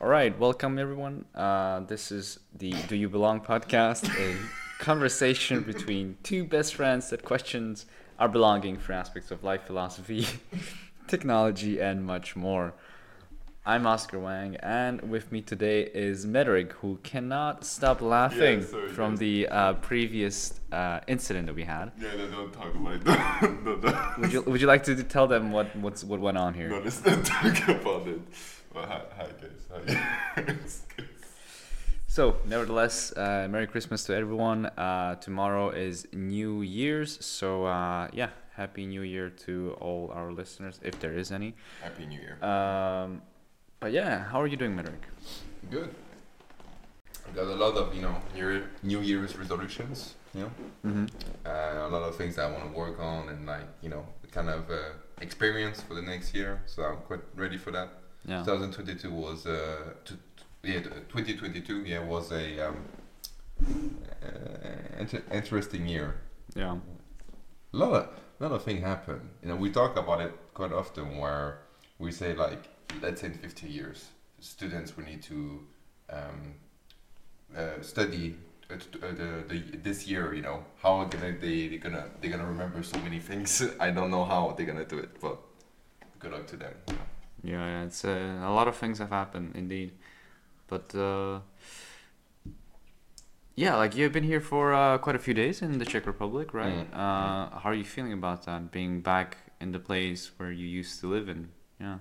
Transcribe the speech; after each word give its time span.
All 0.00 0.08
right, 0.08 0.36
welcome 0.38 0.78
everyone. 0.78 1.24
Uh, 1.34 1.80
this 1.80 2.12
is 2.12 2.38
the 2.56 2.70
Do 2.88 2.94
You 2.96 3.08
Belong 3.08 3.40
podcast, 3.40 4.08
a 4.18 4.36
conversation 4.82 5.62
between 5.62 6.16
two 6.22 6.44
best 6.44 6.74
friends 6.76 7.10
that 7.10 7.24
questions 7.24 7.86
our 8.18 8.28
belonging 8.28 8.76
for 8.78 8.92
aspects 8.92 9.30
of 9.30 9.42
life 9.42 9.62
philosophy, 9.66 10.26
technology, 11.08 11.80
and 11.80 12.04
much 12.04 12.36
more. 12.36 12.74
I'm 13.66 13.86
Oscar 13.86 14.18
Wang, 14.18 14.56
and 14.56 15.02
with 15.10 15.30
me 15.30 15.42
today 15.42 15.82
is 15.82 16.24
Medrick, 16.24 16.72
who 16.72 16.98
cannot 17.02 17.64
stop 17.64 18.00
laughing 18.00 18.60
Yeah, 18.60 18.66
sorry, 18.66 18.88
from 18.88 19.10
guys. 19.12 19.18
the 19.18 19.48
uh, 19.48 19.72
previous 19.74 20.58
uh, 20.72 21.00
incident 21.06 21.46
that 21.46 21.54
we 21.54 21.64
had. 21.64 21.92
Yeah, 22.00 22.14
no, 22.16 22.30
don't 22.30 22.52
talk 22.52 22.74
about 22.74 23.00
it. 23.04 24.18
Would 24.20 24.32
you 24.32 24.42
Would 24.42 24.60
you 24.62 24.66
like 24.68 24.84
to 24.84 25.02
tell 25.02 25.26
them 25.26 25.50
what 25.52 25.74
what's 25.76 26.02
what 26.02 26.18
went 26.20 26.38
on 26.38 26.54
here? 26.54 26.68
No, 26.70 26.78
let's 26.78 27.04
not 27.04 27.24
talk 27.26 27.68
about 27.68 28.06
it. 28.08 28.20
Well, 28.78 28.86
hi, 28.86 29.00
hi 29.16 29.26
guys. 29.42 30.36
Hi. 30.46 30.54
So, 32.06 32.36
nevertheless, 32.46 33.12
uh, 33.16 33.48
Merry 33.50 33.66
Christmas 33.66 34.04
to 34.04 34.14
everyone. 34.14 34.66
Uh, 34.66 35.16
tomorrow 35.16 35.70
is 35.70 36.06
New 36.12 36.62
Year's, 36.62 37.24
so 37.24 37.64
uh, 37.64 38.06
yeah, 38.12 38.30
Happy 38.54 38.86
New 38.86 39.02
Year 39.02 39.30
to 39.46 39.76
all 39.80 40.12
our 40.14 40.30
listeners, 40.30 40.78
if 40.84 41.00
there 41.00 41.18
is 41.18 41.32
any. 41.32 41.54
Happy 41.82 42.06
New 42.06 42.20
Year. 42.20 42.38
Um, 42.40 43.20
but 43.80 43.90
yeah, 43.90 44.22
how 44.24 44.40
are 44.40 44.46
you 44.46 44.56
doing, 44.56 44.76
Medrick? 44.76 45.02
Good. 45.72 45.92
I've 47.26 47.34
got 47.34 47.48
a 47.48 47.54
lot 47.56 47.74
of 47.74 47.92
you 47.92 48.02
know 48.02 48.14
New 48.36 48.62
New 48.84 49.00
Year's 49.00 49.36
resolutions. 49.36 50.14
You 50.34 50.42
know, 50.42 50.50
Mm-hmm. 50.86 51.06
uh, 51.44 51.88
a 51.88 51.90
lot 51.90 52.02
of 52.08 52.14
things 52.14 52.36
that 52.36 52.46
I 52.48 52.52
want 52.52 52.70
to 52.70 52.78
work 52.78 53.00
on 53.00 53.28
and 53.28 53.44
like 53.44 53.66
you 53.82 53.88
know 53.88 54.06
kind 54.30 54.48
of 54.48 54.70
uh, 54.70 54.92
experience 55.20 55.82
for 55.82 55.94
the 55.94 56.02
next 56.02 56.32
year. 56.32 56.62
So 56.66 56.84
I'm 56.84 56.98
quite 56.98 57.24
ready 57.34 57.56
for 57.58 57.72
that. 57.72 57.88
Yeah. 58.26 58.44
2022 58.44 59.10
was 59.12 59.46
uh, 59.46 59.94
t- 60.04 60.14
t- 60.62 60.72
yeah, 60.72 60.80
2022 60.80 61.84
yeah 61.84 62.00
was 62.00 62.30
a 62.32 62.68
um, 62.68 62.76
uh, 64.22 64.98
inter- 64.98 65.22
interesting 65.32 65.86
year. 65.86 66.20
Yeah. 66.54 66.76
A 67.72 67.76
lot 67.76 67.92
of 67.92 68.08
lot 68.40 68.52
of 68.52 68.62
things 68.62 68.82
happened. 68.82 69.28
You 69.42 69.48
know, 69.48 69.56
we 69.56 69.70
talk 69.70 69.96
about 69.96 70.20
it 70.20 70.32
quite 70.54 70.72
often 70.72 71.18
where 71.18 71.60
we 71.98 72.12
say 72.12 72.34
like, 72.34 72.68
let's 73.02 73.20
say 73.20 73.28
in 73.28 73.34
50 73.34 73.66
years, 73.68 74.08
students 74.40 74.96
will 74.96 75.04
need 75.04 75.22
to 75.24 75.60
um, 76.10 76.54
uh, 77.56 77.80
study 77.82 78.36
uh, 78.70 78.74
uh, 78.74 79.12
the, 79.12 79.44
the 79.48 79.76
this 79.82 80.06
year. 80.06 80.34
You 80.34 80.42
know, 80.42 80.64
how 80.82 80.96
are 81.00 81.06
gonna 81.06 81.32
they 81.40 81.68
they 81.68 81.78
gonna 81.78 82.06
they 82.20 82.28
gonna 82.28 82.46
remember 82.46 82.82
so 82.82 82.98
many 83.00 83.18
things. 83.18 83.62
I 83.80 83.90
don't 83.90 84.10
know 84.10 84.24
how 84.24 84.54
they're 84.56 84.66
gonna 84.66 84.84
do 84.84 84.98
it, 84.98 85.20
but 85.20 85.38
good 86.18 86.32
luck 86.32 86.46
to 86.48 86.56
them. 86.56 86.74
Yeah, 87.42 87.64
yeah, 87.64 87.84
it's 87.84 88.04
uh, 88.04 88.40
a 88.42 88.52
lot 88.52 88.68
of 88.68 88.76
things 88.76 88.98
have 88.98 89.10
happened 89.10 89.52
indeed, 89.54 89.92
but 90.66 90.94
uh, 90.94 91.40
yeah, 93.54 93.76
like 93.76 93.96
you've 93.96 94.12
been 94.12 94.24
here 94.24 94.40
for 94.40 94.72
uh, 94.72 94.98
quite 94.98 95.16
a 95.16 95.18
few 95.18 95.34
days 95.34 95.62
in 95.62 95.78
the 95.78 95.84
Czech 95.84 96.06
Republic, 96.06 96.54
right? 96.54 96.90
Mm. 96.92 96.94
Uh, 96.94 97.58
how 97.58 97.70
are 97.70 97.74
you 97.74 97.84
feeling 97.84 98.12
about 98.12 98.46
that? 98.46 98.70
Being 98.70 99.00
back 99.00 99.36
in 99.60 99.72
the 99.72 99.78
place 99.78 100.30
where 100.36 100.52
you 100.52 100.66
used 100.66 101.00
to 101.00 101.08
live 101.08 101.28
in? 101.28 101.48
Yeah. 101.80 101.98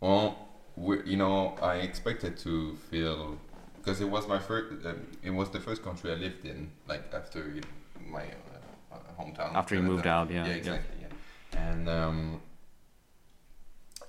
Well, 0.00 0.48
we, 0.76 1.02
you 1.04 1.16
know, 1.16 1.56
I 1.62 1.76
expected 1.76 2.36
to 2.38 2.76
feel 2.90 3.38
because 3.76 4.00
it 4.00 4.10
was 4.10 4.26
my 4.28 4.38
first. 4.38 4.84
Um, 4.86 5.06
it 5.22 5.30
was 5.30 5.50
the 5.50 5.60
first 5.60 5.82
country 5.82 6.10
I 6.12 6.16
lived 6.16 6.44
in, 6.44 6.70
like 6.88 7.04
after 7.12 7.54
my 8.06 8.24
uh, 8.92 8.96
hometown. 9.18 9.54
After 9.54 9.74
you 9.74 9.82
moved 9.82 10.06
out, 10.06 10.30
yeah. 10.30 10.46
Yeah, 10.46 10.52
exactly. 10.52 10.96
Yeah, 11.02 11.60
and 11.70 11.88
um, 11.88 12.40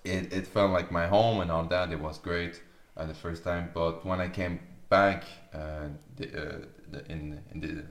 it 0.04 0.34
it 0.34 0.48
felt 0.48 0.72
like 0.72 0.92
my 0.92 1.08
home 1.08 1.42
and 1.42 1.52
all 1.52 1.66
that. 1.66 1.92
It 1.92 2.00
was 2.00 2.18
great 2.18 2.62
uh, 2.98 3.06
the 3.06 3.14
first 3.14 3.44
time, 3.44 3.72
but 3.74 4.06
when 4.06 4.20
I 4.20 4.28
came 4.30 4.60
back 4.90 5.24
uh, 5.54 5.88
the, 6.16 6.26
uh, 6.28 6.66
the, 6.92 7.12
in 7.12 7.42
in 7.52 7.60
the 7.62 7.84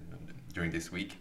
during 0.55 0.71
this 0.71 0.91
week, 0.93 1.17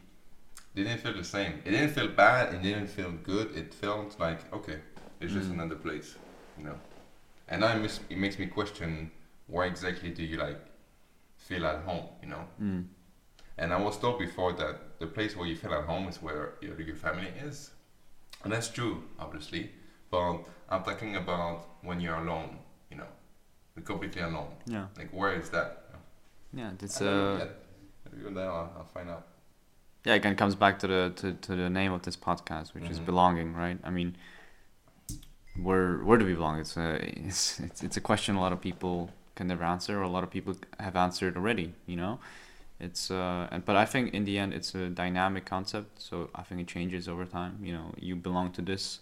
it 0.75 0.83
didn't 0.83 0.99
feel 0.99 1.13
the 1.13 1.23
same. 1.23 1.53
It 1.65 1.71
didn't 1.71 1.89
feel 1.89 2.07
bad. 2.07 2.53
It 2.53 2.61
didn't 2.61 2.87
feel 2.87 3.11
good. 3.23 3.55
It 3.55 3.73
felt 3.73 4.19
like 4.19 4.51
okay, 4.53 4.79
it's 5.19 5.33
just 5.33 5.49
Mm. 5.49 5.53
another 5.53 5.75
place, 5.75 6.15
you 6.57 6.63
know. 6.63 6.77
And 7.49 7.61
now 7.61 7.75
it, 7.75 7.81
mis- 7.81 8.01
it 8.09 8.17
makes 8.17 8.37
me 8.39 8.45
question 8.47 9.11
where 9.47 9.65
exactly 9.67 10.09
do 10.09 10.23
you 10.23 10.37
like 10.37 10.59
feel 11.37 11.65
at 11.65 11.79
home, 11.83 12.05
you 12.21 12.27
know? 12.29 12.43
Mm. 12.61 12.85
And 13.57 13.73
I 13.73 13.77
was 13.81 13.97
told 13.97 14.19
before 14.19 14.53
that 14.53 14.99
the 14.99 15.07
place 15.07 15.35
where 15.35 15.47
you 15.47 15.55
feel 15.55 15.73
at 15.73 15.85
home 15.85 16.07
is 16.09 16.21
where 16.21 16.55
your, 16.61 16.79
your 16.81 16.95
family 16.95 17.31
is. 17.41 17.71
And 18.43 18.51
that's 18.53 18.67
true, 18.69 19.03
obviously. 19.19 19.71
But 20.09 20.39
I'm 20.69 20.83
talking 20.83 21.15
about 21.15 21.65
when 21.81 21.99
you're 21.99 22.15
alone, 22.15 22.57
you 22.89 22.97
know, 22.97 23.07
you're 23.75 23.83
completely 23.85 24.21
alone. 24.21 24.51
Yeah. 24.65 24.87
Like, 24.97 25.11
where 25.11 25.33
is 25.33 25.49
that? 25.49 25.83
Yeah. 26.53 26.71
It's 26.81 27.01
I 27.01 27.05
don't 27.05 27.13
know 27.15 27.43
uh. 27.43 27.47
Maybe 28.11 28.33
then 28.33 28.47
I'll, 28.47 28.71
I'll 28.77 28.89
find 28.93 29.09
out. 29.09 29.27
Yeah, 30.05 30.13
again, 30.13 30.35
comes 30.35 30.55
back 30.55 30.79
to 30.79 30.87
the 30.87 31.11
to, 31.17 31.33
to 31.33 31.55
the 31.55 31.69
name 31.69 31.91
of 31.91 32.01
this 32.03 32.15
podcast, 32.15 32.73
which 32.73 32.89
is 32.89 32.99
Mhm. 32.99 33.05
belonging, 33.05 33.53
right? 33.53 33.77
I 33.83 33.89
mean, 33.89 34.15
where 35.61 35.97
where 35.97 36.17
do 36.17 36.25
we 36.25 36.33
belong? 36.33 36.59
It's 36.59 36.77
a 36.77 36.95
it's, 37.27 37.59
it's 37.59 37.83
it's 37.83 37.97
a 37.97 38.01
question 38.01 38.35
a 38.35 38.39
lot 38.39 38.53
of 38.53 38.61
people 38.61 39.09
can 39.35 39.47
never 39.47 39.63
answer, 39.63 39.99
or 39.99 40.03
a 40.03 40.09
lot 40.09 40.23
of 40.23 40.29
people 40.29 40.55
have 40.79 40.95
answered 40.95 41.35
already. 41.35 41.73
You 41.85 41.97
know, 41.97 42.19
it's 42.79 43.11
uh, 43.11 43.47
and 43.51 43.65
but 43.65 43.75
I 43.75 43.85
think 43.85 44.13
in 44.13 44.23
the 44.25 44.37
end 44.37 44.53
it's 44.53 44.73
a 44.75 44.87
dynamic 44.89 45.45
concept, 45.45 46.01
so 46.01 46.29
I 46.35 46.43
think 46.43 46.61
it 46.61 46.67
changes 46.67 47.07
over 47.07 47.25
time. 47.25 47.57
You 47.61 47.73
know, 47.73 47.93
you 47.99 48.15
belong 48.15 48.51
to 48.53 48.61
this 48.61 48.99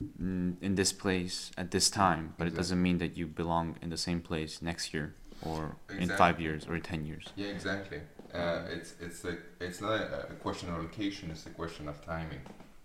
in 0.00 0.74
this 0.74 0.92
place 0.92 1.50
at 1.56 1.70
this 1.70 1.90
time, 1.90 2.34
but 2.38 2.46
it 2.46 2.54
doesn't 2.54 2.80
mean 2.80 2.98
that 2.98 3.16
you 3.16 3.26
belong 3.26 3.76
in 3.82 3.90
the 3.90 3.96
same 3.96 4.20
place 4.20 4.62
next 4.62 4.94
year 4.94 5.14
or 5.42 5.76
in 5.98 6.08
five 6.08 6.40
years 6.40 6.66
or 6.66 6.76
in 6.76 6.82
ten 6.82 7.04
years. 7.06 7.28
Yeah, 7.36 7.48
exactly. 7.48 8.00
Uh, 8.32 8.62
it's 8.70 8.94
it's 9.00 9.24
like 9.24 9.40
it's 9.60 9.80
not 9.80 10.00
a, 10.00 10.34
question 10.40 10.70
of 10.70 10.78
location; 10.78 11.30
it's 11.30 11.46
a 11.46 11.50
question 11.50 11.88
of 11.88 12.04
timing. 12.04 12.40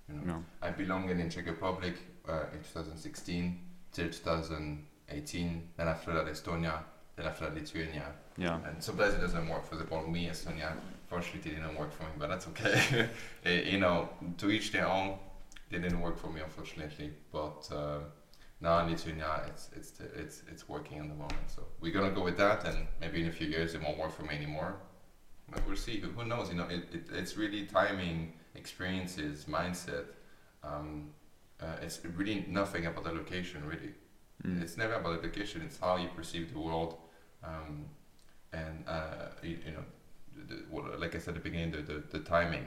You 0.09 0.15
know, 0.15 0.33
know. 0.33 0.43
I 0.61 0.71
belonged 0.71 1.11
in 1.11 1.29
Czech 1.29 1.45
Republic 1.47 1.95
uh, 2.27 2.45
in 2.53 2.59
2016 2.59 3.59
till 3.91 4.09
2018. 4.09 5.69
Then 5.77 5.87
after 5.87 6.13
that, 6.13 6.25
Estonia. 6.25 6.79
Then 7.15 7.27
after 7.27 7.45
that, 7.45 7.55
Lithuania. 7.55 8.11
Yeah. 8.37 8.59
And 8.65 8.83
sometimes 8.83 9.13
it 9.13 9.21
doesn't 9.21 9.47
work. 9.47 9.65
For 9.65 9.75
the 9.75 9.83
example, 9.83 10.09
me, 10.09 10.27
Estonia, 10.27 10.73
fortunately, 11.07 11.51
it 11.51 11.55
didn't 11.55 11.77
work 11.77 11.91
for 11.93 12.03
me, 12.03 12.09
but 12.17 12.29
that's 12.29 12.47
okay. 12.49 13.09
Eh, 13.45 13.61
you 13.71 13.79
know, 13.79 14.09
to 14.37 14.49
each 14.49 14.71
their 14.71 14.87
own. 14.87 15.17
They 15.69 15.79
didn't 15.79 16.01
work 16.01 16.17
for 16.17 16.29
me, 16.29 16.41
unfortunately. 16.41 17.11
But 17.31 17.67
uh, 17.71 17.99
now 18.61 18.79
in 18.79 18.91
Lithuania, 18.91 19.43
it's 19.47 19.69
it's 19.75 19.93
it's 20.15 20.43
it's 20.51 20.69
working 20.69 20.97
in 20.97 21.07
the 21.09 21.15
moment. 21.15 21.47
So 21.47 21.63
we're 21.79 21.93
gonna 21.93 22.11
go 22.11 22.23
with 22.23 22.37
that, 22.37 22.65
and 22.65 22.87
maybe 23.01 23.21
in 23.21 23.27
a 23.27 23.31
few 23.31 23.47
years 23.47 23.73
it 23.75 23.81
won't 23.81 23.97
work 23.97 24.11
for 24.11 24.23
me 24.23 24.35
anymore. 24.35 24.75
But 25.51 25.65
we'll 25.67 25.75
see. 25.75 25.99
Who, 25.99 26.09
who 26.09 26.25
knows? 26.25 26.49
You 26.49 26.55
know, 26.55 26.67
it, 26.67 26.83
it, 26.93 27.07
it's 27.13 27.37
really 27.37 27.65
timing, 27.65 28.33
experiences, 28.55 29.45
mindset. 29.45 30.05
Um, 30.63 31.09
uh, 31.61 31.77
it's 31.81 31.99
really 32.03 32.45
nothing 32.49 32.85
about 32.85 33.03
the 33.03 33.11
location, 33.11 33.65
really. 33.65 33.93
Mm. 34.43 34.61
It's 34.61 34.77
never 34.77 34.93
about 34.93 35.21
the 35.21 35.27
location. 35.27 35.61
It's 35.61 35.79
how 35.79 35.97
you 35.97 36.09
perceive 36.15 36.51
the 36.53 36.59
world, 36.59 36.97
um, 37.43 37.85
and 38.51 38.83
uh, 38.87 39.29
you, 39.43 39.57
you 39.65 39.71
know, 39.71 39.85
the, 40.47 40.55
the, 40.55 40.97
like 40.97 41.15
I 41.15 41.19
said 41.19 41.29
at 41.29 41.43
the 41.43 41.49
beginning, 41.49 41.71
the, 41.71 41.81
the, 41.81 42.03
the 42.11 42.19
timing. 42.19 42.65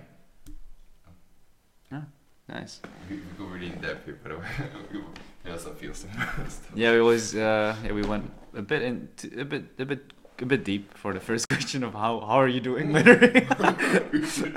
Nice. 2.48 2.81
We, 3.10 3.16
we 3.16 3.22
go 3.36 3.44
really 3.44 3.66
in 3.66 3.78
depth 3.81 4.06
here, 4.06 4.19
but 4.22 4.32
we, 4.92 5.00
we 5.44 5.50
also 5.50 5.72
feel 5.75 5.92
some 5.94 6.10
stuff. 6.48 6.70
Yeah, 6.75 6.92
we 6.92 7.00
always 7.00 7.34
uh, 7.34 7.76
yeah, 7.84 7.92
we 7.92 8.03
went 8.03 8.31
a 8.54 8.62
bit 8.62 8.82
in 8.82 9.09
a 9.38 9.44
bit 9.44 9.64
a 9.78 9.84
bit 9.84 10.12
a 10.41 10.47
bit 10.47 10.64
deep 10.64 10.97
for 10.97 11.12
the 11.12 11.20
first 11.20 11.48
question 11.53 11.84
of 11.84 11.92
how 11.92 12.20
how 12.20 12.41
are 12.41 12.48
you 12.48 12.60
doing, 12.60 12.92
Larry? 12.92 13.47
we 14.12 14.20
did, 14.20 14.54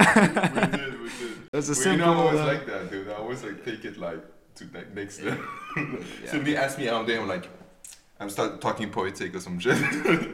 we 1.02 1.10
did. 1.20 1.50
That's 1.52 1.68
a 1.70 1.74
Well, 1.74 1.92
you 1.92 1.98
know, 1.98 2.14
I 2.14 2.16
always 2.16 2.40
uh, 2.40 2.46
like 2.46 2.66
that, 2.68 2.92
dude. 2.92 3.10
I 3.10 3.16
always 3.16 3.44
like 3.44 3.66
take 3.66 3.84
it 3.84 3.98
like 3.98 4.24
to 4.56 4.66
like 4.74 4.94
next 4.96 5.22
level. 5.22 5.44
yeah. 5.76 6.32
Somebody 6.32 6.56
asked 6.56 6.78
me 6.78 6.88
out 6.88 7.08
there, 7.08 7.20
I'm 7.20 7.28
like, 7.28 7.50
I'm 8.22 8.30
start 8.30 8.62
talking 8.62 8.90
poetic 8.90 9.36
or 9.36 9.42
some 9.42 9.60
shit. 9.60 9.78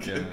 yeah. 0.06 0.24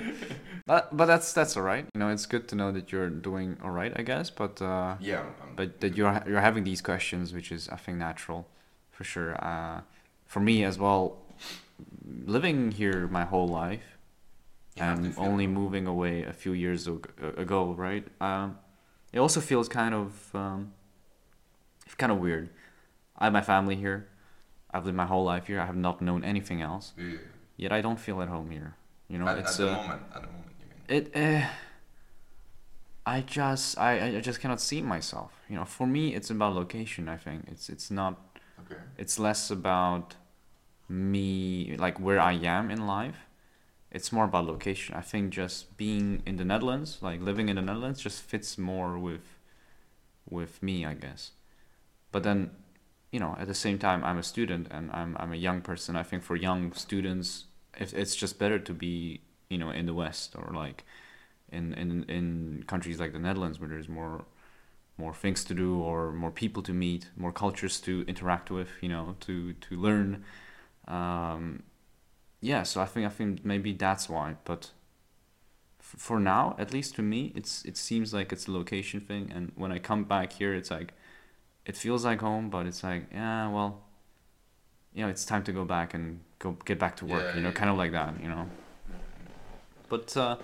But 0.67 0.97
but 0.97 1.07
that's 1.07 1.33
that's 1.33 1.57
all 1.57 1.63
right. 1.63 1.87
You 1.95 1.99
know, 1.99 2.09
it's 2.09 2.27
good 2.27 2.49
to 2.49 2.55
know 2.55 2.73
that 2.73 2.91
you're 2.91 3.11
doing 3.11 3.59
all 3.63 3.71
right, 3.71 3.93
I 3.95 4.03
guess. 4.03 4.31
But 4.31 4.63
uh, 4.63 4.97
yeah, 5.01 5.21
I'm, 5.21 5.55
but 5.57 5.81
that 5.81 5.97
you're 5.97 6.23
you're 6.27 6.41
having 6.41 6.65
these 6.65 6.81
questions, 6.81 7.35
which 7.35 7.53
is 7.53 7.69
I 7.69 7.77
think 7.77 7.99
natural, 7.99 8.47
for 8.91 9.05
sure. 9.05 9.37
Uh, 9.45 9.83
for 10.27 10.41
me 10.41 10.65
as 10.65 10.79
well, 10.79 11.19
living 12.25 12.73
here 12.73 13.07
my 13.09 13.25
whole 13.25 13.47
life, 13.47 13.99
You 14.77 14.83
have 14.85 15.01
to 15.01 15.05
and 15.05 15.19
only 15.19 15.47
moving 15.47 15.87
away 15.87 16.23
a 16.23 16.33
few 16.33 16.53
years 16.53 16.89
ago, 16.89 17.75
right? 17.77 18.07
Um, 18.21 18.59
it 19.13 19.19
also 19.19 19.41
feels 19.41 19.69
kind 19.69 19.95
of 19.95 20.35
um, 20.35 20.73
kind 21.99 22.11
of 22.11 22.19
weird. 22.19 22.49
I 23.19 23.25
have 23.25 23.33
my 23.33 23.43
family 23.43 23.77
here. 23.77 24.09
I've 24.73 24.87
lived 24.87 24.97
my 24.97 25.07
whole 25.07 25.25
life 25.25 25.47
here. 25.47 25.61
I 25.61 25.67
have 25.67 25.77
not 25.77 26.01
known 26.01 26.25
anything 26.25 26.63
else. 26.63 26.95
yeah. 26.99 27.19
Yet 27.57 27.71
I 27.71 27.81
don't 27.83 28.01
feel 28.01 28.21
at 28.21 28.29
home 28.29 28.51
here. 28.51 28.75
You 29.09 29.19
know, 29.19 29.29
at, 29.29 29.39
it's 29.39 29.61
at 29.61 29.67
the 29.67 29.73
uh, 29.73 29.77
moment, 29.77 30.03
at 30.13 30.23
the 30.23 30.27
moment? 30.27 30.54
It. 30.89 31.15
Uh, 31.15 31.47
I 33.07 33.21
just 33.21 33.79
I, 33.79 34.17
I 34.17 34.21
just 34.21 34.41
cannot 34.41 34.61
see 34.61 34.81
myself. 34.81 35.33
You 35.49 35.57
know, 35.57 35.65
for 35.65 35.87
me, 35.87 36.15
it's 36.15 36.31
about 36.31 36.55
location. 36.55 37.09
I 37.09 37.17
think 37.17 37.45
it's 37.49 37.69
it's 37.69 37.91
not. 37.91 38.39
Okay. 38.65 38.81
It's 38.97 39.19
less 39.19 39.51
about 39.51 40.15
me 40.89 41.77
like 41.79 41.99
where 41.99 42.21
I 42.21 42.33
am 42.33 42.71
in 42.71 42.87
life. 42.87 43.27
It's 43.91 44.11
more 44.11 44.25
about 44.25 44.47
location. 44.47 44.97
I 44.97 45.03
think 45.03 45.33
just 45.33 45.77
being 45.77 46.23
in 46.27 46.37
the 46.37 46.45
Netherlands, 46.45 46.99
like 47.01 47.21
living 47.21 47.49
in 47.49 47.57
the 47.57 47.63
Netherlands, 47.63 48.01
just 48.01 48.23
fits 48.23 48.59
more 48.59 48.99
with 48.99 49.39
with 50.29 50.63
me, 50.63 50.85
I 50.85 50.95
guess. 50.95 51.33
But 52.11 52.23
then, 52.23 52.51
you 53.11 53.21
know, 53.21 53.37
at 53.39 53.47
the 53.47 53.55
same 53.55 53.79
time, 53.79 54.05
I'm 54.05 54.19
a 54.19 54.23
student 54.23 54.69
and 54.71 54.91
I'm 54.93 55.17
I'm 55.19 55.33
a 55.33 55.37
young 55.37 55.61
person. 55.61 55.97
I 55.97 56.03
think 56.03 56.23
for 56.23 56.37
young 56.37 56.73
students, 56.73 57.45
if 57.79 57.93
it's 57.95 58.17
just 58.17 58.39
better 58.39 58.59
to 58.59 58.73
be, 58.73 59.21
you 59.49 59.59
know, 59.59 59.71
in 59.71 59.87
the 59.87 59.95
West 59.95 60.35
or 60.37 60.53
like 60.55 60.85
in 61.51 61.73
in 61.75 62.05
in 62.05 62.65
countries 62.67 62.99
like 63.01 63.13
the 63.13 63.19
Netherlands 63.19 63.61
where 63.61 63.69
there's 63.69 63.89
more 63.89 64.25
more 64.97 65.15
things 65.15 65.45
to 65.45 65.55
do 65.55 65.81
or 65.81 66.13
more 66.13 66.31
people 66.31 66.63
to 66.63 66.73
meet, 66.73 67.11
more 67.17 67.33
cultures 67.33 67.81
to 67.81 68.05
interact 68.07 68.51
with, 68.51 68.69
you 68.81 68.89
know, 68.89 69.17
to 69.21 69.53
to 69.55 69.77
learn. 69.77 70.25
Um, 70.87 71.63
yeah, 72.41 72.63
so 72.63 72.81
I 72.81 72.87
think 72.87 73.07
I 73.07 73.09
think 73.09 73.45
maybe 73.45 73.73
that's 73.73 74.09
why. 74.09 74.37
But 74.45 74.71
f- 75.81 75.97
for 75.99 76.21
now, 76.21 76.55
at 76.59 76.73
least 76.73 76.95
to 76.97 77.03
me, 77.03 77.33
it's 77.35 77.65
it 77.65 77.77
seems 77.77 78.15
like 78.15 78.33
it's 78.33 78.47
a 78.47 78.53
location 78.53 79.01
thing. 79.01 79.33
And 79.35 79.53
when 79.57 79.73
I 79.73 79.79
come 79.79 80.05
back 80.05 80.33
here, 80.35 80.55
it's 80.55 80.71
like 80.71 80.93
it 81.67 81.77
feels 81.77 82.05
like 82.05 82.21
home, 82.21 82.51
but 82.51 82.67
it's 82.67 82.85
like 82.85 83.07
yeah, 83.13 83.49
well, 83.49 83.83
you 84.95 85.03
know, 85.05 85.09
it's 85.11 85.25
time 85.25 85.43
to 85.45 85.53
go 85.53 85.65
back 85.65 85.95
and 85.95 86.21
go 86.39 86.57
get 86.65 86.79
back 86.79 86.97
to 86.99 87.07
work. 87.07 87.25
Yeah, 87.31 87.37
you 87.37 87.43
know, 87.43 87.49
yeah. 87.49 87.55
kind 87.55 87.71
of 87.71 87.77
like 87.77 87.93
that. 87.93 88.21
You 88.23 88.29
know. 88.29 88.49
But 89.89 90.17
uh, 90.17 90.37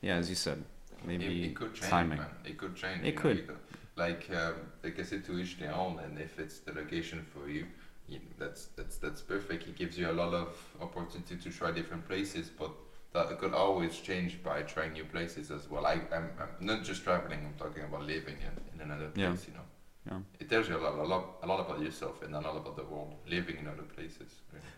yeah, 0.00 0.16
as 0.16 0.28
you 0.28 0.36
said, 0.36 0.62
maybe 1.04 1.44
it 1.44 1.54
could 1.54 1.74
change, 1.74 1.90
timing. 1.90 2.18
man. 2.18 2.28
It 2.44 2.56
could 2.58 2.74
change. 2.76 3.02
It 3.02 3.06
you 3.06 3.12
know, 3.14 3.20
could. 3.20 3.56
like, 3.96 4.28
um, 4.30 4.54
like 4.82 4.98
I 4.98 5.02
said, 5.02 5.24
to 5.26 5.38
each 5.38 5.58
their 5.58 5.74
own, 5.74 5.98
and 5.98 6.18
if 6.18 6.38
it's 6.38 6.60
the 6.60 6.72
location 6.72 7.24
for 7.34 7.48
you, 7.48 7.66
you 8.08 8.20
that's 8.38 8.66
that's 8.76 8.96
that's 8.98 9.20
perfect. 9.20 9.66
It 9.68 9.76
gives 9.76 9.98
you 9.98 10.10
a 10.10 10.12
lot 10.22 10.32
of 10.34 10.48
opportunity 10.80 11.36
to 11.36 11.50
try 11.50 11.72
different 11.72 12.06
places, 12.08 12.48
but 12.48 12.70
that 13.12 13.38
could 13.38 13.54
always 13.54 13.96
change 13.98 14.42
by 14.42 14.62
trying 14.62 14.92
new 14.92 15.04
places 15.04 15.50
as 15.50 15.70
well. 15.70 15.86
I, 15.86 15.94
I'm, 16.14 16.30
I'm 16.40 16.54
not 16.66 16.84
just 16.84 17.02
traveling. 17.02 17.40
I'm 17.46 17.54
talking 17.58 17.82
about 17.84 18.02
living 18.02 18.36
in, 18.46 18.74
in 18.74 18.80
another 18.90 19.10
Yeah. 19.14 19.28
place. 19.30 19.46
You 19.48 19.54
know, 19.54 19.66
Yeah. 20.10 20.18
it 20.38 20.50
tells 20.50 20.68
you 20.68 20.76
a 20.76 20.82
lot, 20.86 20.94
a 20.98 21.02
lot, 21.02 21.24
a 21.42 21.46
lot 21.46 21.60
about 21.60 21.80
yourself 21.80 22.22
and 22.22 22.34
a 22.34 22.40
lot 22.40 22.56
about 22.56 22.76
the 22.76 22.84
world. 22.84 23.14
Living 23.26 23.56
in 23.58 23.66
other 23.66 23.84
places. 23.96 24.30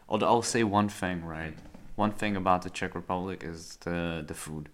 Although 0.09 0.27
I'll 0.29 0.43
say 0.43 0.63
one 0.63 0.89
thing, 0.89 1.25
right? 1.25 1.59
One 1.99 2.13
thing 2.13 2.37
about 2.37 2.63
the 2.63 2.71
Czech 2.71 2.95
Republic 2.95 3.43
is 3.43 3.77
the 3.85 4.23
the 4.25 4.35
food. 4.35 4.69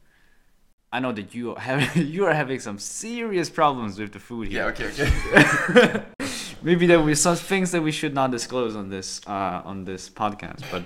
I 0.93 1.01
know 1.01 1.11
that 1.13 1.35
you 1.35 1.55
have 1.55 1.97
you 2.17 2.27
are 2.27 2.35
having 2.35 2.61
some 2.61 2.79
serious 2.79 3.49
problems 3.49 3.99
with 3.99 4.13
the 4.13 4.19
food 4.19 4.49
here. 4.49 4.63
Yeah. 4.63 4.73
Okay. 4.73 4.89
Okay. 4.91 6.03
Maybe 6.63 6.87
there 6.87 7.01
were 7.01 7.15
some 7.15 7.37
things 7.37 7.71
that 7.71 7.81
we 7.81 7.93
should 7.93 8.13
not 8.13 8.31
disclose 8.31 8.77
on 8.77 8.91
this 8.91 9.23
uh, 9.27 9.63
on 9.65 9.87
this 9.87 10.11
podcast. 10.11 10.65
But 10.71 10.83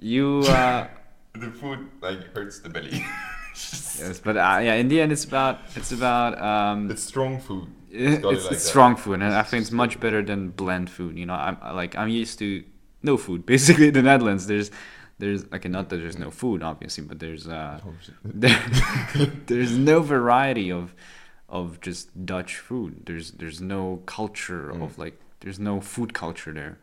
you, 0.00 0.40
uh, 0.48 0.88
the 1.34 1.52
food 1.52 1.86
like 2.00 2.34
hurts 2.34 2.58
the 2.58 2.70
belly. 2.70 3.04
yes, 4.02 4.20
but 4.24 4.36
uh, 4.36 4.58
yeah, 4.60 4.74
in 4.74 4.88
the 4.88 5.00
end, 5.00 5.12
it's 5.12 5.24
about 5.24 5.60
it's 5.76 5.92
about 5.92 6.42
um, 6.42 6.90
it's 6.90 7.04
strong 7.04 7.38
food. 7.38 7.68
it's, 7.88 8.16
it's, 8.16 8.24
like 8.24 8.50
that. 8.50 8.60
strong 8.60 8.96
food, 8.96 9.22
and 9.22 9.32
I 9.32 9.44
think 9.44 9.60
it's 9.62 9.70
much 9.70 10.00
better 10.00 10.22
than 10.22 10.50
bland 10.50 10.90
food. 10.90 11.16
You 11.16 11.26
know, 11.26 11.34
I'm 11.34 11.56
like 11.76 11.94
I'm 11.94 12.08
used 12.08 12.40
to 12.40 12.64
no 13.04 13.16
food. 13.16 13.46
Basically, 13.46 13.88
in 13.88 13.94
the 13.94 14.02
Netherlands, 14.02 14.48
there's 14.48 14.72
there's 15.18 15.50
like 15.52 15.68
not 15.68 15.88
that 15.90 15.96
there's 15.96 16.18
no 16.18 16.30
food, 16.30 16.62
obviously, 16.62 17.04
but 17.04 17.18
there's 17.18 17.46
uh, 17.48 17.80
there, 18.24 18.60
there's 19.46 19.76
no 19.76 20.00
variety 20.00 20.70
of 20.72 20.94
of 21.48 21.80
just 21.80 22.24
Dutch 22.26 22.56
food. 22.58 23.02
There's 23.06 23.32
there's 23.32 23.60
no 23.60 24.02
culture 24.06 24.70
Mm. 24.74 24.82
of 24.84 24.98
like 24.98 25.16
there's 25.40 25.58
no 25.58 25.80
food 25.80 26.12
culture 26.14 26.52
there. 26.52 26.78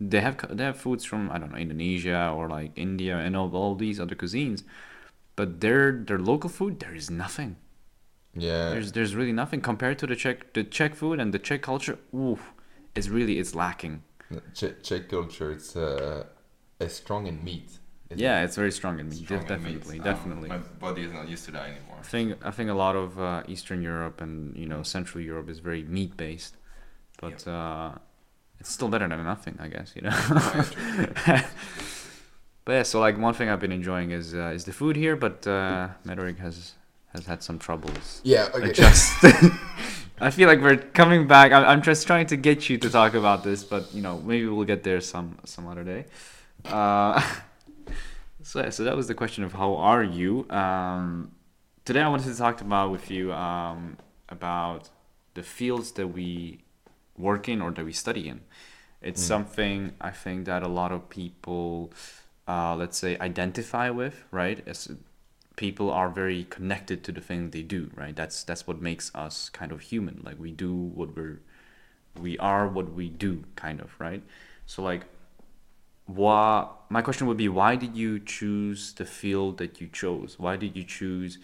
They 0.00 0.20
have 0.20 0.36
they 0.56 0.64
have 0.64 0.76
foods 0.76 1.04
from 1.04 1.30
I 1.30 1.38
don't 1.38 1.50
know 1.52 1.58
Indonesia 1.58 2.32
or 2.36 2.48
like 2.48 2.72
India 2.76 3.16
and 3.18 3.36
all, 3.36 3.50
all 3.54 3.74
these 3.74 3.98
other 4.00 4.14
cuisines, 4.16 4.62
but 5.36 5.60
their 5.60 5.92
their 5.92 6.18
local 6.18 6.50
food 6.50 6.80
there 6.80 6.94
is 6.94 7.10
nothing. 7.10 7.56
Yeah. 8.36 8.70
There's 8.70 8.92
there's 8.92 9.14
really 9.14 9.32
nothing 9.32 9.60
compared 9.60 9.98
to 10.00 10.06
the 10.06 10.16
Czech 10.16 10.52
the 10.54 10.64
Czech 10.64 10.94
food 10.94 11.20
and 11.20 11.32
the 11.32 11.38
Czech 11.38 11.62
culture. 11.62 11.98
Ooh, 12.14 12.38
it's 12.94 13.08
really 13.08 13.38
it's 13.38 13.54
lacking. 13.54 14.02
Czech, 14.54 14.82
Czech 14.82 15.08
culture, 15.08 15.52
it's 15.52 15.76
uh, 15.76 16.24
strong 16.88 17.26
in 17.26 17.42
meat. 17.44 17.78
Yeah, 18.14 18.40
it? 18.40 18.44
it's 18.44 18.56
very 18.56 18.72
strong 18.72 18.98
in 19.00 19.08
meat. 19.08 19.24
Strong 19.24 19.42
in 19.42 19.46
definitely, 19.46 19.98
definitely. 19.98 20.50
Um, 20.50 20.60
my 20.60 20.88
body 20.88 21.02
is 21.02 21.12
not 21.12 21.28
used 21.28 21.44
to 21.46 21.50
that 21.52 21.64
anymore. 21.64 21.96
I 21.98 22.02
think 22.02 22.38
I 22.44 22.50
think 22.50 22.70
a 22.70 22.74
lot 22.74 22.96
of 22.96 23.18
uh, 23.18 23.42
Eastern 23.48 23.82
Europe 23.82 24.20
and 24.20 24.56
you 24.56 24.66
know 24.66 24.82
Central 24.82 25.22
Europe 25.22 25.48
is 25.48 25.58
very 25.58 25.82
meat 25.84 26.16
based, 26.16 26.56
but 27.20 27.46
uh, 27.48 27.92
it's 28.60 28.70
still 28.70 28.88
better 28.88 29.08
than 29.08 29.24
nothing, 29.24 29.56
I 29.58 29.68
guess. 29.68 29.94
You 29.96 30.02
know. 30.02 30.16
but 32.64 32.72
yeah, 32.72 32.82
so 32.82 33.00
like 33.00 33.18
one 33.18 33.34
thing 33.34 33.48
I've 33.48 33.60
been 33.60 33.72
enjoying 33.72 34.10
is 34.10 34.34
uh, 34.34 34.52
is 34.54 34.64
the 34.64 34.72
food 34.72 34.96
here, 34.96 35.16
but 35.16 35.46
uh, 35.46 35.88
has 36.06 36.74
has 37.14 37.26
had 37.26 37.42
some 37.42 37.58
troubles. 37.58 38.20
Yeah. 38.24 38.48
Okay. 38.54 38.70
Adjust. 38.70 39.24
I 40.20 40.30
feel 40.30 40.48
like 40.48 40.60
we're 40.60 40.76
coming 40.76 41.26
back. 41.26 41.52
I'm, 41.52 41.64
I'm 41.64 41.82
just 41.82 42.06
trying 42.06 42.26
to 42.26 42.36
get 42.36 42.68
you 42.68 42.78
to 42.78 42.88
talk 42.88 43.14
about 43.14 43.42
this, 43.42 43.64
but 43.64 43.92
you 43.94 44.02
know 44.02 44.20
maybe 44.20 44.46
we'll 44.46 44.64
get 44.64 44.82
there 44.82 45.00
some 45.00 45.38
some 45.44 45.66
other 45.66 45.84
day. 45.84 46.04
Uh, 46.64 47.20
so 48.42 48.60
yeah, 48.60 48.70
so 48.70 48.84
that 48.84 48.96
was 48.96 49.08
the 49.08 49.14
question 49.14 49.44
of 49.44 49.52
how 49.52 49.76
are 49.76 50.02
you. 50.02 50.48
Um, 50.50 51.32
today 51.84 52.00
I 52.00 52.08
wanted 52.08 52.26
to 52.32 52.36
talk 52.36 52.60
about 52.60 52.90
with 52.90 53.10
you 53.10 53.32
um, 53.32 53.96
about 54.28 54.90
the 55.34 55.42
fields 55.42 55.92
that 55.92 56.08
we 56.08 56.60
work 57.16 57.48
in 57.48 57.60
or 57.62 57.70
that 57.72 57.84
we 57.84 57.92
study 57.92 58.28
in. 58.28 58.40
It's 59.02 59.22
Mm. 59.22 59.26
something 59.26 59.92
I 60.00 60.10
think 60.10 60.46
that 60.46 60.62
a 60.62 60.68
lot 60.68 60.92
of 60.92 61.08
people, 61.10 61.92
uh, 62.48 62.74
let's 62.76 62.98
say, 62.98 63.18
identify 63.18 63.90
with, 63.90 64.24
right? 64.30 64.62
As 64.66 64.90
people 65.56 65.90
are 65.90 66.08
very 66.08 66.44
connected 66.44 67.04
to 67.04 67.12
the 67.12 67.20
thing 67.20 67.50
they 67.50 67.62
do, 67.62 67.90
right? 67.94 68.16
That's 68.16 68.42
that's 68.44 68.66
what 68.66 68.80
makes 68.80 69.14
us 69.14 69.48
kind 69.50 69.72
of 69.72 69.80
human. 69.82 70.22
Like 70.24 70.38
we 70.40 70.50
do 70.52 70.74
what 70.74 71.16
we're, 71.16 71.40
we 72.20 72.38
are 72.38 72.68
what 72.68 72.92
we 72.94 73.08
do, 73.08 73.44
kind 73.56 73.80
of, 73.80 73.94
right? 73.98 74.22
So 74.66 74.82
like, 74.82 75.04
why? 76.06 76.68
My 76.88 77.02
question 77.02 77.26
would 77.26 77.36
be, 77.36 77.48
why 77.48 77.76
did 77.76 77.96
you 77.96 78.20
choose 78.20 78.92
the 78.92 79.06
field 79.06 79.58
that 79.58 79.80
you 79.80 79.88
chose? 79.88 80.38
Why 80.38 80.56
did 80.56 80.76
you 80.76 80.84
choose? 80.84 81.38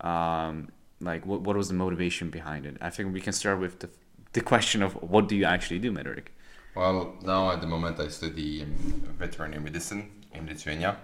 Um, 0.00 0.68
like, 1.00 1.26
what 1.26 1.40
what 1.42 1.56
was 1.56 1.68
the 1.68 1.74
motivation 1.74 2.30
behind 2.30 2.66
it? 2.66 2.76
I 2.80 2.90
think 2.90 3.12
we 3.12 3.20
can 3.20 3.32
start 3.32 3.60
with 3.60 3.80
the 3.80 3.90
the 4.32 4.40
question 4.40 4.82
of 4.82 4.94
what 5.02 5.28
do 5.28 5.36
you 5.36 5.44
actually 5.44 5.78
do, 5.78 5.92
Medrick? 5.92 6.28
Well, 6.74 7.16
now 7.22 7.50
at 7.50 7.60
the 7.60 7.66
moment 7.66 7.98
I 7.98 8.08
study 8.08 8.62
um, 8.62 8.74
veterinary 9.18 9.62
medicine 9.62 10.10
in 10.32 10.46
Lithuania. 10.46 10.96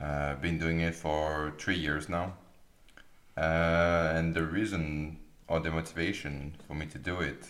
Uh, 0.00 0.34
been 0.36 0.58
doing 0.58 0.80
it 0.80 0.94
for 0.94 1.52
three 1.58 1.76
years 1.76 2.08
now. 2.08 2.34
Uh, 3.36 4.12
and 4.14 4.34
the 4.34 4.44
reason 4.44 5.18
or 5.48 5.60
the 5.60 5.70
motivation 5.70 6.54
for 6.66 6.74
me 6.74 6.86
to 6.86 6.98
do 6.98 7.20
it, 7.20 7.46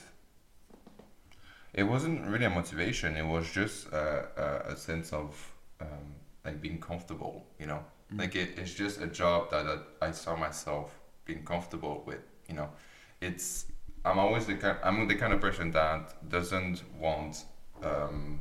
it 1.72 1.84
wasn't 1.84 2.26
really 2.26 2.44
a 2.44 2.50
motivation. 2.50 3.16
It 3.16 3.26
was 3.26 3.50
just 3.50 3.92
uh, 3.92 4.22
a, 4.36 4.72
a 4.72 4.76
sense 4.76 5.12
of 5.12 5.52
um, 5.80 6.14
like 6.44 6.60
being 6.60 6.80
comfortable. 6.80 7.44
You 7.58 7.66
know, 7.66 7.84
like 8.14 8.34
it, 8.36 8.50
it's 8.56 8.74
just 8.74 9.00
a 9.00 9.06
job 9.06 9.50
that, 9.50 9.64
that 9.64 9.82
I 10.02 10.10
saw 10.10 10.36
myself 10.36 10.98
being 11.24 11.44
comfortable 11.44 12.02
with. 12.06 12.20
You 12.48 12.56
know, 12.56 12.68
it's 13.20 13.66
I'm 14.04 14.18
always 14.18 14.46
the 14.46 14.54
kind 14.54 14.78
I'm 14.82 15.06
the 15.06 15.14
kind 15.14 15.32
of 15.32 15.40
person 15.40 15.70
that 15.72 16.28
doesn't 16.28 16.82
want 16.98 17.44
um, 17.82 18.40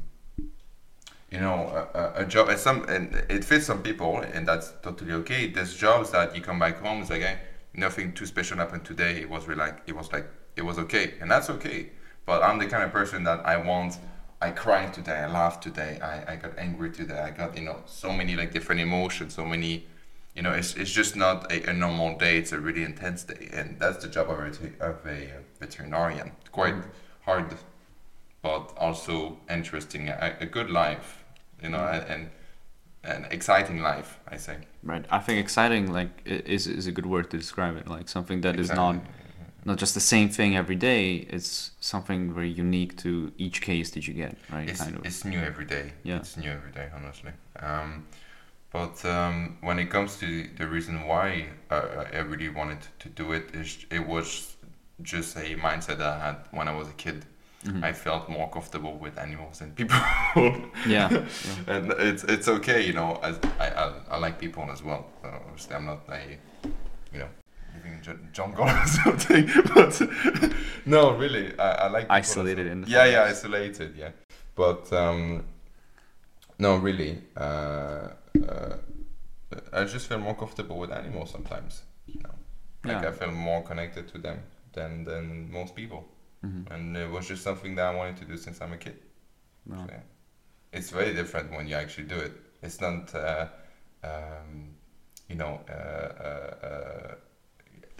you 1.32 1.40
know 1.40 1.88
a, 1.94 2.00
a, 2.00 2.24
a 2.24 2.26
job 2.26 2.50
at 2.50 2.60
some 2.60 2.84
and 2.90 3.14
it 3.30 3.44
fits 3.46 3.66
some 3.66 3.84
people 3.84 4.20
and 4.20 4.48
that's 4.48 4.74
totally 4.82 5.14
okay. 5.14 5.48
There's 5.48 5.76
jobs 5.76 6.12
that 6.12 6.36
you 6.36 6.42
come 6.42 6.60
back 6.60 6.80
home 6.82 7.02
it's 7.02 7.10
like 7.10 7.22
hey, 7.22 7.40
nothing 7.74 8.14
too 8.14 8.26
special 8.26 8.58
happened 8.58 8.86
today. 8.86 9.22
It 9.22 9.30
was 9.30 9.48
really 9.48 9.60
like 9.60 9.82
it 9.86 9.96
was 9.96 10.12
like 10.12 10.28
it 10.56 10.64
was 10.64 10.80
okay 10.80 11.14
and 11.22 11.30
that's 11.30 11.50
okay. 11.52 11.92
But 12.30 12.44
I'm 12.44 12.60
the 12.60 12.68
kind 12.68 12.84
of 12.84 12.92
person 12.92 13.24
that 13.24 13.40
I 13.44 13.58
want. 13.58 13.98
I 14.40 14.52
cried 14.52 14.94
today. 14.94 15.18
I 15.26 15.28
laughed 15.40 15.64
today. 15.64 16.00
I, 16.00 16.34
I 16.34 16.36
got 16.36 16.52
angry 16.60 16.92
today. 16.92 17.20
I 17.30 17.32
got 17.32 17.58
you 17.58 17.66
know 17.68 17.78
so 17.88 18.14
many 18.14 18.36
like 18.36 18.52
different 18.54 18.82
emotions. 18.82 19.34
So 19.34 19.44
many 19.54 19.88
you 20.36 20.44
know, 20.44 20.54
it's, 20.54 20.76
it's 20.76 20.92
just 20.92 21.16
not 21.16 21.52
a, 21.52 21.72
a 21.72 21.74
normal 21.74 22.18
day. 22.18 22.38
It's 22.38 22.52
a 22.52 22.60
really 22.60 22.84
intense 22.84 23.24
day, 23.24 23.50
and 23.52 23.80
that's 23.80 24.04
the 24.04 24.08
job 24.08 24.30
of 24.30 24.38
a, 24.40 24.46
of 24.90 24.98
a 25.06 25.20
uh, 25.26 25.42
veterinarian. 25.60 26.32
Quite 26.52 26.76
mm-hmm. 26.76 26.90
hard, 27.26 27.58
but 28.44 28.74
also 28.78 29.38
interesting. 29.50 30.10
A, 30.10 30.38
a 30.40 30.46
good 30.46 30.70
life, 30.70 31.26
you 31.64 31.70
know, 31.70 31.80
mm-hmm. 31.80 32.12
and 32.12 32.30
an 33.04 33.26
exciting 33.32 33.80
life. 33.82 34.20
I 34.28 34.38
say. 34.38 34.58
Right. 34.84 35.06
I 35.10 35.18
think 35.18 35.40
exciting 35.40 35.92
like 35.92 36.12
is 36.26 36.68
is 36.68 36.86
a 36.86 36.92
good 36.92 37.08
word 37.08 37.32
to 37.32 37.38
describe 37.38 37.76
it. 37.76 37.88
Like 37.88 38.08
something 38.08 38.42
that 38.42 38.60
is 38.60 38.70
not 38.70 38.98
not 39.70 39.78
just 39.78 39.94
the 39.94 40.08
same 40.16 40.30
thing 40.30 40.58
every 40.58 40.76
day. 40.76 41.28
It's 41.36 41.72
something 41.80 42.34
very 42.34 42.50
unique 42.50 42.98
to 43.04 43.32
each 43.38 43.62
case 43.62 43.92
that 43.92 44.08
you 44.08 44.16
get. 44.16 44.36
Right. 44.52 44.68
It's, 44.68 44.82
kind 44.82 44.96
of. 44.98 45.06
it's 45.06 45.24
new 45.24 45.40
every 45.40 45.66
day. 45.66 45.94
Yeah. 46.04 46.18
It's 46.18 46.36
new 46.38 46.50
every 46.50 46.72
day, 46.72 46.88
honestly. 46.94 47.32
Um, 47.60 48.08
but 48.72 49.06
um, 49.06 49.58
when 49.62 49.78
it 49.78 49.92
comes 49.92 50.18
to 50.22 50.48
the 50.58 50.68
reason 50.68 51.06
why 51.08 51.50
uh, 51.70 52.06
I 52.14 52.20
really 52.20 52.50
wanted 52.50 52.80
to 52.98 53.10
do 53.10 53.32
it, 53.34 53.54
is 53.54 53.86
it 53.92 54.06
was 54.06 54.56
just 55.04 55.38
a 55.38 55.56
mindset 55.68 56.00
that 56.00 56.14
I 56.18 56.20
had 56.26 56.38
when 56.52 56.68
I 56.68 56.76
was 56.76 56.88
a 56.88 56.98
kid. 57.06 57.26
Mhm. 57.66 57.84
I 57.84 57.92
felt 57.94 58.30
more 58.30 58.50
comfortable 58.50 58.98
with 58.98 59.18
animals 59.20 59.60
than 59.60 59.72
people. 59.74 59.98
yeah, 60.88 61.10
yeah. 61.12 61.20
and 61.68 61.92
it's 62.10 62.24
it's 62.24 62.48
okay, 62.48 62.82
you 62.88 62.94
know. 62.94 63.20
I 63.22 63.30
I, 63.60 63.92
I 64.12 64.18
like 64.18 64.40
people 64.40 64.66
as 64.72 64.82
well. 64.82 65.04
Obviously, 65.24 65.76
I'm 65.76 65.86
not 65.86 66.02
a 66.10 66.22
you 67.14 67.20
know 67.20 67.30
living 67.80 67.98
in 67.98 68.04
Ju- 68.04 68.20
jungle 68.34 68.66
or 68.66 68.86
something. 68.86 69.50
But 69.74 70.02
no, 70.86 71.16
really, 71.16 71.58
I, 71.60 71.72
I 71.72 71.88
like 71.90 72.08
Isolated 72.10 72.68
in 72.68 72.82
the 72.82 72.88
Yeah, 72.90 73.06
yeah, 73.06 73.24
isolated. 73.24 73.96
Yeah, 73.98 74.12
but 74.56 74.92
um, 74.94 75.44
no, 76.58 76.78
really, 76.78 77.22
uh, 77.38 78.10
uh, 78.48 78.78
I 79.74 79.84
just 79.86 80.08
feel 80.08 80.20
more 80.20 80.36
comfortable 80.36 80.78
with 80.78 80.92
animals 80.92 81.32
sometimes. 81.32 81.84
You 82.08 82.22
know, 82.24 82.36
like 82.84 83.04
Yeah. 83.04 83.10
I 83.10 83.12
feel 83.12 83.32
more 83.32 83.64
connected 83.64 84.08
to 84.10 84.18
them 84.18 84.40
than 84.74 85.04
than 85.04 85.52
most 85.52 85.76
people, 85.76 86.04
Mhm. 86.44 86.72
and 86.72 86.98
it 86.98 87.10
was 87.10 87.28
just 87.28 87.44
something 87.44 87.76
that 87.76 87.86
I 87.94 87.96
wanted 87.96 88.18
to 88.18 88.26
do 88.26 88.38
since 88.38 88.62
I'm 88.62 88.74
a 88.74 88.78
kid. 88.78 88.98
No. 89.66 89.76
So, 89.78 89.86
yeah. 89.92 90.02
It's 90.72 90.92
very 90.92 91.14
different 91.14 91.52
when 91.52 91.68
you 91.68 91.76
actually 91.76 92.08
do 92.08 92.16
it. 92.18 92.32
It's 92.62 92.80
not, 92.82 93.16
uh, 93.16 93.48
um, 94.04 94.76
you 95.28 95.36
know, 95.36 95.62
uh, 95.68 96.24
uh, 96.28 96.68
uh, 96.68 97.16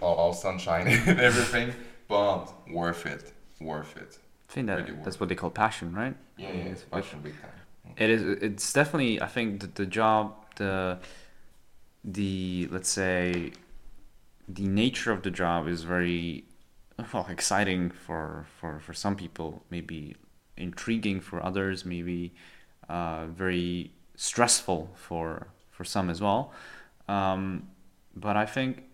all, 0.00 0.14
all 0.14 0.32
sunshine 0.32 0.86
and 1.06 1.20
everything, 1.20 1.72
but 2.08 2.52
worth 2.70 3.06
it. 3.06 3.32
Worth 3.60 3.96
it. 3.96 4.18
I 4.48 4.52
think 4.52 4.66
that 4.66 4.78
Really 4.88 4.98
that's 5.04 5.20
what 5.20 5.28
they 5.28 5.34
call 5.34 5.50
passion, 5.50 5.94
right? 5.94 6.16
Yeah, 6.36 6.52
yeah, 6.52 6.72
it's 6.72 6.82
passion 6.82 7.20
big 7.20 7.34
time. 7.40 7.50
It 7.96 8.10
is. 8.10 8.22
It's 8.42 8.72
definitely. 8.72 9.20
I 9.20 9.26
think 9.26 9.60
the, 9.60 9.66
the 9.66 9.86
job, 9.86 10.34
the, 10.56 10.98
the 12.04 12.68
let's 12.70 12.88
say, 12.88 13.52
the 14.48 14.66
nature 14.66 15.12
of 15.12 15.22
the 15.22 15.30
job 15.30 15.68
is 15.68 15.82
very, 15.82 16.44
well, 17.12 17.26
exciting 17.28 17.90
for 17.90 18.46
for 18.58 18.80
for 18.80 18.94
some 18.94 19.16
people. 19.16 19.62
Maybe 19.70 20.16
intriguing 20.56 21.20
for 21.20 21.44
others. 21.44 21.84
Maybe, 21.84 22.34
uh, 22.88 23.26
very 23.26 23.92
stressful 24.16 24.90
for 24.94 25.48
for 25.70 25.84
some 25.84 26.10
as 26.10 26.20
well. 26.20 26.52
Um, 27.08 27.68
but 28.14 28.36
I 28.36 28.46
think, 28.46 28.84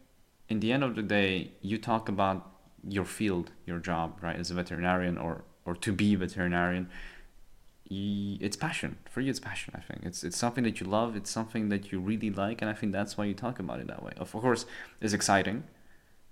in 0.49 0.61
the 0.61 0.73
end 0.73 0.85
of 0.85 0.95
the 0.95 1.03
day, 1.03 1.53
you 1.61 1.79
talk 1.79 2.09
about 2.09 2.51
your 2.89 3.05
field, 3.05 3.51
your 3.67 3.79
job, 3.79 4.19
right, 4.23 4.37
as 4.37 4.51
a 4.51 4.55
veterinarian 4.55 5.19
or 5.19 5.45
or 5.65 5.75
to 5.75 5.93
be 5.93 6.15
a 6.15 6.19
veterinarian. 6.19 6.89
It's 7.89 8.57
passion. 8.57 8.99
For 9.09 9.21
you 9.21 9.31
it's 9.31 9.39
passion 9.41 9.75
i 9.77 9.81
think. 9.81 10.05
It's 10.05 10.25
it's 10.25 10.37
something 10.37 10.65
that 10.65 10.81
you 10.81 10.87
love. 10.87 11.17
It's 11.17 11.31
something 11.31 11.69
that 11.69 11.93
you 11.93 12.01
really 12.01 12.31
like 12.31 12.61
and 12.61 12.69
i 12.71 12.75
think 12.75 12.93
that's 12.93 13.17
why 13.17 13.25
you 13.25 13.35
talk 13.35 13.59
about 13.59 13.81
it 13.81 13.87
that 13.89 14.03
way. 14.03 14.13
Of 14.17 14.33
course 14.33 14.67
it's 15.01 15.13
exciting. 15.13 15.65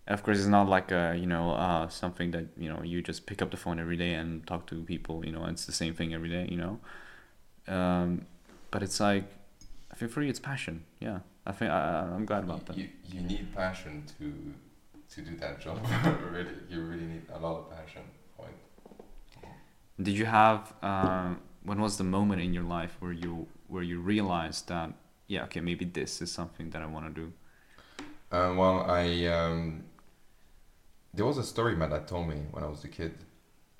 Of 0.06 0.22
course 0.22 0.38
it's 0.38 0.48
not 0.48 0.68
like 0.68 0.90
a 0.90 1.16
you 1.18 1.26
know 1.26 1.52
uh, 1.52 1.88
something 1.88 2.30
that 2.32 2.46
you 2.56 2.68
know 2.68 2.82
you 2.82 3.02
just 3.02 3.26
pick 3.26 3.40
up 3.42 3.50
the 3.50 3.56
phone 3.56 3.78
every 3.78 3.96
day 3.96 4.14
and 4.14 4.46
talk 4.46 4.66
to 4.66 4.82
people 4.82 5.24
you 5.24 5.32
know 5.32 5.44
it's 5.46 5.64
the 5.64 5.72
same 5.72 5.94
thing 5.94 6.12
every 6.14 6.28
day 6.28 6.46
you 6.50 6.56
know? 6.56 6.80
Um, 7.66 8.26
but 8.70 8.82
it's 8.82 9.00
like 9.00 9.24
i 9.94 9.96
think 9.96 10.10
for 10.10 10.20
you 10.22 10.28
it's 10.28 10.40
passion 10.40 10.76
yeah 11.06 11.18
i 11.46 11.52
think 11.52 11.70
I, 11.70 11.80
i'm 12.16 12.26
glad 12.26 12.42
about 12.44 12.66
that 12.66 12.76
You, 12.76 12.88
you 13.12 13.20
need 13.20 13.54
passion 13.54 14.02
to 14.18 14.26
to 15.14 15.20
do 15.30 15.36
that 15.36 15.60
job. 15.60 15.78
really, 16.32 16.56
you 16.68 16.80
really 16.90 17.04
need 17.14 17.22
a 17.32 17.38
lot 17.38 17.54
of 17.60 17.64
passion. 17.78 18.02
it. 18.40 20.02
did 20.06 20.14
you 20.20 20.26
have 20.26 20.60
uh, 20.82 21.34
when 21.62 21.78
was 21.80 21.96
the 22.02 22.04
moment 22.18 22.40
in 22.42 22.52
your 22.52 22.64
life 22.78 22.96
where 23.00 23.12
you 23.24 23.46
where 23.68 23.84
you 23.90 24.00
realized 24.00 24.62
that 24.68 24.88
yeah 25.28 25.44
okay 25.44 25.60
maybe 25.60 25.84
this 25.84 26.20
is 26.24 26.30
something 26.32 26.70
that 26.70 26.82
i 26.82 26.86
want 26.86 27.06
to 27.06 27.14
do 27.22 27.32
Uh, 28.32 28.52
well, 28.60 28.78
I 29.02 29.26
um, 29.38 29.84
there 31.16 31.26
was 31.30 31.38
a 31.38 31.44
story 31.54 31.76
my 31.76 31.86
dad 31.86 32.04
told 32.08 32.26
me 32.32 32.38
when 32.54 32.62
I 32.64 32.70
was 32.74 32.82
a 32.84 32.88
kid 32.98 33.12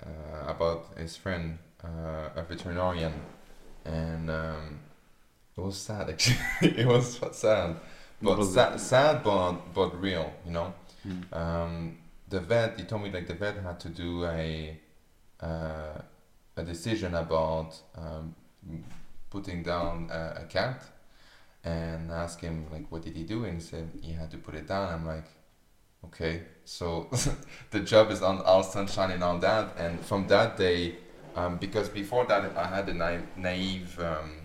uh, 0.05 0.53
about 0.53 0.81
his 0.97 1.17
friend, 1.23 1.57
uh, 1.83 2.39
a 2.41 2.43
veterinarian, 2.51 3.13
and 3.83 4.29
um, 4.29 4.79
it 5.57 5.61
was 5.61 5.77
sad 5.77 6.09
actually. 6.09 6.37
it 6.61 6.85
was 6.85 7.19
sad, 7.31 7.77
but 8.21 8.43
sad, 8.43 8.79
sad 8.79 9.23
but 9.23 9.53
but 9.73 9.99
real, 10.01 10.31
you 10.45 10.51
know. 10.51 10.73
Mm. 11.07 11.33
Um, 11.33 11.97
the 12.27 12.39
vet, 12.39 12.79
he 12.79 12.85
told 12.85 13.03
me 13.03 13.11
like 13.11 13.27
the 13.27 13.35
vet 13.35 13.57
had 13.57 13.79
to 13.81 13.89
do 13.89 14.25
a 14.25 14.77
uh, 15.41 16.01
a 16.57 16.63
decision 16.63 17.13
about 17.15 17.79
um, 17.95 18.35
putting 19.29 19.63
down 19.63 20.09
a, 20.11 20.41
a 20.41 20.45
cat, 20.45 20.83
and 21.63 22.11
ask 22.11 22.41
him 22.41 22.65
like 22.71 22.91
what 22.91 23.03
did 23.03 23.15
he 23.15 23.23
do, 23.23 23.45
and 23.45 23.55
he 23.55 23.59
said 23.61 23.89
he 24.01 24.13
had 24.13 24.31
to 24.31 24.37
put 24.37 24.55
it 24.55 24.67
down. 24.67 24.93
I'm 24.93 25.05
like, 25.05 25.25
okay, 26.05 26.41
so 26.65 27.09
the 27.71 27.79
job 27.79 28.11
is 28.11 28.21
on 28.21 28.41
all 28.41 28.63
sunshine 28.63 29.11
and 29.11 29.23
all 29.23 29.37
that, 29.39 29.75
and 29.77 29.99
from 29.99 30.27
that 30.27 30.57
day, 30.57 30.95
um, 31.35 31.57
because 31.57 31.89
before 31.89 32.25
that 32.25 32.57
I 32.57 32.67
had 32.67 32.89
a 32.89 32.93
naive, 32.93 33.27
naive 33.37 33.99
um, 33.99 34.44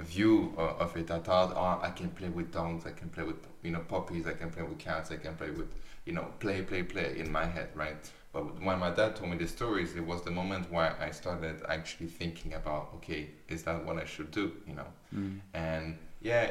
view 0.00 0.54
uh, 0.56 0.84
of 0.84 0.96
it. 0.96 1.10
I 1.10 1.18
thought, 1.18 1.52
oh, 1.56 1.84
I 1.84 1.90
can 1.90 2.10
play 2.10 2.28
with 2.28 2.52
dogs, 2.52 2.86
I 2.86 2.92
can 2.92 3.08
play 3.08 3.24
with 3.24 3.36
you 3.62 3.70
know 3.70 3.80
puppies, 3.80 4.26
I 4.26 4.32
can 4.32 4.50
play 4.50 4.62
with 4.62 4.78
cats, 4.78 5.10
I 5.10 5.16
can 5.16 5.34
play 5.34 5.50
with 5.50 5.68
you 6.04 6.12
know 6.12 6.26
play, 6.38 6.62
play, 6.62 6.82
play 6.82 7.18
in 7.18 7.30
my 7.30 7.44
head, 7.44 7.70
right? 7.74 7.96
But 8.32 8.62
when 8.62 8.78
my 8.78 8.90
dad 8.90 9.16
told 9.16 9.30
me 9.30 9.38
the 9.38 9.48
stories, 9.48 9.96
it 9.96 10.04
was 10.04 10.22
the 10.22 10.30
moment 10.30 10.70
where 10.70 10.94
I 11.00 11.10
started 11.10 11.62
actually 11.68 12.08
thinking 12.08 12.54
about, 12.54 12.90
okay, 12.96 13.30
is 13.48 13.62
that 13.62 13.84
what 13.84 13.96
I 13.96 14.04
should 14.04 14.30
do, 14.30 14.52
you 14.66 14.74
know? 14.74 14.86
Mm. 15.14 15.40
And 15.54 15.98
yeah, 16.20 16.50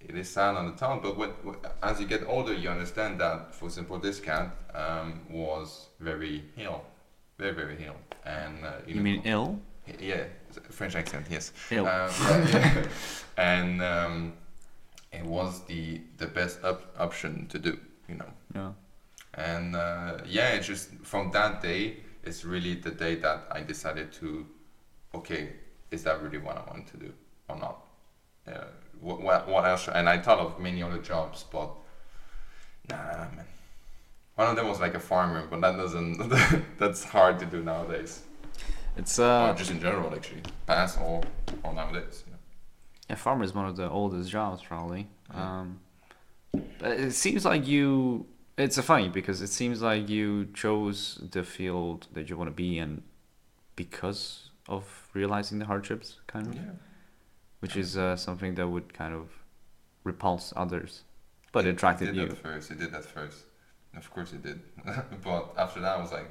it 0.00 0.16
is 0.16 0.28
sad 0.28 0.56
on 0.56 0.66
the 0.66 0.76
tongue, 0.76 1.00
but 1.00 1.16
when, 1.16 1.30
as 1.80 2.00
you 2.00 2.06
get 2.06 2.24
older, 2.26 2.52
you 2.52 2.68
understand 2.68 3.20
that, 3.20 3.54
for 3.54 3.66
example, 3.66 3.98
this 4.00 4.18
cat 4.18 4.50
um, 4.74 5.20
was 5.30 5.86
very 6.00 6.42
ill, 6.58 6.82
very, 7.38 7.52
very 7.52 7.84
ill. 7.86 7.96
And 8.24 8.64
uh, 8.64 8.72
you 8.86 8.96
know, 8.96 9.02
mean 9.02 9.22
ill 9.24 9.60
yeah, 10.00 10.24
French 10.70 10.94
accent, 10.96 11.26
yes. 11.30 11.52
Um, 11.70 11.84
yeah. 11.86 12.84
and 13.36 13.82
um, 13.82 14.32
it 15.12 15.24
was 15.24 15.64
the 15.66 16.00
the 16.18 16.26
best 16.26 16.62
op- 16.64 16.94
option 16.98 17.46
to 17.48 17.58
do, 17.58 17.78
you 18.08 18.16
know. 18.16 18.32
yeah 18.54 18.72
And 19.34 19.76
uh, 19.76 20.18
yeah, 20.26 20.50
it's 20.54 20.66
just 20.66 20.90
from 21.02 21.30
that 21.32 21.62
day, 21.62 21.96
it's 22.22 22.44
really 22.44 22.74
the 22.74 22.90
day 22.90 23.16
that 23.16 23.46
I 23.50 23.62
decided 23.62 24.12
to, 24.20 24.46
okay, 25.14 25.50
is 25.90 26.02
that 26.04 26.22
really 26.22 26.38
what 26.38 26.56
I 26.56 26.70
want 26.70 26.86
to 26.88 26.96
do 26.96 27.12
or 27.48 27.56
not? 27.56 27.76
Uh, 28.46 28.64
what, 29.00 29.20
what, 29.20 29.48
what 29.48 29.64
else? 29.64 29.88
And 29.88 30.08
I 30.08 30.18
thought 30.18 30.38
of 30.38 30.58
many 30.60 30.82
other 30.82 30.98
jobs, 30.98 31.44
but 31.50 31.70
nah, 32.90 32.96
man. 32.96 33.46
One 34.34 34.48
of 34.48 34.56
them 34.56 34.68
was 34.68 34.80
like 34.80 34.94
a 34.94 35.00
farmer, 35.00 35.46
but 35.50 35.60
that 35.60 35.76
doesn't, 35.76 36.18
that's 36.78 37.04
hard 37.04 37.38
to 37.40 37.46
do 37.46 37.62
nowadays. 37.62 38.22
It's 38.96 39.18
or 39.18 39.24
uh 39.24 39.54
just 39.54 39.70
in 39.70 39.80
general, 39.80 40.14
actually. 40.14 40.42
Past 40.66 40.98
or, 41.00 41.22
or 41.62 41.72
nowadays. 41.74 42.24
You 42.26 42.32
know? 42.32 42.38
a 43.10 43.16
farmer 43.16 43.44
is 43.44 43.54
one 43.54 43.66
of 43.66 43.76
the 43.76 43.88
oldest 43.90 44.30
jobs 44.30 44.62
probably 44.62 45.08
Yeah. 45.34 45.60
um 45.60 45.80
it 46.80 47.12
seems 47.12 47.44
like 47.44 47.66
you 47.66 48.26
it's 48.58 48.78
uh, 48.78 48.82
funny 48.82 49.08
because 49.08 49.40
it 49.40 49.48
seems 49.48 49.80
like 49.82 50.08
you 50.08 50.46
chose 50.54 51.18
the 51.32 51.42
field 51.42 52.06
that 52.12 52.28
you 52.28 52.36
want 52.36 52.48
to 52.48 52.54
be 52.54 52.78
in 52.78 53.02
because 53.76 54.50
of 54.68 54.84
realizing 55.14 55.58
the 55.58 55.64
hardships 55.64 56.20
kind 56.26 56.46
of 56.48 56.54
Yeah. 56.54 56.72
which 57.60 57.76
is 57.76 57.96
uh, 57.96 58.16
something 58.16 58.54
that 58.56 58.68
would 58.68 58.92
kind 58.92 59.14
of 59.14 59.28
repulse 60.04 60.52
others 60.56 61.04
but 61.52 61.66
it 61.66 61.70
attracted 61.70 62.06
did 62.06 62.16
you 62.16 62.28
that 62.28 62.38
first. 62.38 62.70
It 62.70 62.78
did 62.78 62.92
that 62.92 63.04
first. 63.04 63.38
Of 63.94 64.10
course 64.10 64.32
it 64.32 64.42
did. 64.42 64.60
but 65.22 65.52
after 65.58 65.80
that, 65.80 65.98
I 65.98 66.00
was 66.00 66.10
like, 66.10 66.30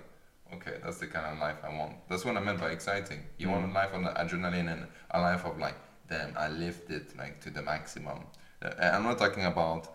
okay, 0.55 0.75
that's 0.83 0.97
the 0.97 1.07
kind 1.07 1.25
of 1.33 1.39
life 1.39 1.57
I 1.63 1.69
want. 1.77 1.93
That's 2.09 2.25
what 2.25 2.35
I 2.37 2.39
meant 2.39 2.59
by 2.59 2.71
exciting. 2.71 3.19
You 3.37 3.49
want 3.49 3.65
a 3.65 3.67
Mm. 3.67 3.73
life 3.73 3.93
of 3.93 4.01
adrenaline 4.15 4.71
and 4.71 4.87
a 5.11 5.19
life 5.21 5.45
of 5.45 5.57
like, 5.57 5.75
damn, 6.09 6.35
I 6.37 6.47
lived 6.49 6.91
it 6.91 7.17
like 7.17 7.39
to 7.41 7.49
the 7.49 7.61
maximum. 7.61 8.19
Uh, 8.61 8.69
I'm 8.81 9.03
not 9.03 9.17
talking 9.17 9.45
about 9.45 9.87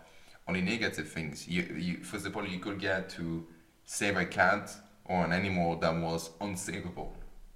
only 0.48 0.62
negative 0.62 1.08
things. 1.10 1.46
You, 1.48 1.62
you, 1.78 1.96
for 2.04 2.16
example, 2.16 2.46
you 2.46 2.58
could 2.58 2.78
get 2.80 3.08
to 3.10 3.46
save 3.84 4.16
a 4.16 4.24
cat 4.24 4.74
or 5.04 5.24
an 5.24 5.32
animal 5.32 5.76
that 5.78 5.94
was 5.94 6.30
unsavable, 6.40 7.10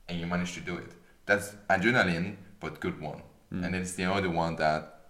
and 0.08 0.20
you 0.20 0.26
managed 0.26 0.54
to 0.54 0.60
do 0.60 0.76
it. 0.76 0.92
That's 1.26 1.54
adrenaline, 1.68 2.36
but 2.60 2.80
good 2.80 3.00
one. 3.00 3.22
Mm. 3.52 3.64
And 3.66 3.74
it's 3.74 3.92
the 3.92 4.04
other 4.04 4.30
one 4.30 4.56
that 4.56 5.00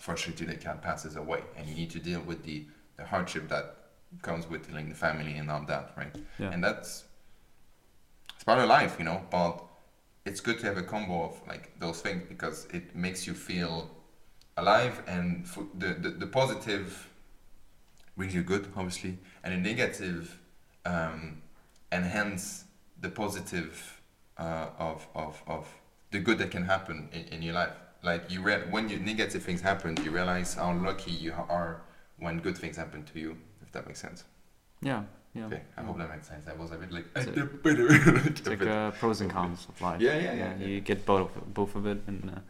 fortunately 0.00 0.46
the 0.46 0.54
cat 0.56 0.82
passes 0.82 1.16
away 1.16 1.42
and 1.56 1.66
you 1.68 1.74
need 1.74 1.90
to 1.90 1.98
deal 1.98 2.20
with 2.20 2.44
the, 2.44 2.64
the 2.96 3.04
hardship 3.04 3.48
that 3.48 3.74
comes 4.22 4.48
with 4.48 4.66
dealing 4.68 4.88
the 4.88 4.94
family 4.94 5.34
and 5.36 5.50
all 5.50 5.64
that 5.66 5.92
right 5.96 6.14
Yeah. 6.38 6.50
and 6.52 6.62
that's 6.62 7.04
of 8.46 8.68
life 8.68 8.96
you 8.98 9.04
know 9.04 9.22
but 9.30 9.62
it's 10.24 10.40
good 10.40 10.58
to 10.58 10.66
have 10.66 10.76
a 10.76 10.82
combo 10.82 11.24
of 11.24 11.40
like 11.46 11.78
those 11.78 12.00
things 12.00 12.22
because 12.28 12.66
it 12.72 12.94
makes 12.94 13.26
you 13.26 13.34
feel 13.34 13.90
alive 14.56 15.02
and 15.06 15.46
for 15.46 15.64
the, 15.78 15.94
the, 15.94 16.10
the 16.10 16.26
positive 16.26 17.08
brings 18.16 18.34
you 18.34 18.42
good 18.42 18.66
obviously 18.76 19.18
and 19.44 19.52
the 19.52 19.70
negative 19.70 20.40
um, 20.84 21.42
enhance 21.92 22.64
the 23.00 23.08
positive 23.08 24.00
uh, 24.38 24.68
of, 24.78 25.06
of, 25.14 25.42
of 25.46 25.66
the 26.10 26.18
good 26.18 26.38
that 26.38 26.50
can 26.50 26.64
happen 26.64 27.08
in, 27.12 27.22
in 27.26 27.42
your 27.42 27.54
life. 27.54 27.72
Like 28.02 28.30
you 28.30 28.42
read 28.42 28.70
when 28.72 28.88
you 28.88 28.98
negative 28.98 29.42
things 29.42 29.60
happen 29.60 29.96
you 30.04 30.10
realize 30.10 30.54
how 30.54 30.72
lucky 30.74 31.10
you 31.10 31.32
are 31.32 31.82
when 32.18 32.40
good 32.40 32.56
things 32.56 32.76
happen 32.76 33.02
to 33.12 33.18
you 33.18 33.36
if 33.62 33.72
that 33.72 33.86
makes 33.86 34.00
sense. 34.00 34.24
Yeah 34.80 35.02
Yeah. 35.36 35.46
Okay, 35.46 35.62
I 35.76 35.82
hope 35.82 35.98
that 35.98 36.10
makes 36.10 36.28
sense. 36.28 36.46
I 36.48 36.54
was 36.54 36.70
a 36.72 36.76
bit 36.76 36.90
like. 36.92 37.06
It's 37.14 37.26
a- 37.26 38.28
it's 38.28 38.46
like 38.48 38.62
uh, 38.62 38.90
pros 38.92 39.20
and 39.20 39.30
cons 39.30 39.66
of 39.68 39.80
life. 39.82 40.00
Yeah, 40.00 40.16
yeah, 40.16 40.34
yeah, 40.34 40.54
yeah. 40.58 40.66
You 40.66 40.80
get 40.80 41.04
both 41.04 41.36
of, 41.36 41.54
both 41.54 41.74
of 41.76 41.86
it, 41.86 42.00
and 42.06 42.30
uh, 42.30 42.40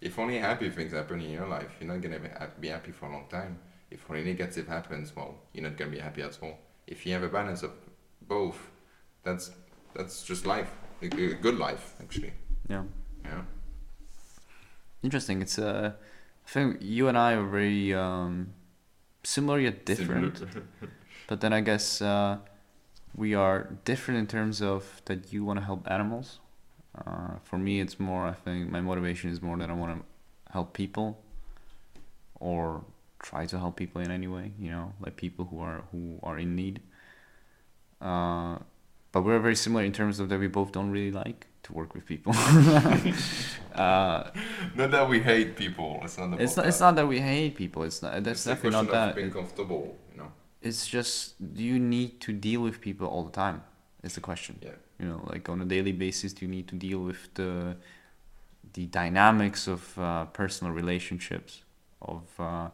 If 0.00 0.18
only 0.18 0.38
happy 0.38 0.70
things 0.70 0.92
happen 0.92 1.20
in 1.20 1.30
your 1.30 1.46
life, 1.46 1.70
you're 1.78 1.92
not 1.92 2.00
gonna 2.02 2.18
be, 2.60 2.68
happy 2.68 2.92
for 2.92 3.06
a 3.06 3.12
long 3.12 3.26
time. 3.28 3.58
If 3.90 4.00
only 4.10 4.24
negative 4.24 4.66
happens, 4.68 5.14
well, 5.14 5.34
you're 5.52 5.64
not 5.68 5.76
gonna 5.76 5.90
be 5.90 5.98
happy 6.00 6.22
at 6.22 6.38
all. 6.42 6.58
If 6.86 7.04
you 7.06 7.12
have 7.12 7.22
a 7.22 7.28
balance 7.28 7.62
of 7.62 7.72
both, 8.26 8.58
that's 9.22 9.50
that's 9.94 10.22
just 10.24 10.46
life, 10.46 10.70
a, 11.02 11.06
a 11.06 11.34
good 11.46 11.58
life 11.58 11.94
actually. 12.00 12.32
yeah. 12.68 12.84
Yeah. 13.24 13.42
Interesting. 15.02 15.42
It's 15.42 15.58
uh, 15.58 15.92
I 16.46 16.50
think 16.50 16.78
you 16.80 17.08
and 17.08 17.16
I 17.16 17.34
are 17.34 17.46
very 17.46 17.94
um, 17.94 18.52
similar 19.22 19.58
yet 19.60 19.84
different. 19.86 20.42
But 21.30 21.40
then 21.42 21.52
I 21.52 21.60
guess 21.60 22.02
uh, 22.02 22.38
we 23.14 23.36
are 23.36 23.68
different 23.84 24.18
in 24.18 24.26
terms 24.26 24.60
of 24.60 25.00
that 25.04 25.32
you 25.32 25.44
want 25.44 25.60
to 25.60 25.64
help 25.64 25.88
animals. 25.88 26.40
Uh, 26.92 27.34
for 27.44 27.56
me, 27.56 27.80
it's 27.80 28.00
more. 28.00 28.26
I 28.26 28.32
think 28.32 28.68
my 28.68 28.80
motivation 28.80 29.30
is 29.30 29.40
more 29.40 29.56
that 29.58 29.70
I 29.70 29.72
want 29.72 29.96
to 29.96 30.52
help 30.52 30.72
people, 30.72 31.22
or 32.40 32.82
try 33.22 33.46
to 33.46 33.60
help 33.60 33.76
people 33.76 34.00
in 34.00 34.10
any 34.10 34.26
way. 34.26 34.50
You 34.58 34.72
know, 34.72 34.92
like 34.98 35.14
people 35.14 35.44
who 35.44 35.60
are 35.60 35.84
who 35.92 36.18
are 36.24 36.36
in 36.36 36.56
need. 36.56 36.80
Uh, 38.00 38.58
but 39.12 39.22
we're 39.22 39.38
very 39.38 39.54
similar 39.54 39.84
in 39.84 39.92
terms 39.92 40.18
of 40.18 40.30
that 40.30 40.40
we 40.40 40.48
both 40.48 40.72
don't 40.72 40.90
really 40.90 41.12
like 41.12 41.46
to 41.62 41.72
work 41.72 41.94
with 41.94 42.06
people. 42.06 42.32
uh, 43.76 44.30
Not 44.74 44.90
that 44.90 45.08
we 45.08 45.20
hate 45.20 45.54
people. 45.54 46.00
It's 46.02 46.18
not. 46.18 46.40
It's 46.40 46.56
not. 46.56 46.66
It's 46.66 46.78
that. 46.78 46.84
not 46.86 46.94
that 46.96 47.06
we 47.06 47.20
hate 47.20 47.54
people. 47.54 47.84
It's 47.84 48.02
not. 48.02 48.14
That's 48.24 48.40
It's 48.40 48.44
definitely 48.46 48.82
not 48.82 48.90
that. 48.90 49.14
being 49.14 49.30
comfortable. 49.30 49.96
It's 50.62 50.86
just 50.86 51.34
you 51.54 51.78
need 51.78 52.20
to 52.20 52.32
deal 52.32 52.60
with 52.62 52.80
people 52.80 53.06
all 53.06 53.24
the 53.24 53.32
time? 53.32 53.62
Is 54.02 54.14
the 54.14 54.20
question. 54.20 54.58
Yeah. 54.62 54.70
You 54.98 55.06
know, 55.08 55.20
like 55.26 55.48
on 55.48 55.60
a 55.60 55.64
daily 55.64 55.92
basis, 55.92 56.32
do 56.32 56.44
you 56.46 56.50
need 56.50 56.68
to 56.68 56.76
deal 56.76 57.00
with 57.00 57.32
the 57.34 57.76
the 58.72 58.86
dynamics 58.86 59.66
of 59.66 59.98
uh, 59.98 60.26
personal 60.26 60.72
relationships, 60.72 61.62
of 62.02 62.22
uh, 62.38 62.68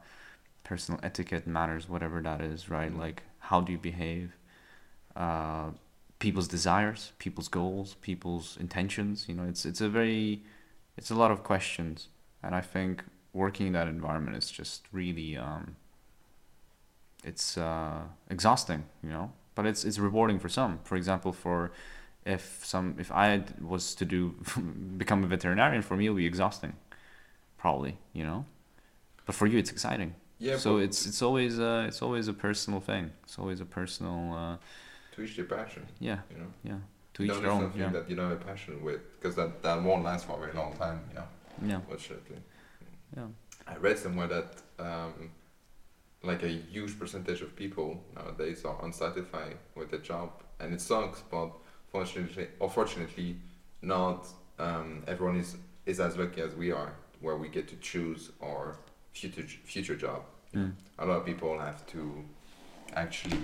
personal 0.64 1.00
etiquette 1.02 1.47
matters, 1.47 1.88
whatever 1.88 2.21
that 2.23 2.40
is, 2.40 2.69
right? 2.69 2.93
Mhm. 2.93 2.99
Like 2.99 3.23
how 3.38 3.61
do 3.61 3.73
you 3.73 3.78
behave? 3.78 4.33
Uh, 5.14 5.71
people's 6.19 6.49
desires, 6.49 7.12
people's 7.19 7.49
goals, 7.49 7.95
people's 8.00 8.57
intentions. 8.59 9.28
You 9.28 9.35
know, 9.35 9.45
it's 9.45 9.64
it's 9.64 9.81
a 9.81 9.88
very 9.88 10.43
it's 10.97 11.11
a 11.11 11.14
lot 11.14 11.31
of 11.31 11.43
questions, 11.43 12.09
and 12.43 12.55
I 12.55 12.61
think 12.61 13.05
working 13.33 13.69
in 13.69 13.73
that 13.75 13.88
environment 13.88 14.37
is 14.37 14.50
just 14.50 14.87
really 14.93 15.37
um, 15.37 15.76
it's 17.26 17.59
uh, 17.59 18.02
exhausting. 18.30 18.85
You 19.02 19.11
know, 19.11 19.33
but 19.54 19.66
it's 19.66 19.85
it's 19.85 19.99
rewarding 19.99 20.38
for 20.38 20.49
some. 20.49 20.78
For 20.85 20.97
example, 20.97 21.33
for 21.33 21.71
if 22.25 22.64
some 22.64 22.95
if 22.99 23.11
I 23.12 23.42
was 23.61 23.95
to 23.97 24.04
do 24.04 24.35
become 24.97 25.25
a 25.25 25.26
veterinarian, 25.26 25.83
for 25.83 25.97
me 25.97 26.06
it'll 26.06 26.16
be 26.16 26.26
exhausting, 26.26 26.73
probably. 27.59 27.99
You 28.12 28.25
know, 28.25 28.45
but 29.26 29.35
for 29.35 29.47
you 29.47 29.59
it's 29.59 29.71
exciting. 29.71 30.14
Yeah. 30.38 30.59
so 30.59 30.76
it's 30.76 31.06
it's 31.06 31.23
always 31.23 31.59
uh, 31.59 31.85
it's 31.88 32.02
always 32.02 32.28
a 32.28 32.33
personal 32.33 32.80
thing. 32.80 33.11
It's 33.25 33.38
always 33.38 33.61
a 33.61 33.64
personal 33.64 34.35
uh, 34.35 34.56
to 35.14 35.23
each 35.23 35.37
their 35.37 35.47
passion, 35.47 35.83
yeah 35.99 36.18
you 36.30 36.38
know. 36.38 36.50
yeah 36.62 36.80
to 37.14 37.23
each 37.23 37.40
their 37.40 37.50
own 37.50 37.62
something 37.62 37.80
yeah 37.80 37.88
that 37.88 38.11
you 38.11 38.16
don't 38.16 38.28
have 38.30 38.40
a 38.40 38.45
passion 38.45 38.85
with, 38.85 39.00
because 39.18 39.35
that 39.37 39.62
that 39.62 39.83
won't 39.83 40.04
last 40.04 40.26
for 40.26 40.37
a 40.37 40.40
very 40.40 40.52
long 40.52 40.73
time, 40.76 41.00
you 41.09 41.14
know. 41.18 41.25
yeah 41.71 41.76
Unfortunately. 41.76 42.37
yeah 43.16 43.28
I 43.66 43.76
read 43.76 43.99
somewhere 43.99 44.28
that 44.28 44.49
um, 44.78 45.30
like 46.26 46.42
a 46.42 46.49
huge 46.49 46.99
percentage 46.99 47.40
of 47.42 47.54
people 47.56 48.02
nowadays 48.14 48.64
are 48.64 48.85
unsatisfied 48.85 49.56
with 49.75 49.90
their 49.90 50.00
job, 50.00 50.30
and 50.61 50.75
it 50.75 50.80
sucks. 50.80 51.23
But 51.30 51.50
fortunately, 51.88 52.49
or 52.59 52.68
fortunately, 52.71 53.37
not 53.83 54.26
um, 54.59 55.02
everyone 55.06 55.37
is 55.37 55.56
is 55.87 56.00
as 56.00 56.16
lucky 56.16 56.40
as 56.40 56.54
we 56.54 56.73
are, 56.73 56.92
where 57.21 57.37
we 57.37 57.49
get 57.49 57.68
to 57.68 57.76
choose 57.76 58.30
our 58.42 58.76
future 59.12 59.42
future 59.42 59.97
job. 59.97 60.23
Mm. 60.54 60.73
A 60.99 61.06
lot 61.06 61.18
of 61.18 61.26
people 61.26 61.59
have 61.59 61.87
to 61.88 62.25
actually 62.94 63.38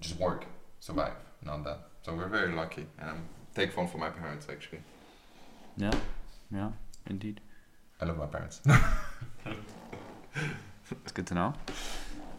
just 0.00 0.18
work, 0.18 0.44
survive, 0.80 1.16
not 1.42 1.64
that. 1.64 1.78
So 2.02 2.14
we're 2.14 2.28
very 2.28 2.52
lucky, 2.52 2.86
and 2.98 3.10
I'm 3.10 3.24
thankful 3.54 3.86
for 3.86 3.98
my 3.98 4.10
parents. 4.10 4.46
Actually, 4.50 4.82
yeah 5.76 5.92
yeah 6.52 6.70
indeed 7.08 7.40
I 8.00 8.04
love 8.04 8.18
my 8.18 8.26
parents. 8.26 8.60
it's 10.92 11.12
good 11.12 11.26
to 11.26 11.34
know 11.34 11.54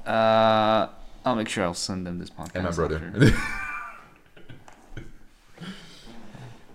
uh, 0.05 0.87
I'll 1.25 1.35
make 1.35 1.49
sure 1.49 1.63
I'll 1.65 1.73
send 1.73 2.07
them 2.07 2.17
this 2.19 2.29
podcast 2.29 2.51
and 2.55 2.63
my 2.63 2.71
brother. 2.71 3.33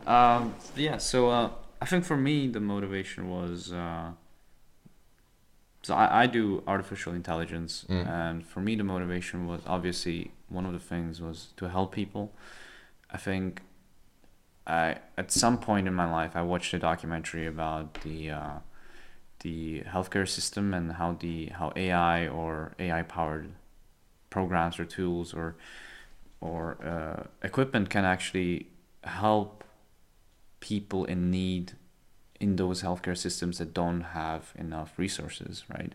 Um, 0.07 0.55
yeah, 0.77 0.99
so 0.99 1.31
uh, 1.31 1.51
I 1.81 1.87
think 1.87 2.05
for 2.05 2.17
me 2.17 2.49
the 2.49 2.61
motivation 2.61 3.31
was 3.31 3.73
uh, 3.73 4.11
so 5.83 5.95
I, 5.95 6.23
I 6.23 6.27
do 6.27 6.63
artificial 6.67 7.13
intelligence, 7.13 7.85
Mm. 7.89 8.09
and 8.09 8.47
for 8.47 8.61
me 8.61 8.75
the 8.75 8.85
motivation 8.85 9.47
was 9.47 9.61
obviously 9.67 10.33
one 10.49 10.67
of 10.67 10.73
the 10.73 10.79
things 10.81 11.21
was 11.21 11.49
to 11.57 11.69
help 11.69 11.93
people. 11.95 12.33
I 13.11 13.17
think 13.17 13.63
I 14.67 14.97
at 15.17 15.31
some 15.31 15.57
point 15.59 15.87
in 15.87 15.95
my 15.95 16.11
life 16.11 16.33
I 16.35 16.43
watched 16.43 16.75
a 16.75 16.79
documentary 16.81 17.47
about 17.47 17.95
the 18.03 18.31
uh, 18.31 18.59
the 19.43 19.83
healthcare 19.83 20.29
system 20.29 20.75
and 20.75 20.93
how 20.93 21.13
the 21.13 21.47
how 21.47 21.73
AI 21.77 22.29
or 22.29 22.73
AI 22.79 23.03
powered 23.03 23.51
programs 24.31 24.79
or 24.79 24.85
tools 24.85 25.35
or 25.35 25.57
or 26.41 26.77
uh, 26.85 27.23
equipment 27.43 27.91
can 27.91 28.05
actually 28.05 28.67
help 29.05 29.65
people 30.61 31.05
in 31.05 31.31
need 31.31 31.73
in 32.41 32.57
those 32.57 32.83
healthcare 32.83 33.17
systems 33.17 33.59
that 33.59 33.73
don't 33.73 34.01
have 34.01 34.53
enough 34.57 34.99
resources, 34.99 35.65
right? 35.69 35.93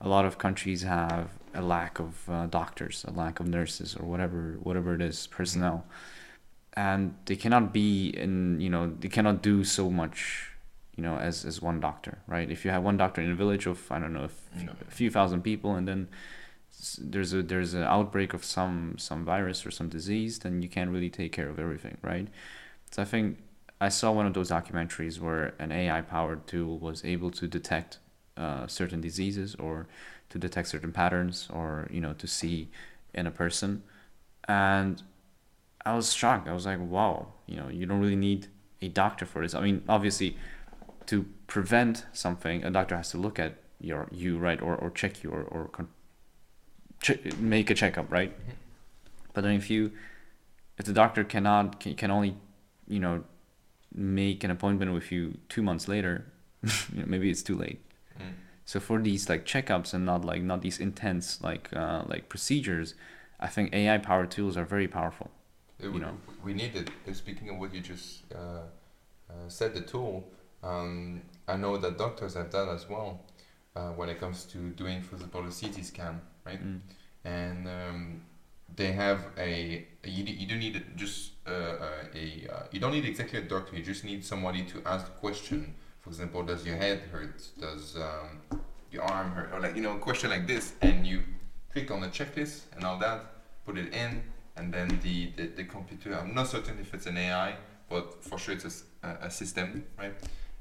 A 0.00 0.08
lot 0.08 0.24
of 0.24 0.38
countries 0.38 0.82
have 0.82 1.30
a 1.54 1.62
lack 1.62 2.00
of 2.00 2.28
uh, 2.28 2.46
doctors, 2.46 3.04
a 3.06 3.12
lack 3.12 3.38
of 3.38 3.46
nurses, 3.46 3.94
or 3.96 4.04
whatever 4.04 4.58
whatever 4.62 4.94
it 4.94 5.00
is, 5.00 5.26
personnel, 5.28 5.86
and 6.74 7.14
they 7.26 7.36
cannot 7.36 7.72
be 7.72 8.08
in 8.08 8.60
you 8.60 8.68
know 8.68 8.92
they 9.00 9.08
cannot 9.08 9.40
do 9.40 9.62
so 9.62 9.88
much, 9.88 10.50
you 10.96 11.02
know, 11.02 11.16
as 11.16 11.44
as 11.44 11.60
one 11.62 11.80
doctor, 11.80 12.18
right? 12.26 12.50
If 12.50 12.64
you 12.64 12.70
have 12.70 12.82
one 12.82 12.96
doctor 12.96 13.20
in 13.22 13.30
a 13.30 13.34
village 13.34 13.66
of 13.66 13.90
I 13.90 13.98
don't 13.98 14.12
know, 14.12 14.28
a 14.30 14.64
No. 14.64 14.72
a 14.88 14.90
few 14.90 15.10
thousand 15.10 15.42
people, 15.42 15.74
and 15.74 15.86
then 15.88 16.08
there's 16.98 17.32
a 17.32 17.42
there's 17.42 17.74
an 17.74 17.82
outbreak 17.82 18.34
of 18.34 18.44
some 18.44 18.96
some 18.98 19.24
virus 19.24 19.64
or 19.66 19.70
some 19.70 19.88
disease, 19.88 20.38
then 20.40 20.62
you 20.62 20.68
can't 20.68 20.90
really 20.90 21.10
take 21.10 21.32
care 21.32 21.48
of 21.48 21.58
everything, 21.58 21.96
right? 22.02 22.28
So 22.90 23.02
I 23.02 23.04
think 23.04 23.38
I 23.80 23.88
saw 23.88 24.12
one 24.12 24.26
of 24.26 24.34
those 24.34 24.50
documentaries 24.50 25.20
where 25.20 25.54
an 25.58 25.72
AI 25.72 26.00
powered 26.02 26.46
tool 26.46 26.78
was 26.78 27.04
able 27.04 27.30
to 27.32 27.46
detect 27.48 27.98
uh, 28.36 28.66
certain 28.66 29.00
diseases 29.00 29.54
or 29.56 29.86
to 30.30 30.38
detect 30.38 30.68
certain 30.68 30.92
patterns 30.92 31.48
or 31.52 31.88
you 31.90 32.00
know 32.00 32.12
to 32.14 32.26
see 32.26 32.68
in 33.14 33.26
a 33.26 33.30
person, 33.30 33.82
and 34.48 35.02
I 35.84 35.94
was 35.94 36.12
shocked. 36.12 36.48
I 36.48 36.52
was 36.52 36.66
like, 36.66 36.80
wow, 36.80 37.28
you 37.46 37.56
know, 37.56 37.68
you 37.68 37.86
don't 37.86 38.00
really 38.00 38.16
need 38.16 38.48
a 38.82 38.88
doctor 38.88 39.26
for 39.26 39.42
this. 39.42 39.54
I 39.54 39.60
mean, 39.60 39.82
obviously, 39.88 40.36
to 41.06 41.26
prevent 41.46 42.04
something, 42.12 42.64
a 42.64 42.70
doctor 42.70 42.96
has 42.96 43.10
to 43.10 43.18
look 43.18 43.38
at 43.38 43.56
your 43.80 44.08
you 44.10 44.38
right 44.38 44.60
or, 44.60 44.74
or 44.76 44.90
check 44.90 45.22
you 45.22 45.30
or 45.30 45.42
or 45.42 45.68
con- 45.68 45.88
che- 47.00 47.20
make 47.38 47.70
a 47.70 47.74
checkup 47.74 48.10
right. 48.10 48.32
But 49.32 49.42
then 49.42 49.54
if 49.54 49.70
you 49.70 49.92
if 50.78 50.86
the 50.86 50.92
doctor 50.92 51.24
cannot 51.24 51.80
can, 51.80 51.94
can 51.94 52.10
only 52.10 52.36
you 52.86 53.00
know 53.00 53.24
make 53.94 54.42
an 54.44 54.50
appointment 54.50 54.92
with 54.92 55.12
you 55.12 55.38
two 55.48 55.62
months 55.62 55.86
later, 55.88 56.26
you 56.62 57.00
know, 57.00 57.04
maybe 57.06 57.30
it's 57.30 57.42
too 57.42 57.56
late. 57.56 57.80
Mm. 58.18 58.32
So 58.64 58.80
for 58.80 59.00
these 59.00 59.28
like 59.28 59.44
checkups 59.44 59.92
and 59.94 60.04
not 60.04 60.24
like 60.24 60.42
not 60.42 60.62
these 60.62 60.78
intense 60.78 61.42
like 61.42 61.68
uh, 61.74 62.04
like 62.06 62.28
procedures, 62.28 62.94
I 63.38 63.48
think 63.48 63.74
AI 63.74 63.98
powered 63.98 64.30
tools 64.30 64.56
are 64.56 64.64
very 64.64 64.88
powerful. 64.88 65.30
Uh, 65.82 65.86
you 65.86 65.92
we, 65.92 66.00
know. 66.00 66.16
we 66.42 66.54
need 66.54 66.74
it. 66.74 66.90
Speaking 67.14 67.50
of 67.50 67.58
what 67.58 67.74
you 67.74 67.80
just 67.80 68.22
uh, 68.34 68.62
uh, 69.28 69.48
said, 69.48 69.74
the 69.74 69.80
tool, 69.80 70.24
um, 70.64 71.22
I 71.46 71.56
know 71.56 71.76
that 71.76 71.98
doctors 71.98 72.34
have 72.34 72.50
that 72.52 72.68
as 72.68 72.88
well 72.88 73.20
uh, 73.76 73.90
when 73.90 74.08
it 74.08 74.18
comes 74.18 74.44
to 74.46 74.70
doing, 74.70 75.02
for 75.02 75.16
example, 75.16 75.40
a 75.40 75.50
CT 75.50 75.84
scan, 75.84 76.20
right? 76.44 76.62
Mm. 76.62 76.80
And 77.24 77.68
um, 77.68 78.22
they 78.74 78.92
have 78.92 79.26
a, 79.38 79.86
a 80.04 80.08
you, 80.08 80.24
you 80.24 80.46
don't 80.46 80.58
need 80.58 80.82
just 80.96 81.32
uh, 81.46 81.50
uh, 81.50 81.88
a 82.14 82.46
uh, 82.52 82.62
you 82.70 82.80
don't 82.80 82.92
need 82.92 83.04
exactly 83.04 83.38
a 83.38 83.42
doctor. 83.42 83.76
You 83.76 83.82
just 83.82 84.04
need 84.04 84.24
somebody 84.24 84.62
to 84.64 84.82
ask 84.86 85.06
a 85.06 85.10
question. 85.10 85.74
For 86.00 86.10
example, 86.10 86.42
does 86.42 86.66
your 86.66 86.76
head 86.76 87.00
hurt? 87.10 87.42
Does 87.58 87.96
um, 87.96 88.62
your 88.90 89.02
arm 89.04 89.32
hurt? 89.32 89.50
Or 89.52 89.60
like 89.60 89.76
you 89.76 89.82
know, 89.82 89.96
a 89.96 89.98
question 89.98 90.30
like 90.30 90.46
this, 90.46 90.72
and 90.82 91.06
you 91.06 91.22
click 91.72 91.90
on 91.90 92.00
the 92.00 92.08
checklist 92.08 92.62
and 92.74 92.84
all 92.84 92.98
that, 92.98 93.24
put 93.64 93.78
it 93.78 93.92
in, 93.94 94.22
and 94.56 94.72
then 94.72 94.88
the, 95.02 95.30
the, 95.36 95.46
the 95.48 95.64
computer 95.64 96.14
i'm 96.14 96.34
not 96.34 96.46
certain 96.46 96.78
if 96.80 96.94
it's 96.94 97.06
an 97.06 97.16
ai 97.16 97.54
but 97.88 98.22
for 98.22 98.38
sure 98.38 98.54
it's 98.54 98.84
a 99.02 99.30
system 99.30 99.84
right 99.98 100.14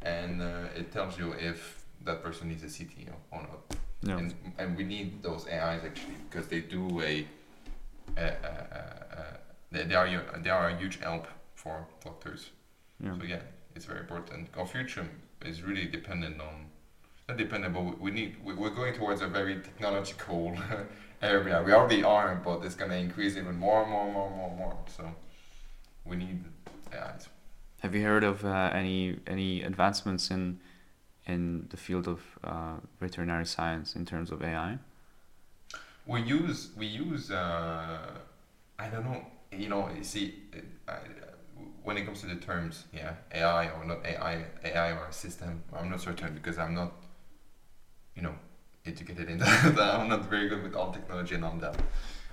and 0.03 0.41
uh, 0.41 0.67
it 0.79 0.91
tells 0.91 1.17
you 1.17 1.33
if 1.33 1.83
that 2.05 2.21
person 2.23 2.49
needs 2.49 2.63
a 2.63 2.69
ct 2.69 3.07
or, 3.31 3.41
not 3.41 3.75
Yeah. 4.01 4.17
and, 4.17 4.33
and 4.57 4.77
we 4.77 4.83
need 4.83 5.23
those 5.23 5.47
ais 5.47 5.81
actually 5.85 6.17
because 6.29 6.47
they 6.47 6.61
do 6.61 7.01
a 7.01 7.25
uh, 8.17 8.21
uh, 8.21 8.47
uh, 8.47 9.37
they, 9.71 9.83
they 9.85 9.95
are 9.95 10.07
they 10.43 10.49
are 10.49 10.69
a 10.69 10.75
huge 10.77 10.99
help 10.99 11.25
for 11.55 11.85
doctors. 12.03 12.49
Yeah. 13.03 13.17
So 13.17 13.23
yeah, 13.25 13.41
it's 13.75 13.85
very 13.85 14.01
important. 14.01 14.49
Our 14.57 14.67
future 14.67 15.07
is 15.45 15.61
really 15.63 15.85
dependent 15.85 16.39
on 16.41 16.65
not 17.27 17.37
dependent, 17.37 17.73
but 17.73 17.99
we- 17.99 18.11
need 18.11 18.35
we- 18.43 18.53
we're 18.53 18.75
going 18.81 18.93
towards 18.93 19.21
a 19.21 19.27
very 19.27 19.55
technological 19.61 20.55
area. 21.21 21.63
We 21.65 21.71
already 21.71 22.03
are, 22.03 22.35
but 22.43 22.63
it's 22.65 22.75
gonna 22.75 22.95
increase 23.07 23.37
even 23.37 23.57
more, 23.57 23.81
and 23.83 23.91
more, 23.91 24.03
and 24.05 24.13
more, 24.13 24.27
and 24.27 24.35
more, 24.37 24.49
and 24.49 24.59
more. 24.59 24.77
So 24.97 25.03
we 26.05 26.15
need 26.17 26.43
AI. 26.93 27.13
Have 27.83 27.93
you 27.93 28.03
heard 28.03 28.23
of 28.23 28.45
uh, 28.45 28.71
any 28.73 29.19
any 29.27 29.61
advancements 29.61 30.31
in 30.31 30.61
in 31.27 31.67
the 31.69 31.75
field 31.75 32.07
of 32.07 32.21
uh, 32.41 32.75
veterinary 33.01 33.45
science 33.45 33.93
in 33.93 34.05
terms 34.05 34.31
of 34.31 34.41
AI? 34.41 34.77
We 36.07 36.21
use 36.21 36.69
we 36.77 36.85
use 36.85 37.29
uh, 37.29 37.99
I 38.79 38.87
don't 38.87 39.03
know 39.03 39.21
you 39.51 39.67
know 39.67 39.89
you 39.89 40.05
see 40.05 40.43
uh, 40.55 40.93
I, 40.93 40.97
when 41.83 41.97
it 41.97 42.05
comes 42.05 42.21
to 42.21 42.27
the 42.27 42.37
terms 42.37 42.85
yeah 42.93 43.15
AI 43.33 43.71
or 43.71 43.83
not 43.83 44.05
AI 44.05 44.45
AI 44.63 44.91
or 44.93 45.11
system 45.11 45.61
I'm 45.73 45.89
not 45.89 45.99
certain 45.99 46.33
because 46.33 46.57
I'm 46.57 46.73
not 46.73 46.93
you 48.15 48.21
know 48.21 48.35
educated 48.85 49.29
in 49.29 49.39
that 49.39 49.77
I'm 49.77 50.07
not 50.07 50.29
very 50.29 50.47
good 50.47 50.63
with 50.63 50.73
all 50.73 50.93
technology 50.93 51.35
and 51.35 51.43
all 51.43 51.57
that 51.57 51.75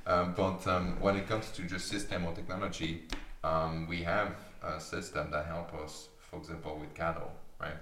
um, 0.07 0.33
but 0.37 0.65
um, 0.69 1.01
when 1.01 1.17
it 1.17 1.27
comes 1.29 1.51
to 1.51 1.63
just 1.63 1.89
system 1.89 2.25
or 2.25 2.35
technology 2.35 3.03
um, 3.43 3.89
we 3.89 4.03
have 4.03 4.37
a 4.63 4.81
system 4.81 5.31
that 5.31 5.47
help 5.47 5.73
us 5.75 6.09
for 6.19 6.39
example 6.39 6.79
with 6.79 6.95
cattle 6.95 7.33
right 7.61 7.77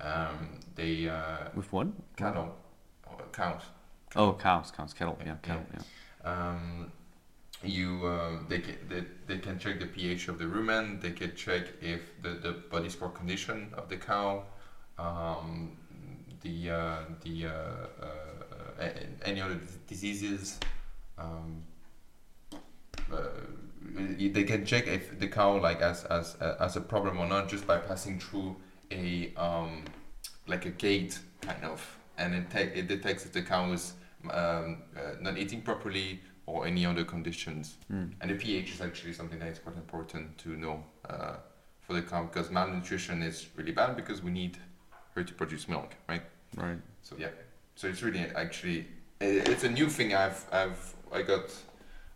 um, 0.00 0.58
they 0.74 1.08
uh, 1.08 1.48
With 1.54 1.72
what? 1.72 1.88
cattle 2.16 2.54
cows 3.32 3.62
Oh, 4.14 4.34
cows, 4.34 4.70
cows, 4.70 4.92
cattle. 4.92 5.18
Yeah, 5.24 5.36
cattle. 5.42 5.64
Yeah. 5.72 5.80
um, 6.30 6.92
you 7.62 8.06
um, 8.06 8.44
they, 8.46 8.58
can, 8.58 8.76
they, 8.88 9.04
they 9.26 9.38
can 9.38 9.58
check 9.58 9.80
the 9.80 9.86
pH 9.86 10.28
of 10.28 10.38
the 10.38 10.44
rumen. 10.44 11.00
They 11.00 11.12
can 11.12 11.34
check 11.34 11.62
if 11.80 12.20
the, 12.22 12.30
the 12.30 12.52
body 12.70 12.90
score 12.90 13.08
condition 13.08 13.70
of 13.74 13.88
the 13.88 13.96
cow, 13.96 14.44
um, 14.98 15.78
the 16.42 16.70
uh, 16.70 16.96
the 17.24 17.46
uh, 17.46 18.04
uh, 18.04 18.88
any 19.24 19.40
other 19.40 19.58
diseases. 19.86 20.60
Um, 21.16 21.62
uh, 23.10 23.16
they 23.94 24.44
can 24.44 24.64
check 24.64 24.86
if 24.86 25.18
the 25.18 25.28
cow 25.28 25.60
like 25.60 25.80
as 25.80 26.04
as 26.04 26.36
as 26.36 26.76
a 26.76 26.80
problem 26.80 27.18
or 27.18 27.26
not 27.26 27.48
just 27.48 27.66
by 27.66 27.78
passing 27.78 28.18
through 28.18 28.56
a 28.90 29.32
um, 29.36 29.84
like 30.46 30.66
a 30.66 30.70
gate 30.70 31.18
kind 31.40 31.64
of, 31.64 31.98
and 32.18 32.34
it 32.34 32.50
te- 32.50 32.78
it 32.78 32.88
detects 32.88 33.24
if 33.24 33.32
the 33.32 33.42
cow 33.42 33.72
is 33.72 33.94
um, 34.30 34.82
uh, 34.96 35.12
not 35.20 35.36
eating 35.38 35.62
properly 35.62 36.20
or 36.46 36.66
any 36.66 36.84
other 36.84 37.04
conditions. 37.04 37.76
Mm. 37.92 38.12
And 38.20 38.30
the 38.30 38.34
pH 38.34 38.72
is 38.72 38.80
actually 38.80 39.12
something 39.12 39.38
that 39.38 39.48
is 39.48 39.58
quite 39.58 39.76
important 39.76 40.38
to 40.38 40.50
know 40.50 40.84
uh, 41.08 41.36
for 41.80 41.94
the 41.94 42.02
cow 42.02 42.24
because 42.24 42.50
malnutrition 42.50 43.22
is 43.22 43.46
really 43.56 43.72
bad 43.72 43.96
because 43.96 44.22
we 44.22 44.30
need 44.30 44.58
her 45.14 45.22
to 45.22 45.34
produce 45.34 45.68
milk, 45.68 45.94
right? 46.08 46.22
Right. 46.56 46.78
So 47.02 47.16
yeah, 47.18 47.28
so 47.74 47.88
it's 47.88 48.02
really 48.02 48.20
actually 48.34 48.86
it's 49.20 49.64
a 49.64 49.70
new 49.70 49.88
thing 49.88 50.14
I've 50.14 50.44
I've 50.52 50.94
I 51.12 51.22
got 51.22 51.44
uh, 51.44 51.44
uh, 51.44 51.71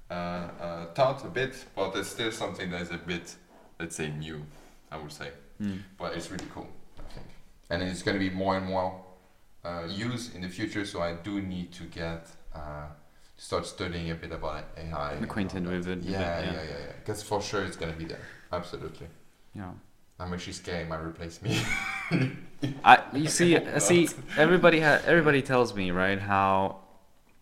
taught 0.08 1.24
a 1.24 1.28
bit, 1.28 1.64
but 1.74 1.94
it's 1.96 2.08
still 2.08 2.32
something 2.32 2.70
that 2.70 2.82
is 2.82 2.90
a 2.90 2.98
bit 2.98 3.36
let's 3.78 3.96
say 3.96 4.10
new, 4.10 4.44
I 4.90 4.96
would 4.98 5.12
say. 5.12 5.30
Mm. 5.60 5.80
But 5.98 6.16
it's 6.16 6.30
really 6.30 6.46
cool, 6.52 6.68
I 6.98 7.12
think, 7.12 7.26
and 7.70 7.82
it's 7.82 8.02
going 8.02 8.18
to 8.18 8.20
be 8.20 8.34
more 8.34 8.56
and 8.56 8.66
more 8.66 9.00
uh, 9.64 9.84
used 9.88 10.34
in 10.34 10.42
the 10.42 10.48
future. 10.48 10.84
So 10.84 11.00
I 11.00 11.14
do 11.14 11.40
need 11.40 11.72
to 11.72 11.84
get 11.84 12.28
uh, 12.54 12.88
start 13.36 13.66
studying 13.66 14.10
a 14.10 14.14
bit 14.14 14.32
about 14.32 14.64
AI. 14.76 15.14
Acquainted 15.14 15.66
with 15.66 15.88
it 15.88 16.02
Yeah, 16.02 16.20
yeah, 16.20 16.40
yeah. 16.40 16.52
yeah, 16.52 16.62
yeah. 16.62 16.92
Because 16.98 17.22
for 17.22 17.40
sure 17.42 17.62
it's 17.64 17.76
going 17.76 17.92
to 17.92 17.98
be 17.98 18.04
there. 18.04 18.20
Absolutely. 18.52 19.08
Yeah. 19.54 19.70
I'm 20.18 20.32
actually 20.32 20.54
scared 20.54 20.86
it 20.86 20.88
might 20.88 21.00
replace 21.02 21.42
me. 21.42 21.60
I 22.84 23.02
you 23.12 23.28
see 23.38 23.56
uh, 23.56 23.78
see 23.78 24.08
everybody 24.38 24.80
ha- 24.80 25.02
everybody 25.04 25.42
tells 25.42 25.74
me 25.74 25.90
right 25.90 26.18
how 26.18 26.78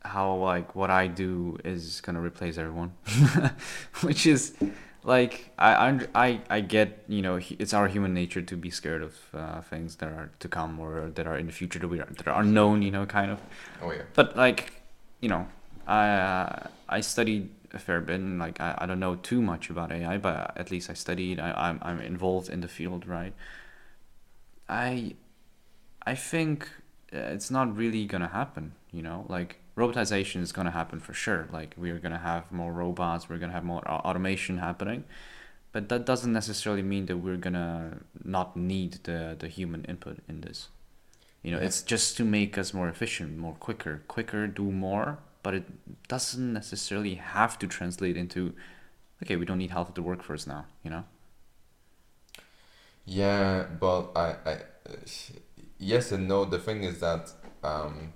how 0.05 0.35
like 0.37 0.75
what 0.75 0.91
I 0.91 1.07
do 1.07 1.59
is 1.65 2.01
gonna 2.01 2.21
replace 2.21 2.59
everyone, 2.59 2.93
which 4.03 4.27
is 4.27 4.55
like 5.03 5.51
I 5.59 6.07
I 6.15 6.41
I 6.51 6.61
get 6.61 7.05
you 7.09 7.23
know 7.23 7.41
it's 7.59 7.75
our 7.75 7.89
human 7.89 8.15
nature 8.15 8.43
to 8.43 8.57
be 8.57 8.71
scared 8.71 9.03
of 9.03 9.17
uh, 9.33 9.61
things 9.63 9.97
that 9.97 10.09
are 10.09 10.31
to 10.41 10.49
come 10.49 10.79
or 10.79 11.11
that 11.15 11.27
are 11.27 11.37
in 11.37 11.47
the 11.47 11.53
future 11.53 11.79
that 11.79 11.89
we 11.89 12.01
are 12.01 12.07
that 12.07 12.29
are 12.29 12.41
unknown 12.41 12.83
you 12.83 12.91
know 12.91 13.07
kind 13.07 13.31
of. 13.31 13.41
Oh 13.83 13.93
yeah. 13.93 14.03
but 14.15 14.37
like 14.37 14.83
you 15.21 15.29
know 15.29 15.49
I 15.87 16.09
uh, 16.09 16.67
I 16.89 17.01
studied 17.01 17.51
a 17.73 17.79
fair 17.79 18.01
bit 18.01 18.17
and 18.21 18.39
like 18.39 18.61
I, 18.61 18.75
I 18.79 18.87
don't 18.87 19.01
know 19.01 19.17
too 19.17 19.43
much 19.43 19.69
about 19.71 19.91
AI 19.91 20.19
but 20.19 20.57
at 20.57 20.71
least 20.71 20.91
I 20.91 20.95
studied 20.95 21.41
I, 21.41 21.53
I'm 21.57 21.79
I'm 21.83 22.01
involved 22.01 22.49
in 22.49 22.61
the 22.61 22.69
field 22.69 23.07
right? 23.07 23.33
I 24.69 25.15
I 26.07 26.15
think 26.15 26.69
uh, 27.13 27.19
it's 27.35 27.51
not 27.51 27.75
really 27.77 28.07
gonna 28.07 28.29
happen 28.29 28.73
you 28.93 29.03
know? 29.03 29.27
Like 29.29 29.59
robotization 29.77 30.41
is 30.43 30.53
gonna 30.53 30.71
happen 30.71 31.01
for 31.01 31.13
sure 31.15 31.49
like 31.53 31.75
we're 31.77 31.99
gonna 31.99 32.19
have 32.19 32.51
more 32.53 32.73
robots 32.73 33.29
we're 33.29 33.39
gonna 33.39 33.53
have 33.53 33.65
more 33.65 33.87
automation 33.89 34.59
happening 34.59 35.05
but 35.73 35.89
that 35.89 36.07
doesn't 36.07 36.33
necessarily 36.33 36.83
mean 36.83 37.07
that 37.07 37.17
we're 37.19 37.37
gonna 37.37 37.99
not 38.25 38.57
need 38.57 38.95
the 39.05 39.37
the 39.39 39.49
human 39.49 39.85
input 39.87 40.19
in 40.29 40.41
this 40.43 40.69
you 41.43 41.51
know 41.53 41.59
Yeah. 41.59 41.67
it's 41.67 41.83
just 41.83 42.17
to 42.19 42.25
make 42.25 42.57
us 42.59 42.73
more 42.75 42.89
efficient 42.89 43.37
more 43.39 43.55
quicker 43.55 44.03
quicker 44.09 44.47
do 44.47 44.71
more 44.71 45.19
but 45.43 45.55
it 45.55 45.65
doesn't 46.09 46.53
necessarily 46.53 47.17
have 47.17 47.59
to 47.59 47.67
translate 47.67 48.17
into 48.17 48.55
okay 49.23 49.37
we 49.37 49.45
don't 49.45 49.59
need 49.59 49.71
half 49.73 49.89
of 49.89 49.95
the 49.95 50.03
workforce 50.03 50.47
now 50.47 50.67
you 50.85 50.91
know 50.91 51.05
Yeah, 53.07 53.65
but 53.79 54.13
I, 54.17 54.37
I, 54.47 54.59
yes 55.79 56.13
and 56.13 56.29
no. 56.29 56.45
The 56.45 56.59
thing 56.59 56.85
is 56.85 57.01
that 57.01 57.31
um, 57.63 58.13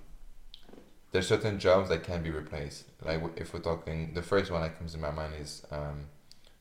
there's 1.11 1.27
certain 1.27 1.59
jobs 1.59 1.89
that 1.89 2.03
can 2.03 2.21
be 2.23 2.29
replaced. 2.29 2.85
Like 3.03 3.21
if 3.35 3.53
we're 3.53 3.59
talking, 3.61 4.13
the 4.13 4.21
first 4.21 4.51
one 4.51 4.61
that 4.61 4.77
comes 4.77 4.93
in 4.95 5.01
my 5.01 5.11
mind 5.11 5.33
is 5.39 5.65
um, 5.71 6.05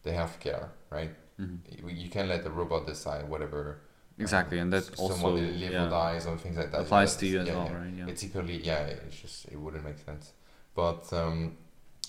the 0.02 0.10
healthcare, 0.10 0.68
right? 0.90 1.10
mm-hmm. 1.40 1.88
You 1.88 2.08
can't 2.10 2.28
let 2.28 2.44
the 2.44 2.50
robot 2.50 2.86
decide 2.86 3.28
whatever. 3.28 3.80
exactly 4.18 4.58
and 4.58 4.72
that 4.72 4.84
also 4.98 5.14
someone 5.14 5.34
will 5.34 5.50
live 5.62 5.72
or 5.74 5.88
dies 5.90 6.26
or 6.26 6.36
things 6.36 6.56
like 6.56 6.70
that. 6.72 6.80
applies 6.80 7.14
to 7.16 7.26
you 7.26 7.38
as 7.40 7.46
yeah, 7.46 7.54
well 7.54 7.66
yeah. 7.70 7.78
right 7.78 7.94
yeah 7.98 8.06
It's 8.10 8.24
equally 8.24 8.56
yeah. 8.70 8.82
It's 9.06 9.18
just 9.24 9.44
it 9.52 9.58
wouldn't 9.62 9.84
make 9.84 9.98
sense. 10.04 10.32
But 10.74 11.12
um, 11.12 11.56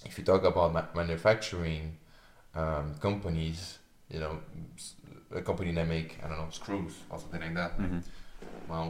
if 0.06 0.17
you 0.17 0.23
talk 0.23 0.43
about 0.43 0.73
ma- 0.73 0.86
manufacturing 0.95 1.97
um, 2.56 2.95
companies, 2.99 3.78
you 4.10 4.19
know, 4.19 4.39
a 5.36 5.41
company 5.41 5.71
that 5.73 5.88
make 5.88 6.17
I 6.23 6.28
don't 6.30 6.38
know 6.39 6.47
screws 6.52 6.93
or 7.10 7.19
something 7.19 7.41
like 7.41 7.56
that. 7.56 7.71
hmm 7.73 7.99
Well, 8.67 8.88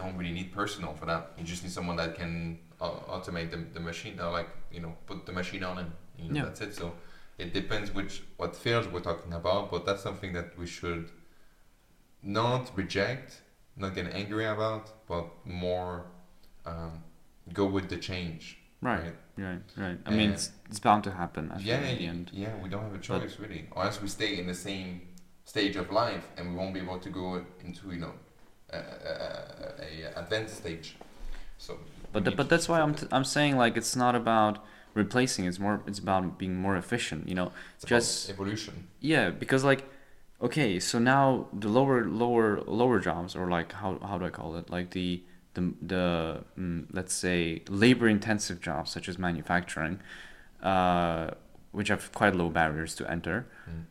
don't 0.00 0.16
really 0.20 0.32
need 0.40 0.48
personnel 0.60 0.94
for 1.00 1.06
that. 1.12 1.22
You 1.38 1.44
just 1.52 1.62
need 1.64 1.72
someone 1.78 1.96
that 2.02 2.12
can 2.20 2.32
uh, 2.80 2.90
automate 3.16 3.50
the, 3.54 3.60
the 3.76 3.80
machine, 3.90 4.14
or 4.24 4.30
like 4.38 4.48
you 4.76 4.80
know, 4.84 4.92
put 5.08 5.18
the 5.28 5.32
machine 5.40 5.64
on 5.70 5.74
and 5.82 5.90
you 6.18 6.28
know, 6.28 6.34
Yeah. 6.36 6.44
that's 6.46 6.60
it. 6.66 6.72
So 6.80 6.86
it 7.42 7.48
depends 7.60 7.86
which 7.98 8.14
what 8.40 8.50
fields 8.64 8.86
we're 8.92 9.06
talking 9.10 9.32
about, 9.42 9.62
but 9.72 9.80
that's 9.86 10.02
something 10.08 10.32
that 10.38 10.48
we 10.60 10.66
should 10.66 11.04
not 12.22 12.70
reject, 12.76 13.42
not 13.76 13.94
get 13.94 14.06
angry 14.12 14.46
about, 14.46 14.84
but 15.06 15.26
more 15.44 16.06
um, 16.66 17.02
go 17.52 17.64
with 17.76 17.88
the 17.88 17.96
change. 18.10 18.44
right 18.92 19.14
right 19.46 19.62
right 19.84 19.98
i 20.08 20.10
mean 20.18 20.30
Uh, 20.30 20.34
it's, 20.34 20.46
it's 20.70 20.80
bound 20.86 21.02
to 21.08 21.12
happen 21.22 21.44
Yeah, 21.70 21.80
in 21.80 21.98
the 21.98 22.06
end 22.12 22.24
yeah, 22.42 22.54
we 22.62 22.68
don't 22.72 22.84
have 22.88 22.96
a 23.02 23.02
But- 23.02 23.10
choice 23.10 23.34
really, 23.42 23.62
or 23.74 23.80
else 23.86 23.98
we 24.04 24.08
stay 24.18 24.32
in 24.40 24.46
the 24.52 24.58
same 24.68 24.90
stage 25.52 25.76
of 25.82 25.86
life 26.04 26.24
and 26.36 26.42
we 26.50 26.54
won't 26.60 26.74
be 26.78 26.80
able 26.86 27.00
to 27.06 27.10
go 27.20 27.26
into 27.64 27.82
you 27.94 28.00
know 28.04 28.14
a, 28.70 28.76
a, 28.78 30.10
a 30.16 30.20
advanced 30.20 30.56
stage. 30.58 30.96
So, 31.58 31.78
But 32.12 32.20
th- 32.24 32.30
need 32.32 32.36
but 32.36 32.48
that's 32.48 32.68
why 32.68 32.80
I'm 32.80 32.94
t- 32.94 33.06
I'm 33.10 33.24
saying 33.24 33.56
like 33.56 33.76
it's 33.76 33.96
not 33.96 34.14
about 34.14 34.64
replacing. 34.94 35.44
It's 35.46 35.58
more 35.58 35.80
it's 35.86 35.98
about 35.98 36.38
being 36.38 36.56
more 36.56 36.76
efficient. 36.76 37.28
You 37.28 37.34
know. 37.34 37.46
it. 37.46 37.52
It's 37.76 37.84
just- 37.84 38.30
evolution. 38.30 38.88
Yeah, 39.00 39.30
because 39.30 39.64
like, 39.64 39.84
okay, 40.40 40.78
so 40.80 40.98
now 40.98 41.46
the 41.52 41.68
lower 41.68 42.04
lower 42.04 42.60
lower 42.66 42.98
jobs 43.00 43.34
or 43.36 43.48
like 43.50 43.72
how 43.72 43.98
how 44.00 44.18
do 44.18 44.24
I 44.26 44.30
call 44.30 44.56
it? 44.56 44.70
Like 44.70 44.90
the 44.90 45.22
the 45.54 45.72
the 45.82 46.44
mm, 46.58 46.86
let's 46.92 47.14
say 47.14 47.62
labor 47.68 48.08
intensive 48.08 48.60
jobs 48.60 48.90
such 48.90 49.08
as 49.08 49.18
manufacturing, 49.18 50.00
uh, 50.62 51.30
which 51.72 51.88
have 51.88 52.12
quite 52.12 52.34
low 52.36 52.48
barriers 52.50 52.94
to 52.96 53.10
enter. 53.10 53.46
Mm. 53.68 53.84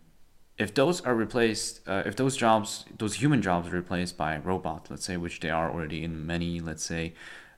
If 0.57 0.73
those 0.73 1.01
are 1.01 1.13
replaced, 1.13 1.87
uh, 1.87 2.03
if 2.05 2.15
those 2.15 2.35
jobs, 2.35 2.85
those 2.97 3.15
human 3.15 3.41
jobs 3.41 3.67
are 3.67 3.75
replaced 3.75 4.17
by 4.17 4.37
robot, 4.37 4.87
let's 4.89 5.05
say, 5.05 5.15
which 5.17 5.39
they 5.39 5.51
are 5.51 5.71
already 5.71 6.03
in 6.03 6.25
many, 6.25 6.59
let's 6.59 6.83
say, 6.83 7.13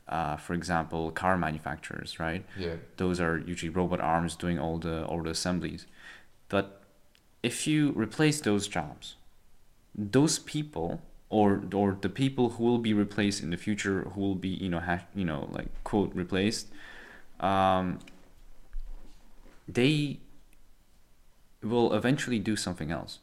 uh, 0.10 0.36
for 0.36 0.54
example, 0.54 1.12
car 1.12 1.38
manufacturers, 1.38 2.20
right? 2.20 2.46
Yeah, 2.58 2.76
those 2.98 3.22
are 3.22 3.38
usually 3.38 3.70
robot 3.70 4.02
arms 4.02 4.36
doing 4.36 4.60
all 4.60 4.78
the 4.80 5.06
all 5.06 5.24
the 5.24 5.30
assemblies 5.30 5.86
but 6.50 6.82
if 7.42 7.68
you 7.68 7.92
replace 7.92 8.42
those 8.42 8.68
jobs 8.68 9.16
those 9.96 10.40
people 10.40 11.02
or 11.30 11.64
or 11.74 11.98
the 12.02 12.10
people 12.10 12.50
who 12.52 12.64
will 12.64 12.80
be 12.80 12.94
replaced 12.94 13.42
in 13.42 13.52
the 13.52 13.58
future 13.58 14.02
who 14.14 14.22
will 14.22 14.36
be 14.36 14.50
you 14.50 14.68
know 14.68 14.80
hash, 14.80 15.04
you 15.16 15.24
know 15.24 15.48
like 15.52 15.68
quote 15.84 16.14
replaced 16.14 16.68
um, 17.40 18.00
they 19.68 20.20
will 21.62 21.94
eventually 21.94 22.40
do 22.40 22.56
something 22.56 22.92
else. 22.92 23.20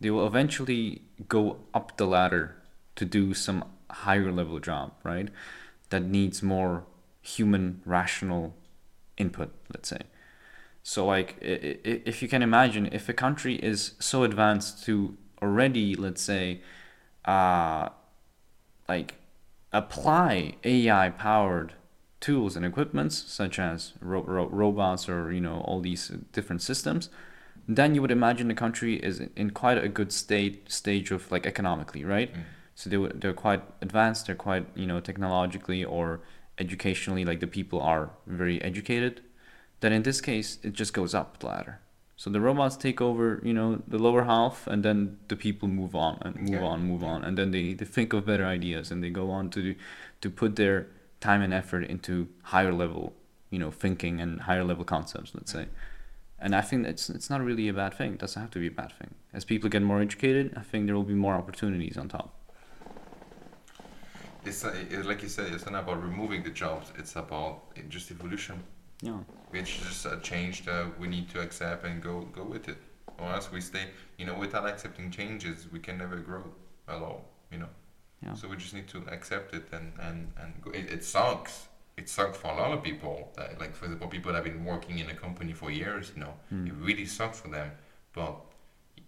They 0.00 0.10
will 0.10 0.26
eventually 0.26 1.02
go 1.28 1.58
up 1.72 1.96
the 1.96 2.06
ladder 2.06 2.56
to 2.96 3.04
do 3.04 3.34
some 3.34 3.64
higher 3.90 4.32
level 4.32 4.58
job, 4.58 4.92
right? 5.02 5.28
That 5.90 6.02
needs 6.02 6.42
more 6.42 6.84
human 7.22 7.80
rational 7.84 8.54
input, 9.16 9.52
let's 9.72 9.88
say. 9.88 10.00
So, 10.82 11.06
like, 11.06 11.36
if 11.40 12.22
you 12.22 12.28
can 12.28 12.42
imagine, 12.42 12.88
if 12.92 13.08
a 13.08 13.12
country 13.12 13.56
is 13.56 13.92
so 13.98 14.22
advanced 14.22 14.84
to 14.84 15.16
already, 15.42 15.94
let's 15.94 16.22
say, 16.22 16.60
uh, 17.24 17.88
like, 18.88 19.14
apply 19.72 20.54
AI 20.64 21.10
powered 21.10 21.74
tools 22.20 22.56
and 22.56 22.64
equipments 22.64 23.16
such 23.26 23.58
as 23.58 23.92
ro- 24.00 24.22
ro- 24.22 24.48
robots 24.48 25.08
or 25.08 25.30
you 25.32 25.40
know 25.40 25.60
all 25.60 25.80
these 25.80 26.08
different 26.32 26.62
systems 26.62 27.10
then 27.68 27.94
you 27.94 28.00
would 28.02 28.10
imagine 28.10 28.48
the 28.48 28.54
country 28.54 28.94
is 28.96 29.20
in 29.34 29.50
quite 29.50 29.78
a 29.78 29.88
good 29.88 30.12
state 30.12 30.70
stage 30.70 31.10
of 31.10 31.30
like 31.32 31.46
economically 31.46 32.04
right? 32.04 32.32
Mm. 32.32 32.42
so 32.74 32.90
they, 32.90 32.96
they're 33.20 33.32
quite 33.32 33.62
advanced 33.80 34.26
they're 34.26 34.34
quite 34.48 34.66
you 34.74 34.86
know 34.86 35.00
technologically 35.00 35.84
or 35.84 36.20
educationally 36.58 37.24
like 37.24 37.40
the 37.40 37.46
people 37.46 37.80
are 37.80 38.10
very 38.26 38.60
educated. 38.62 39.20
Then 39.80 39.92
in 39.92 40.02
this 40.02 40.20
case 40.20 40.58
it 40.62 40.72
just 40.72 40.92
goes 40.94 41.14
up 41.14 41.38
the 41.40 41.46
ladder. 41.46 41.80
So 42.16 42.30
the 42.30 42.40
robots 42.40 42.76
take 42.78 43.00
over 43.02 43.40
you 43.44 43.52
know 43.52 43.82
the 43.86 43.98
lower 43.98 44.24
half 44.24 44.66
and 44.66 44.82
then 44.82 45.18
the 45.28 45.36
people 45.36 45.68
move 45.68 45.94
on 45.94 46.18
and 46.22 46.34
move 46.36 46.48
Yeah. 46.60 46.62
on 46.72 46.82
move 46.92 47.04
on. 47.04 47.24
And 47.24 47.36
then 47.36 47.50
they, 47.50 47.74
they 47.74 47.84
think 47.84 48.12
of 48.14 48.24
better 48.24 48.46
ideas 48.46 48.90
and 48.90 49.02
they 49.04 49.10
go 49.10 49.30
on 49.30 49.50
to 49.50 49.74
to 50.22 50.30
put 50.30 50.56
their 50.56 50.86
time 51.20 51.42
and 51.42 51.52
effort 51.52 51.84
into 51.84 52.28
higher 52.54 52.72
level 52.72 53.12
you 53.50 53.58
know 53.58 53.70
thinking 53.70 54.20
and 54.20 54.40
higher 54.42 54.64
level 54.64 54.84
concepts 54.84 55.34
let's 55.34 55.52
say 55.52 55.66
and 56.38 56.54
I 56.54 56.60
think 56.60 56.86
it's 56.86 57.08
it's 57.08 57.30
not 57.30 57.40
really 57.40 57.68
a 57.68 57.72
bad 57.72 57.94
thing. 57.94 58.14
It 58.14 58.18
doesn't 58.18 58.40
have 58.40 58.50
to 58.52 58.58
be 58.58 58.66
a 58.66 58.76
bad 58.82 58.92
thing. 58.92 59.14
As 59.32 59.44
people 59.44 59.68
get 59.70 59.82
more 59.82 60.00
educated, 60.00 60.54
I 60.56 60.62
think 60.62 60.86
there 60.86 60.94
will 60.94 61.02
be 61.02 61.14
more 61.14 61.34
opportunities 61.34 61.96
on 61.96 62.08
top. 62.08 62.34
It's 64.44 64.64
uh, 64.64 64.74
it, 64.90 65.06
like 65.06 65.22
you 65.22 65.28
said, 65.28 65.52
it's 65.52 65.68
not 65.68 65.82
about 65.82 66.02
removing 66.02 66.42
the 66.42 66.50
jobs. 66.50 66.92
It's 66.98 67.16
about 67.16 67.62
uh, 67.76 67.80
just 67.88 68.10
evolution. 68.10 68.62
Yeah. 69.02 69.18
It's 69.52 69.70
just 69.70 70.06
a 70.06 70.18
change 70.22 70.64
that 70.66 70.98
we 70.98 71.08
need 71.08 71.28
to 71.30 71.40
accept 71.40 71.84
and 71.84 72.02
go 72.02 72.20
go 72.32 72.44
with 72.44 72.68
it. 72.68 72.78
Or 73.18 73.32
else 73.32 73.50
we 73.50 73.62
stay, 73.62 73.86
you 74.18 74.26
know, 74.26 74.34
without 74.38 74.66
accepting 74.66 75.10
changes, 75.10 75.66
we 75.72 75.78
can 75.78 75.96
never 75.96 76.16
grow 76.16 76.44
at 76.86 76.96
all. 76.96 77.24
You 77.50 77.58
know. 77.58 77.68
Yeah. 78.22 78.34
So 78.34 78.48
we 78.48 78.56
just 78.56 78.74
need 78.74 78.88
to 78.88 78.98
accept 79.10 79.54
it 79.54 79.64
and 79.72 79.92
and 80.00 80.32
and 80.40 80.52
go. 80.62 80.70
It, 80.70 80.90
it 80.92 81.04
sucks. 81.04 81.68
It 81.96 82.10
sucks 82.10 82.36
for 82.36 82.48
a 82.48 82.54
lot 82.56 82.72
of 82.72 82.82
people. 82.82 83.32
That, 83.36 83.58
like 83.58 83.74
for 83.74 83.86
example, 83.86 84.08
people 84.08 84.32
that 84.32 84.44
have 84.44 84.52
been 84.52 84.64
working 84.64 84.98
in 84.98 85.08
a 85.08 85.14
company 85.14 85.52
for 85.54 85.70
years. 85.70 86.12
You 86.14 86.20
know, 86.24 86.34
Mm. 86.52 86.66
it 86.68 86.74
really 86.74 87.06
sucks 87.06 87.40
for 87.40 87.48
them. 87.48 87.70
But 88.12 88.34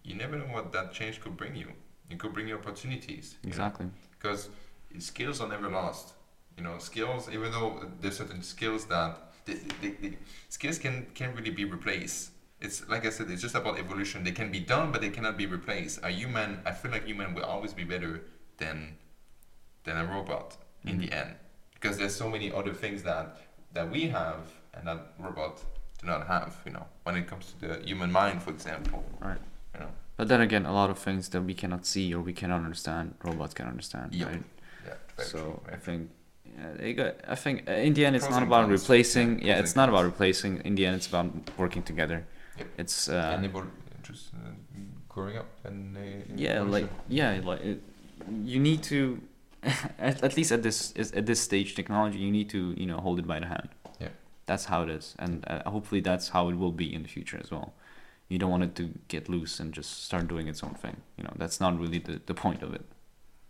you 0.05 0.15
never 0.15 0.37
know 0.37 0.47
what 0.47 0.73
that 0.73 0.93
change 0.93 1.21
could 1.21 1.37
bring 1.37 1.55
you. 1.55 1.71
It 2.11 2.19
could 2.19 2.33
bring 2.33 2.49
you 2.49 2.57
opportunities. 2.57 3.37
you 3.43 3.51
know 3.51 3.53
Exactly. 3.55 3.87
because 4.19 4.49
skills 4.99 5.41
are 5.43 5.49
never 5.49 5.69
lost. 5.69 6.15
You 6.57 6.65
know, 6.65 6.79
skills, 6.79 7.29
even 7.31 7.53
though 7.53 7.71
there's 8.01 8.17
certain 8.17 8.43
skills 8.43 8.87
that 8.87 9.11
the, 9.45 9.55
the, 9.81 9.91
the 10.03 10.17
skills 10.49 10.79
can 10.79 11.07
can 11.15 11.35
really 11.37 11.51
be 11.51 11.65
replaced. 11.67 12.31
It's 12.61 12.89
like 12.89 13.05
I 13.07 13.11
said, 13.11 13.31
it's 13.31 13.43
just 13.43 13.55
about 13.55 13.79
evolution. 13.79 14.25
They 14.25 14.33
can 14.33 14.51
be 14.51 14.61
done, 14.61 14.91
but 14.93 15.01
they 15.03 15.11
cannot 15.11 15.37
be 15.37 15.47
replaced. 15.47 16.01
A 16.03 16.11
human, 16.11 16.61
I 16.67 16.73
feel 16.73 16.91
like 16.91 17.05
human 17.05 17.35
will 17.35 17.45
always 17.45 17.73
be 17.75 17.85
better 17.85 18.23
than 18.57 18.97
than 19.85 19.97
a 19.99 20.05
robot 20.07 20.57
in 20.85 20.97
Mhm. 20.97 21.01
the 21.03 21.13
end, 21.13 21.37
because 21.81 21.99
there's 21.99 22.15
so 22.15 22.29
many 22.29 22.53
other 22.53 22.73
things 22.75 23.03
that 23.03 23.37
that 23.75 23.91
we 23.91 24.09
have 24.09 24.41
and 24.75 24.87
that 24.87 25.01
robot 25.19 25.63
do 26.01 26.07
not 26.07 26.27
have. 26.27 26.57
You 26.67 26.73
know, 26.73 26.87
when 27.05 27.17
it 27.17 27.27
comes 27.27 27.55
to 27.61 27.69
the 27.69 27.75
human 27.87 28.11
mind, 28.13 28.43
for 28.43 28.51
example. 28.51 29.05
Right. 29.21 29.39
You 29.75 29.81
know. 29.81 29.91
But 30.17 30.29
then 30.29 30.41
again, 30.41 30.67
a 30.67 30.73
lot 30.73 30.91
of 30.91 30.99
things 30.99 31.29
that 31.29 31.43
we 31.43 31.55
cannot 31.55 31.87
see 31.87 32.13
or 32.15 32.21
we 32.21 32.33
cannot 32.33 32.63
understand, 32.65 33.15
robots 33.23 33.55
can 33.55 33.67
understand, 33.69 34.15
Yep. 34.15 34.29
right? 34.29 34.43
Yeah. 34.87 34.95
very 35.17 35.29
So 35.29 35.39
true, 35.39 35.61
I 35.73 35.77
think, 35.77 36.11
yeah, 36.45 36.73
they 36.77 36.93
got. 36.93 37.15
I 37.29 37.37
think 37.37 37.69
uh, 37.69 37.73
in 37.73 37.95
the 37.95 38.05
end, 38.07 38.17
it's 38.17 38.29
not 38.31 38.43
about 38.43 38.69
replacing. 38.69 39.39
Yeah, 39.39 39.47
Yeah, 39.49 39.61
it's 39.61 39.73
and 39.73 39.77
not 39.77 39.89
about 39.89 40.05
replacing. 40.05 40.61
In 40.65 40.75
the 40.75 40.87
end, 40.87 40.97
it's 40.97 41.07
about 41.07 41.27
working 41.57 41.83
together. 41.85 42.25
Yep. 42.59 42.67
It's 42.79 43.09
and 43.09 43.45
uh, 43.47 43.49
evol- 43.49 43.71
just 44.03 44.33
uh, 44.35 44.39
growing 45.09 45.37
up 45.37 45.47
and 45.65 45.97
uh, 45.97 46.01
yeah, 46.35 46.63
like 46.63 46.89
yeah, 47.09 47.41
like 47.45 47.61
it, 47.61 47.81
you 48.45 48.59
need 48.59 48.83
to, 48.85 49.21
at, 49.99 50.23
at 50.23 50.37
least 50.37 50.53
at 50.53 50.63
this 50.63 50.93
at 50.97 51.27
this 51.27 51.41
stage, 51.41 51.75
technology, 51.75 52.19
you 52.19 52.31
need 52.31 52.49
to 52.51 52.75
you 52.77 52.87
know 52.87 52.99
hold 52.99 53.19
it 53.19 53.27
by 53.27 53.41
the 53.41 53.47
hand. 53.47 53.69
Yeah. 54.01 54.09
That's 54.47 54.67
how 54.67 54.83
it 54.83 54.91
is, 54.91 55.15
and 55.19 55.45
uh, 55.49 55.69
hopefully 55.69 56.01
that's 56.01 56.31
how 56.31 56.49
it 56.49 56.57
will 56.57 56.73
be 56.73 56.93
in 56.95 57.03
the 57.03 57.09
future 57.09 57.39
as 57.43 57.51
well. 57.51 57.75
You 58.29 58.39
don't 58.39 58.51
want 58.51 58.63
it 58.63 58.75
to 58.77 58.91
get 59.09 59.29
loose 59.29 59.59
and 59.59 59.73
just 59.73 60.05
start 60.05 60.29
doing 60.29 60.49
its 60.49 60.63
own 60.63 60.75
thing. 60.75 60.99
You 61.17 61.25
know, 61.25 61.33
that's 61.37 61.61
not 61.61 61.79
really 61.79 61.99
the, 61.99 62.21
the 62.27 62.35
point 62.35 62.63
of 62.63 62.75
it. 62.75 62.85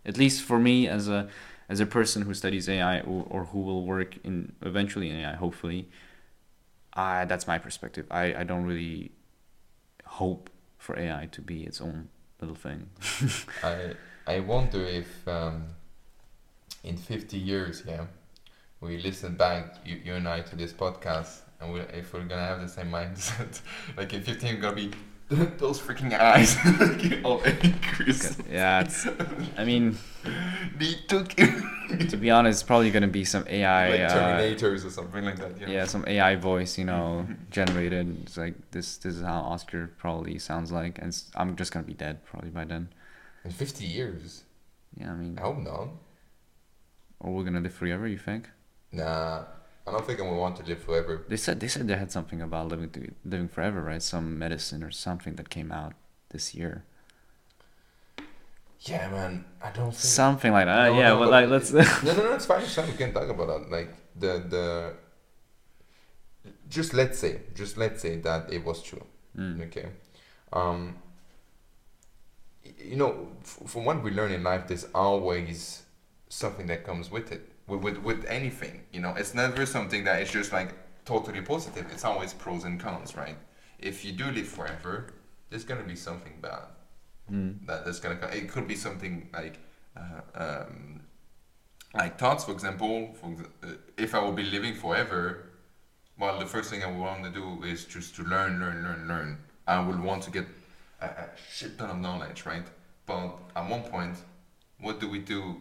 At 0.07 0.17
least 0.17 0.43
for 0.43 0.59
me, 0.59 0.87
as 0.89 1.09
a 1.09 1.29
as 1.69 1.81
a 1.81 1.87
person 1.87 2.23
who 2.23 2.33
studies 2.33 2.69
AI 2.69 3.01
or, 3.01 3.27
or 3.29 3.45
who 3.47 3.61
will 3.61 3.85
work 3.85 4.17
in 4.25 4.53
eventually 4.63 5.11
in 5.11 5.17
AI, 5.17 5.35
hopefully, 5.35 5.89
I 6.95 7.25
that's 7.27 7.47
my 7.47 7.59
perspective. 7.59 8.07
I, 8.11 8.35
I 8.35 8.45
don't 8.45 8.65
really 8.65 9.13
hope 10.05 10.49
for 10.79 10.99
AI 10.99 11.29
to 11.33 11.43
be 11.43 11.65
its 11.65 11.81
own 11.81 12.09
little 12.41 12.57
thing. 12.57 12.89
I 13.63 13.95
I 14.27 14.41
wonder 14.41 14.83
if 14.85 15.27
um, 15.27 15.67
in 16.85 16.97
50 16.97 17.37
years, 17.39 17.83
yeah, 17.87 18.07
we 18.81 18.99
listen 18.99 19.35
back, 19.37 19.77
you, 19.85 20.01
you 20.05 20.15
and 20.15 20.29
I, 20.29 20.41
to 20.43 20.57
this 20.57 20.73
podcast, 20.73 21.41
and 21.61 21.73
we 21.73 21.81
if 21.81 22.13
we're 22.13 22.25
gonna 22.25 22.47
have 22.47 22.61
the 22.61 22.69
same 22.69 22.91
mindset, 22.91 23.61
like 23.97 24.13
in 24.15 24.23
15, 24.23 24.55
we're 24.55 24.61
gonna 24.61 24.77
be 24.77 24.91
those 25.59 25.79
freaking 25.79 26.19
eyes, 26.19 26.57
all 27.25 27.43
increased. 27.43 28.41
yeah, 28.51 28.81
it's, 28.81 29.07
I 29.59 29.65
mean, 29.65 29.99
They 30.79 30.95
took 31.07 31.35
to 31.35 32.17
be 32.17 32.31
honest, 32.31 32.61
it's 32.61 32.67
probably 32.67 32.91
gonna 32.91 33.09
be 33.09 33.25
some 33.25 33.45
AI. 33.49 33.91
like 33.91 34.01
uh, 34.01 34.15
Terminators 34.15 34.87
or 34.87 34.91
something 34.91 35.25
like 35.25 35.37
that. 35.37 35.61
Know? 35.61 35.67
yeah, 35.67 35.85
some 35.85 36.05
AI 36.07 36.37
voice, 36.37 36.79
you 36.79 36.85
know, 36.85 37.27
generated. 37.51 38.23
It's 38.23 38.37
like 38.39 38.55
this. 38.71 38.97
This 38.97 39.17
is 39.17 39.23
how 39.23 39.41
Oscar 39.41 39.91
probably 39.99 40.39
sounds 40.39 40.73
like, 40.73 40.99
and 40.99 41.15
I'm 41.35 41.57
just 41.57 41.73
gonna 41.73 41.85
be 41.87 41.95
dead 41.95 42.25
probably 42.25 42.51
by 42.51 42.65
then. 42.65 42.89
In 43.45 43.51
50 43.51 43.85
years, 43.85 44.45
Yeah, 44.97 45.13
I 45.13 45.15
mean, 45.15 45.39
I 45.39 45.43
hope 45.43 45.59
not. 45.59 45.89
Or 47.21 47.33
we're 47.33 47.45
gonna 47.45 47.61
live 47.61 47.75
forever. 47.75 48.07
You 48.07 48.19
think? 48.19 48.49
Nah, 48.93 49.45
I 49.87 49.91
don't 49.91 50.07
think 50.07 50.21
I 50.21 50.23
would 50.23 50.37
want 50.37 50.57
to 50.57 50.65
live 50.65 50.83
forever. 50.83 51.25
They 51.29 51.37
said 51.37 51.61
they 51.61 51.69
said 51.69 51.89
they 51.89 51.97
had 51.97 52.13
something 52.13 52.41
about 52.43 52.69
living 52.69 52.91
to, 52.91 53.13
living 53.25 53.49
forever, 53.49 53.83
right? 53.83 54.03
Some 54.03 54.39
medicine 54.39 54.83
or 54.83 54.91
something 54.91 55.37
that 55.37 55.51
came 55.51 55.73
out 55.73 55.95
this 56.31 56.55
year. 56.55 56.85
Yeah, 58.81 59.11
man, 59.11 59.45
I 59.63 59.71
don't 59.71 59.91
think. 59.91 59.95
Something 59.95 60.53
like 60.53 60.67
that. 60.67 60.93
No, 60.93 60.99
yeah, 60.99 61.09
no, 61.09 61.19
but 61.19 61.25
but 61.25 61.31
like 61.31 61.49
let's. 61.49 61.73
no, 61.73 61.83
no, 62.15 62.23
no, 62.23 62.35
it's 62.35 62.47
fine. 62.47 62.63
It's 62.63 62.75
fine. 62.75 62.87
We 62.87 62.95
can 62.95 63.13
talk 63.13 63.29
about 63.29 63.47
that. 63.49 63.71
Like 63.71 63.93
the 64.17 64.45
the. 64.49 64.95
Just 66.69 66.95
let's 66.95 67.19
say, 67.19 67.41
just 67.55 67.77
let's 67.77 68.03
say 68.03 68.17
that 68.17 68.53
it 68.53 68.65
was 68.65 68.83
true. 68.83 69.05
Mm. 69.37 69.67
Okay. 69.67 69.87
Um. 70.53 70.97
You 72.79 72.97
know, 72.97 73.29
f- 73.41 73.63
from 73.67 73.85
what 73.85 74.03
we 74.03 74.11
learn 74.13 74.31
in 74.31 74.45
life, 74.45 74.69
there's 74.69 74.85
always 74.95 75.83
something 76.29 76.67
that 76.67 76.85
comes 76.85 77.11
with 77.11 77.33
it. 77.33 77.49
With, 77.67 77.83
with 77.83 77.99
with 77.99 78.25
anything, 78.27 78.83
you 78.93 79.01
know, 79.01 79.15
it's 79.17 79.35
never 79.35 79.67
something 79.67 80.05
that 80.05 80.23
is 80.23 80.31
just 80.31 80.53
like 80.53 80.71
totally 81.05 81.43
positive. 81.43 81.87
It's 81.93 82.05
always 82.05 82.33
pros 82.33 82.65
and 82.65 82.81
cons, 82.81 83.15
right? 83.17 83.37
If 83.79 84.05
you 84.05 84.13
do 84.13 84.25
live 84.31 84.49
forever, 84.49 85.13
there's 85.51 85.65
gonna 85.65 85.83
be 85.85 85.97
something 85.97 86.35
bad 86.41 86.63
Mm. 87.31 87.67
that 87.67 87.85
that's 87.85 88.01
gonna 88.01 88.17
come. 88.17 88.31
It 88.31 88.49
could 88.51 88.67
be 88.67 88.75
something 88.75 89.29
like 89.35 89.59
uh, 89.95 90.21
um, 90.35 91.03
like 91.95 92.19
thoughts, 92.19 92.45
for 92.45 92.53
example. 92.53 93.15
For, 93.21 93.37
uh, 93.63 93.73
if 93.99 94.15
I 94.15 94.19
will 94.21 94.33
be 94.33 94.45
living 94.45 94.75
forever, 94.75 95.51
well, 96.19 96.39
the 96.39 96.47
first 96.47 96.71
thing 96.71 96.83
I 96.83 96.87
would 96.87 96.99
want 96.99 97.25
to 97.25 97.31
do 97.31 97.63
is 97.65 97.85
just 97.85 98.17
to 98.17 98.23
learn, 98.23 98.61
learn, 98.61 98.83
learn, 98.83 99.09
learn. 99.09 99.39
I 99.67 99.79
would 99.81 100.01
want 100.01 100.23
to 100.25 100.31
get 100.31 100.47
a, 101.03 101.07
a 101.07 101.29
shit 101.53 101.77
ton 101.79 101.91
of 101.91 101.99
knowledge, 101.99 102.47
right? 102.47 102.67
But 103.05 103.39
at 103.55 103.69
one 103.69 103.83
point, 103.83 104.17
what 104.81 104.99
do 105.01 105.07
we 105.09 105.19
do 105.19 105.57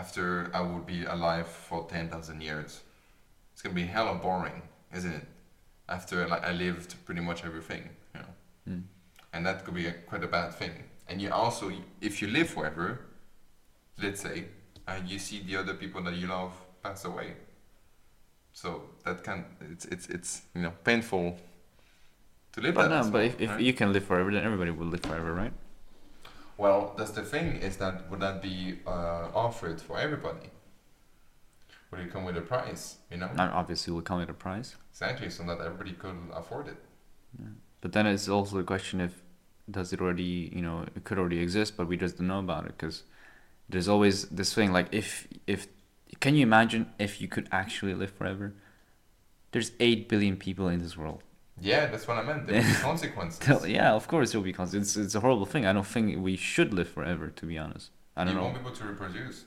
after 0.00 0.50
I 0.58 0.60
would 0.68 0.86
be 0.86 1.00
alive 1.16 1.48
for 1.68 1.78
ten 1.94 2.04
thousand 2.12 2.40
years? 2.48 2.70
It's 3.52 3.62
gonna 3.62 3.74
be 3.84 3.88
hella 3.96 4.14
boring, 4.26 4.62
isn't 4.98 5.14
it? 5.20 5.26
After 5.96 6.16
like 6.32 6.44
I 6.50 6.52
lived 6.66 6.90
pretty 7.06 7.20
much 7.28 7.40
everything, 7.50 7.82
you 8.14 8.20
know 8.22 8.32
Mm. 8.70 8.82
and 9.32 9.40
that 9.46 9.56
could 9.64 9.74
be 9.82 9.86
a, 9.92 9.94
quite 10.10 10.24
a 10.24 10.28
bad 10.38 10.50
thing. 10.60 10.74
And 11.08 11.20
you 11.22 11.28
also, 11.32 11.64
if 12.08 12.14
you 12.22 12.28
live 12.38 12.48
forever, 12.56 12.86
let's 14.04 14.20
say, 14.26 14.36
and 14.86 15.08
you 15.12 15.18
see 15.18 15.38
the 15.48 15.56
other 15.62 15.74
people 15.82 16.00
that 16.06 16.14
you 16.20 16.26
love 16.36 16.52
pass 16.84 17.04
away, 17.10 17.28
so 18.52 18.68
that 19.04 19.18
can 19.26 19.38
it's 19.72 19.84
it's 19.94 20.06
it's 20.16 20.30
you 20.54 20.62
know 20.64 20.72
painful 20.84 21.26
to 22.52 22.60
live 22.60 22.74
But 22.74 22.88
that. 22.88 23.04
no, 23.06 23.10
but 23.10 23.12
well, 23.12 23.22
if, 23.30 23.40
if 23.40 23.50
right? 23.50 23.60
you 23.66 23.72
can 23.80 23.88
live 23.94 24.04
forever, 24.10 24.30
then 24.34 24.44
everybody 24.44 24.70
will 24.78 24.86
live 24.94 25.02
forever, 25.10 25.32
right? 25.42 25.52
Well, 26.60 26.94
that's 26.96 27.12
the 27.12 27.22
thing 27.22 27.56
is 27.56 27.78
that 27.78 28.10
would 28.10 28.20
that 28.20 28.42
be 28.42 28.78
uh, 28.86 29.28
offered 29.34 29.80
for 29.80 29.98
everybody? 29.98 30.50
Would 31.90 32.00
it 32.00 32.12
come 32.12 32.24
with 32.24 32.36
a 32.36 32.42
price? 32.42 32.98
You 33.10 33.16
know 33.16 33.28
And 33.30 33.40
obviously, 33.40 33.92
will 33.92 34.02
come 34.02 34.20
at 34.20 34.30
a 34.30 34.34
price. 34.34 34.76
exactly, 34.92 35.30
so 35.30 35.42
that 35.44 35.58
everybody 35.60 35.92
could 35.92 36.18
afford 36.34 36.68
it. 36.68 36.76
But 37.80 37.92
then 37.92 38.06
it's 38.06 38.28
also 38.28 38.58
the 38.58 38.62
question 38.62 39.00
if 39.00 39.22
does 39.70 39.92
it 39.92 40.00
already, 40.00 40.52
you 40.54 40.62
know, 40.62 40.84
it 40.94 41.04
could 41.04 41.18
already 41.18 41.38
exist, 41.38 41.76
but 41.76 41.86
we 41.88 41.96
just 41.96 42.18
don't 42.18 42.26
know 42.26 42.40
about 42.40 42.66
it 42.66 42.74
because 42.76 43.04
there's 43.68 43.88
always 43.88 44.28
this 44.28 44.52
thing 44.52 44.72
like 44.72 44.88
if 44.92 45.26
if 45.46 45.66
can 46.20 46.34
you 46.34 46.42
imagine 46.42 46.92
if 46.98 47.20
you 47.22 47.28
could 47.28 47.48
actually 47.50 47.94
live 47.94 48.10
forever? 48.10 48.52
There's 49.52 49.72
eight 49.80 50.08
billion 50.08 50.36
people 50.36 50.68
in 50.68 50.78
this 50.80 50.96
world. 50.96 51.22
Yeah, 51.60 51.86
that's 51.86 52.08
what 52.08 52.16
I 52.16 52.22
meant. 52.22 52.46
There'll 52.46 52.62
be 52.62 52.72
consequences. 52.90 53.66
Yeah, 53.68 53.92
of 53.92 54.08
course 54.08 54.30
it'll 54.30 54.42
be 54.42 54.52
constant. 54.52 54.82
It's 54.82 54.96
it's 54.96 55.14
a 55.14 55.20
horrible 55.20 55.46
thing. 55.46 55.66
I 55.66 55.72
don't 55.72 55.86
think 55.86 56.22
we 56.22 56.36
should 56.36 56.72
live 56.72 56.88
forever, 56.88 57.28
to 57.28 57.46
be 57.46 57.58
honest. 57.58 57.90
I 58.16 58.24
don't 58.24 58.34
you 58.34 58.38
know. 58.38 58.44
won't 58.44 58.54
be 58.54 58.60
able 58.60 58.72
to 58.72 58.84
reproduce. 58.84 59.44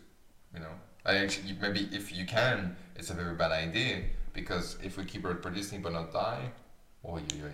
You 0.54 0.60
know, 0.60 0.74
I 1.06 1.18
actually 1.18 1.58
maybe 1.60 1.90
if 1.92 2.16
you 2.16 2.26
can, 2.26 2.76
it's 2.96 3.10
a 3.10 3.14
very 3.14 3.36
bad 3.36 3.52
idea 3.52 4.04
because 4.34 4.78
if 4.84 4.98
we 4.98 5.06
keep 5.06 5.26
reproducing 5.26 5.82
but 5.82 5.94
not 5.94 6.14
die, 6.14 6.52
oh 7.04 7.18
yeah, 7.18 7.50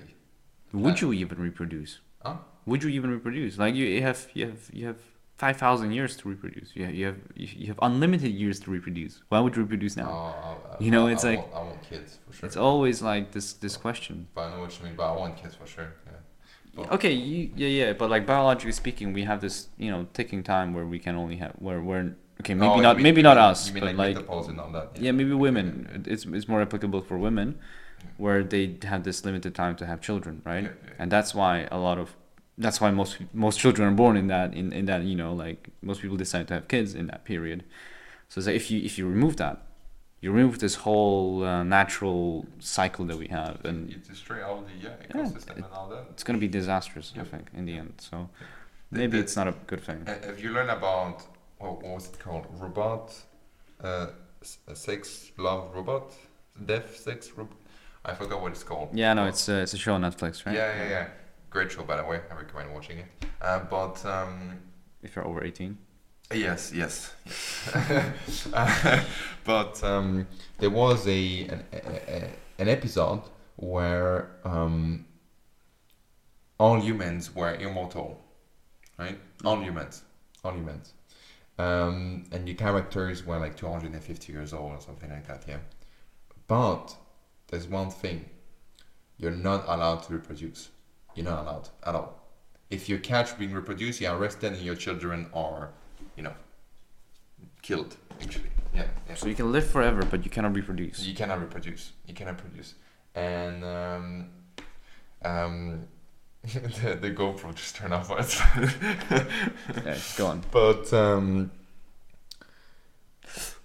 Would 0.74 1.02
you 1.02 1.13
even 1.13 1.39
reproduce? 1.39 2.00
Huh? 2.24 2.36
Would 2.65 2.84
you 2.84 2.89
even 2.89 3.10
reproduce? 3.12 3.58
Like 3.58 3.76
you 3.76 3.86
you 3.86 4.02
have 4.02 4.28
you 4.34 4.48
have 4.48 4.69
you 4.74 4.88
have 4.88 5.02
five 5.43 5.56
thousand 5.63 5.89
years 5.97 6.12
to 6.19 6.23
reproduce. 6.34 6.69
You 6.75 6.84
have, 6.86 6.95
you 6.99 7.06
have 7.10 7.19
you 7.36 7.67
have 7.71 7.80
unlimited 7.89 8.32
years 8.43 8.58
to 8.63 8.67
reproduce. 8.78 9.13
Why 9.32 9.39
would 9.43 9.54
you 9.56 9.62
reproduce 9.63 9.93
now? 10.04 10.10
Oh, 10.10 10.47
I- 10.49 10.84
You 10.86 10.91
know, 10.95 11.04
I- 11.08 11.12
it's 11.13 11.25
I 11.25 11.30
like- 11.32 11.39
want, 11.54 11.54
I 11.60 11.62
want 11.69 11.82
kids 11.91 12.10
for 12.25 12.32
sure. 12.36 12.47
It's 12.47 12.58
always 12.69 12.97
like 13.12 13.25
this 13.36 13.47
this 13.65 13.75
question. 13.86 14.15
but 14.36 14.41
I 14.45 14.49
know 14.54 14.62
what 14.65 14.71
you 14.78 14.82
mean. 14.86 14.95
But 15.02 15.08
I 15.13 15.15
want 15.23 15.34
kids 15.41 15.56
for 15.60 15.67
sure. 15.75 15.89
Yeah. 16.08 16.12
But- 16.75 16.91
Okay, 16.95 17.13
you, 17.30 17.39
yeah, 17.62 17.71
yeah, 17.80 17.89
but 17.99 18.08
like 18.15 18.23
biologically 18.34 18.78
speaking, 18.84 19.08
we 19.19 19.23
have 19.32 19.39
this 19.45 19.56
you 19.84 19.89
know 19.93 20.02
ticking 20.17 20.41
time 20.56 20.67
where 20.75 20.88
we 20.93 20.99
can 21.06 21.15
only 21.23 21.38
have 21.43 21.54
where 21.67 21.82
we're 21.89 22.06
okay 22.41 22.54
maybe 22.62 22.73
Oh, 22.78 22.82
not 22.88 22.95
mean- 22.97 23.04
maybe 23.08 23.21
not 23.30 23.38
mean- 23.38 23.52
us, 23.52 23.60
but 23.73 23.82
like, 23.89 23.97
like 24.04 24.15
menopause 24.15 24.47
and 24.52 24.58
that? 24.75 24.88
yeah 25.06 25.13
maybe 25.19 25.34
women. 25.47 25.67
It's 26.13 26.23
it's 26.38 26.47
more 26.54 26.62
applicable 26.67 27.02
for 27.10 27.15
women, 27.28 27.47
where 28.23 28.41
they 28.54 28.65
have 28.91 29.02
this 29.10 29.17
limited 29.28 29.52
time 29.63 29.75
to 29.82 29.86
have 29.91 29.99
children, 30.10 30.36
right? 30.52 30.65
Yeah, 30.65 30.75
yeah. 30.88 31.02
and 31.02 31.08
that's 31.15 31.32
why 31.39 31.54
a 31.78 31.80
lot 31.88 31.97
of 32.04 32.08
that's 32.63 32.80
why 32.82 32.91
most 32.91 33.17
most 33.34 33.58
children 33.60 33.88
are 33.89 33.95
born 34.04 34.15
in 34.17 34.28
that 34.28 34.54
in, 34.54 34.72
in 34.80 34.86
that 34.86 35.02
you 35.04 35.15
know 35.15 35.34
like 35.45 35.69
most 35.82 36.02
people 36.02 36.17
decide 36.17 36.45
to 36.50 36.54
have 36.56 36.67
kids 36.67 36.93
in 36.93 37.08
that 37.08 37.24
period. 37.24 37.63
So 38.28 38.41
like 38.41 38.56
if 38.62 38.69
you 38.72 38.78
if 38.89 38.98
you 38.98 39.08
remove 39.08 39.36
that 39.38 39.58
you 40.22 40.30
remove 40.34 40.60
this 40.60 40.76
whole 40.86 41.43
uh, 41.45 41.63
natural 41.63 42.45
cycle 42.60 43.06
that 43.06 43.17
we 43.17 43.28
have 43.28 43.63
and 43.63 43.89
you 43.89 43.98
destroy 44.15 44.39
all 44.45 44.60
the 44.69 44.76
yeah, 44.86 44.95
ecosystem 45.10 45.56
and 45.56 45.65
all 45.74 45.88
that. 45.93 46.04
it's 46.12 46.24
going 46.26 46.38
to 46.38 46.45
be 46.48 46.52
disastrous 46.62 47.13
i 47.17 47.24
think 47.24 47.45
in 47.60 47.63
the 47.65 47.76
end. 47.82 47.93
So 48.10 48.15
maybe 48.91 49.15
the- 49.17 49.24
it's 49.24 49.38
not 49.38 49.48
a 49.48 49.54
good 49.72 49.82
thing. 49.89 50.00
Uh, 50.06 50.15
Have 50.28 50.39
you 50.43 50.50
learned 50.52 50.72
about 50.72 51.15
what, 51.60 51.82
what 51.84 51.93
was 51.95 52.06
it 52.10 52.19
called? 52.19 52.45
Robot, 52.65 53.06
uh, 53.82 53.88
uh, 53.88 54.74
sex, 54.74 55.32
love, 55.38 55.62
robot, 55.74 56.12
death 56.65 56.98
sex, 56.98 57.32
robot 57.38 57.56
I 58.04 58.13
forgot 58.13 58.41
what 58.41 58.52
it's 58.52 58.63
called. 58.72 58.89
yeah 58.93 59.13
no 59.13 59.24
it's 59.32 59.48
uh, 59.50 59.63
it's 59.63 59.74
a 59.74 59.78
show 59.78 59.93
on 59.93 60.02
netflix 60.02 60.45
right? 60.45 60.56
Yeah, 60.56 60.72
yeah, 60.80 60.89
yeah. 60.95 61.08
Great 61.49 61.71
show, 61.71 61.83
by 61.83 61.97
the 61.97 62.03
way. 62.03 62.21
I 62.31 62.35
recommend 62.35 62.73
watching 62.73 62.99
it. 62.99 63.05
Uh, 63.41 63.59
but 63.59 64.05
um, 64.05 64.59
if 65.01 65.15
you're 65.15 65.25
over 65.25 65.43
18 65.43 65.77
yes, 66.33 66.71
yes, 66.73 67.13
yes. 67.25 68.47
Uh, 68.53 69.03
but 69.43 69.83
um, 69.83 70.27
there 70.59 70.69
was 70.69 71.07
a 71.07 71.47
an, 71.47 71.63
a, 71.73 72.29
an 72.59 72.67
episode 72.67 73.21
where 73.55 74.29
um, 74.43 75.05
all 76.59 76.79
humans 76.79 77.33
were 77.33 77.55
immortal, 77.55 78.21
right? 78.97 79.17
All 79.43 79.59
humans, 79.62 80.03
all 80.43 80.53
humans. 80.53 80.93
Um, 81.57 82.25
and 82.31 82.47
your 82.47 82.55
characters 82.55 83.25
were 83.25 83.38
like 83.38 83.57
250 83.57 84.31
years 84.31 84.53
old 84.53 84.71
or 84.71 84.81
something 84.81 85.09
like 85.09 85.27
that, 85.27 85.43
yeah. 85.47 85.57
But 86.47 86.95
there's 87.47 87.67
one 87.67 87.89
thing 87.89 88.25
you're 89.17 89.31
not 89.31 89.65
allowed 89.67 90.03
to 90.03 90.13
reproduce. 90.13 90.69
You're 91.15 91.26
not 91.26 91.43
allowed 91.43 91.69
at 91.86 91.95
all. 91.95 92.15
If 92.69 92.88
you 92.88 93.00
catch 93.00 93.38
being 93.38 93.54
reproduced, 93.54 94.00
you're 94.00 94.15
arrested 94.15 94.54
and 94.54 94.62
your 94.62 94.76
children 94.76 95.28
are, 95.34 95.72
you 96.15 96.24
know, 96.24 96.34
killed, 97.62 97.98
actually. 98.22 98.50
Yeah, 98.74 98.86
yeah. 99.08 99.15
so 99.15 99.28
you 99.28 99.34
can 99.34 99.52
live 99.52 99.67
forever 99.67 100.04
but 100.06 100.24
you 100.24 100.30
cannot 100.30 100.54
reproduce 100.56 101.00
You 101.00 101.15
cannot 101.15 101.41
reproduce. 101.41 101.93
You 102.06 102.13
cannot 102.13 102.38
produce. 102.38 102.76
And 103.15 103.63
um, 103.65 104.30
um, 105.26 105.88
the, 106.43 106.98
the 107.02 107.10
GoPro 107.12 107.54
just 107.56 107.76
turned 107.76 107.93
off. 107.93 108.10
yeah, 109.86 109.98
go 110.17 110.28
on 110.28 110.43
but 110.52 110.93
um, 110.93 111.52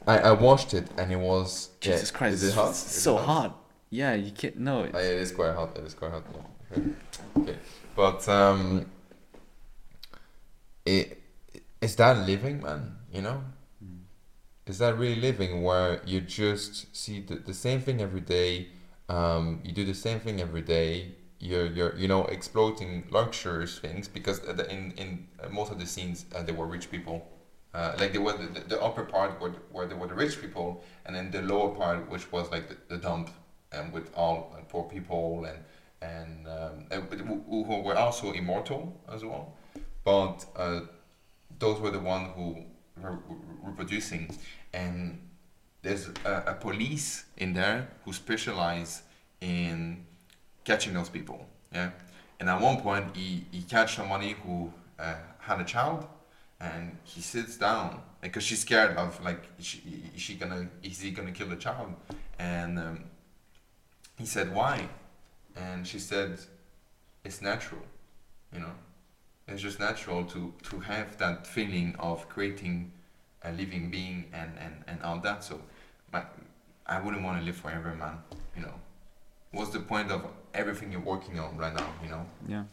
I, 0.07 0.19
I 0.19 0.33
watched 0.33 0.73
it 0.73 0.89
and 0.97 1.13
it 1.13 1.19
was. 1.19 1.69
yeah, 1.83 1.93
jesus 1.93 2.11
christ 2.11 2.35
Is 2.37 2.45
it 2.45 2.55
hot? 2.55 2.71
it's 2.71 2.87
Is 2.87 2.97
it 2.97 3.01
so 3.01 3.17
hot 3.19 3.61
yeah 3.91 4.15
you 4.15 4.33
can't 4.33 4.59
no 4.59 4.85
yeah, 4.85 4.99
it 4.99 5.19
is 5.19 5.33
quite 5.33 5.55
hot. 5.55 5.77
It 5.77 5.85
is 5.85 5.95
quite 5.95 6.11
hot. 6.13 6.25
Yeah. 6.35 6.41
Okay. 7.37 7.57
But 7.97 8.29
um, 8.29 8.87
it 10.85 11.21
is 11.81 11.97
that 11.97 12.27
living, 12.27 12.63
man? 12.63 12.97
You 13.13 13.23
know, 13.23 13.43
Mm. 13.85 14.03
is 14.67 14.79
that 14.79 14.97
really 14.99 15.21
living 15.21 15.63
where 15.63 16.01
you 16.07 16.21
just 16.21 16.95
see 16.97 17.21
the, 17.21 17.37
the 17.37 17.55
same 17.55 17.81
thing 17.81 18.01
every 18.01 18.21
day? 18.21 18.69
Um, 19.09 19.61
you 19.65 19.73
do 19.73 19.85
the 19.85 19.95
same 19.95 20.21
thing 20.21 20.41
every 20.41 20.63
day. 20.63 21.13
You're 21.41 21.67
you're 21.67 21.95
you 21.97 22.09
know 22.09 22.25
exploiting 22.27 23.05
luxurious 23.11 23.79
things 23.79 24.09
because 24.09 24.39
in 24.71 24.93
in 24.97 25.29
most 25.51 25.71
of 25.73 25.79
the 25.79 25.87
scenes 25.87 26.27
uh, 26.35 26.43
there 26.43 26.55
were 26.55 26.67
rich 26.67 26.91
people. 26.91 27.27
Uh, 27.75 27.95
like 27.99 28.13
there 28.13 28.23
were 28.23 28.37
the, 28.37 28.61
the 28.69 28.81
upper 28.81 29.05
part 29.05 29.41
where, 29.41 29.51
where 29.73 29.87
there 29.87 29.97
were 29.99 30.07
the 30.07 30.15
rich 30.15 30.41
people, 30.41 30.83
and 31.07 31.15
then 31.17 31.31
the 31.33 31.43
lower 31.43 31.75
part 31.75 32.09
which 32.09 32.31
was 32.33 32.51
like 32.53 32.69
the, 32.69 32.77
the 32.89 32.97
dump, 32.97 33.31
and 33.73 33.93
with 33.93 34.11
all 34.15 34.55
uh, 34.57 34.63
poor 34.69 34.85
people 34.85 35.45
and 35.45 35.59
and 36.05 36.47
um, 36.47 36.87
who, 37.49 37.65
who 37.65 37.81
were 37.81 37.97
also 37.97 38.33
immortal 38.33 39.01
as 39.13 39.25
well. 39.25 39.55
But 40.05 40.45
uh, 40.57 40.81
those 41.59 41.81
were 41.81 41.91
the 41.91 42.01
ones 42.01 42.29
who 42.37 42.65
were 43.01 43.19
reproducing, 43.63 44.37
and 44.73 45.19
there's 45.83 46.09
a, 46.25 46.35
a 46.47 46.55
police 46.55 47.25
in 47.37 47.55
there 47.55 47.89
who 48.05 48.13
specialize 48.13 49.03
in 49.41 50.05
catching 50.65 50.95
those 50.95 51.09
people. 51.09 51.47
Yeah, 51.73 51.91
and 52.39 52.49
at 52.49 52.61
one 52.61 52.81
point 52.81 53.17
he 53.17 53.47
he 53.51 53.63
catch 53.63 53.97
somebody 53.97 54.37
who 54.45 54.73
uh, 54.99 55.15
had 55.39 55.61
a 55.61 55.65
child, 55.65 56.07
and 56.61 56.97
he 57.05 57.21
sits 57.21 57.57
down 57.57 58.01
because 58.21 58.45
she's 58.45 58.61
scared 58.61 58.97
of 58.97 59.23
like 59.25 59.43
is 59.59 59.67
she, 59.67 59.79
is 60.15 60.21
she 60.21 60.35
gonna 60.35 60.69
is 60.83 61.01
he 61.01 61.11
gonna 61.11 61.33
kill 61.33 61.49
the 61.49 61.57
child, 61.57 61.95
and 62.39 62.79
um, 62.79 63.05
he 64.19 64.27
said 64.27 64.55
why, 64.55 64.89
and 65.57 65.87
she 65.87 65.99
said 65.99 66.39
it's 67.25 67.41
natural, 67.43 67.83
you 68.53 68.61
know, 68.61 68.73
it's 69.49 69.63
just 69.63 69.79
natural 69.81 70.25
to 70.25 70.53
to 70.71 70.81
have 70.81 71.17
that 71.19 71.47
feeling 71.47 71.95
of 71.99 72.29
creating 72.29 72.93
a 73.43 73.53
living 73.53 73.91
being 73.91 74.27
and 74.33 74.53
and 74.59 74.85
and 74.87 75.03
all 75.03 75.19
that. 75.21 75.45
So, 75.45 75.61
my, 76.13 76.23
I 76.87 77.01
wouldn't 77.01 77.23
want 77.23 77.39
to 77.41 77.45
live 77.45 77.57
forever, 77.57 77.95
man. 77.95 78.19
You 78.57 78.63
know, 78.63 78.75
what's 79.53 79.71
the 79.71 79.81
point 79.81 80.11
of 80.11 80.27
everything 80.53 80.93
you're 80.93 81.01
working 81.01 81.39
on 81.39 81.57
right 81.57 81.75
now? 81.75 81.89
You 82.03 82.11
know, 82.11 82.27
yeah 82.49 82.65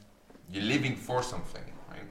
you're 0.52 0.64
living 0.64 0.96
for 0.96 1.24
something, 1.24 1.64
right? 1.90 2.02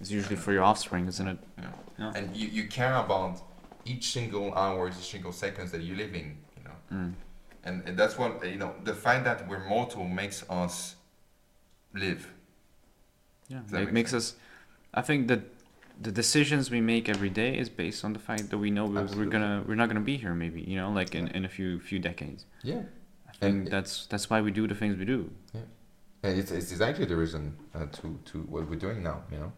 it's 0.00 0.10
usually 0.10 0.36
for 0.36 0.52
your 0.52 0.62
offspring 0.62 1.06
isn't 1.06 1.28
it 1.28 1.38
Yeah. 1.58 1.70
Yeah. 1.98 2.12
And 2.14 2.36
you, 2.36 2.48
you 2.48 2.68
care 2.68 2.96
about 2.96 3.40
each 3.84 4.12
single 4.12 4.54
hour, 4.54 4.88
each 4.88 4.94
single 4.94 5.32
seconds 5.32 5.70
that 5.72 5.82
you're 5.82 5.96
living, 5.96 6.38
you 6.56 6.64
know. 6.64 6.76
mm. 6.92 7.12
And, 7.64 7.82
and 7.86 7.96
that's 7.96 8.18
what, 8.18 8.44
you 8.44 8.56
know, 8.56 8.74
the 8.84 8.94
fact 8.94 9.24
that 9.24 9.48
we're 9.48 9.64
mortal 9.68 10.04
makes 10.04 10.44
us 10.50 10.96
live. 11.94 12.26
Yeah, 13.48 13.58
it 13.58 13.72
make 13.72 13.92
makes 13.92 14.12
us. 14.14 14.34
I 14.94 15.02
think 15.02 15.28
that 15.28 15.40
the 16.00 16.10
decisions 16.10 16.70
we 16.70 16.80
make 16.80 17.08
every 17.08 17.30
day 17.30 17.56
is 17.56 17.68
based 17.68 18.04
on 18.04 18.12
the 18.12 18.18
fact 18.18 18.50
that 18.50 18.58
we 18.58 18.70
know 18.70 18.86
we're, 18.86 19.06
we're 19.16 19.26
gonna 19.26 19.62
we're 19.66 19.74
not 19.74 19.88
gonna 19.88 20.00
be 20.00 20.16
here 20.16 20.34
maybe 20.34 20.62
you 20.62 20.76
know 20.76 20.90
like 20.90 21.14
in, 21.14 21.28
in 21.28 21.44
a 21.44 21.48
few 21.48 21.78
few 21.80 21.98
decades. 21.98 22.46
Yeah. 22.62 22.82
I 23.28 23.32
think 23.32 23.54
And- 23.56 23.66
that's 23.68 24.06
that's 24.06 24.28
why 24.30 24.40
we 24.40 24.50
do 24.50 24.66
the 24.66 24.74
things 24.74 24.96
we 24.96 25.04
do. 25.04 25.30
And 26.24 26.38
it's, 26.38 26.50
it's 26.52 26.70
exactly 26.70 27.04
the 27.04 27.16
reason 27.16 27.56
uh, 27.74 27.86
to, 27.86 28.18
to 28.26 28.38
what 28.42 28.68
we're 28.70 28.76
doing 28.76 29.02
now, 29.02 29.22
you 29.32 29.38
know. 29.38 29.52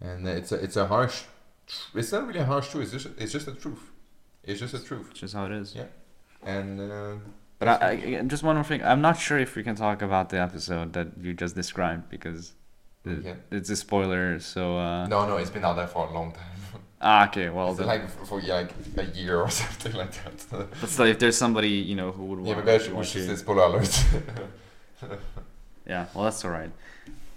And 0.00 0.26
it's 0.28 0.52
a, 0.52 0.56
it's 0.62 0.76
a 0.76 0.86
harsh, 0.86 1.24
tr- 1.66 1.98
it's 1.98 2.12
not 2.12 2.24
really 2.28 2.38
a 2.38 2.44
harsh 2.44 2.68
truth, 2.70 2.94
it's 2.94 3.02
just, 3.02 3.18
it's 3.18 3.32
just 3.32 3.48
a 3.48 3.52
truth. 3.52 3.90
It's 4.44 4.60
just 4.60 4.74
a 4.74 4.78
truth. 4.78 5.08
It's 5.10 5.18
just 5.20 5.34
how 5.34 5.46
it 5.46 5.50
is. 5.52 5.74
Yeah. 5.74 5.86
And 6.44 6.80
uh, 6.80 7.14
But 7.58 7.68
I, 7.68 7.90
I, 8.18 8.22
just 8.26 8.42
one 8.42 8.56
more 8.56 8.64
thing. 8.64 8.82
I'm 8.82 9.00
not 9.00 9.18
sure 9.18 9.38
if 9.38 9.56
we 9.56 9.62
can 9.62 9.74
talk 9.76 10.02
about 10.02 10.28
the 10.30 10.40
episode 10.40 10.92
that 10.92 11.08
you 11.20 11.32
just 11.34 11.54
described 11.54 12.08
because 12.10 12.52
it, 13.04 13.24
Yeah. 13.24 13.34
it's 13.50 13.70
a 13.70 13.76
spoiler. 13.76 14.38
So 14.40 14.78
uh, 14.78 15.06
no, 15.08 15.26
no, 15.26 15.36
it's 15.38 15.50
been 15.50 15.64
out 15.64 15.76
there 15.76 15.86
for 15.88 16.06
a 16.08 16.12
long 16.12 16.32
time. 16.32 16.82
ah, 17.00 17.26
okay. 17.28 17.48
Well, 17.48 17.74
then, 17.74 17.86
like 17.86 18.08
for, 18.10 18.24
for 18.26 18.40
like 18.42 18.70
a 18.96 19.04
year 19.04 19.40
or 19.40 19.50
something 19.62 19.92
like 19.92 20.12
that. 20.24 20.70
but 20.80 20.88
still, 20.88 21.06
if 21.06 21.18
there's 21.18 21.36
somebody 21.36 21.70
you 21.70 21.96
know 21.96 22.12
who 22.12 22.24
would 22.26 22.40
yeah, 22.40 22.54
want 22.54 22.58
maybe 22.66 22.74
I 22.74 22.78
to 22.78 22.84
should, 22.84 22.92
we 22.92 22.96
watch 22.98 23.08
should 23.08 23.22
it- 23.22 23.28
say 23.28 23.36
spoiler 23.36 23.62
alert. 23.64 24.04
Yeah, 25.86 26.06
well, 26.14 26.24
that's 26.24 26.44
all 26.44 26.50
right. 26.50 26.70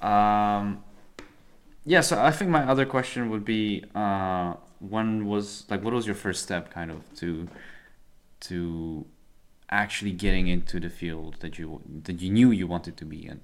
Um, 0.02 0.84
yeah, 1.86 2.02
so 2.02 2.20
I 2.20 2.32
think 2.32 2.50
my 2.50 2.64
other 2.68 2.86
question 2.86 3.30
would 3.30 3.46
be, 3.46 3.84
uh, 3.94 4.54
when 4.80 5.28
was 5.28 5.66
like, 5.70 5.84
what 5.84 5.94
was 5.94 6.06
your 6.08 6.16
first 6.16 6.42
step, 6.44 6.72
kind 6.74 6.90
of, 6.90 7.02
to, 7.18 7.48
to 8.42 9.06
actually 9.72 10.12
getting 10.12 10.48
into 10.48 10.80
the 10.80 10.90
field 10.90 11.36
that 11.42 11.58
you 11.60 11.82
that 12.04 12.22
you 12.22 12.30
knew 12.32 12.52
you 12.52 12.68
wanted 12.68 12.96
to 12.98 13.06
be 13.06 13.26
in? 13.28 13.42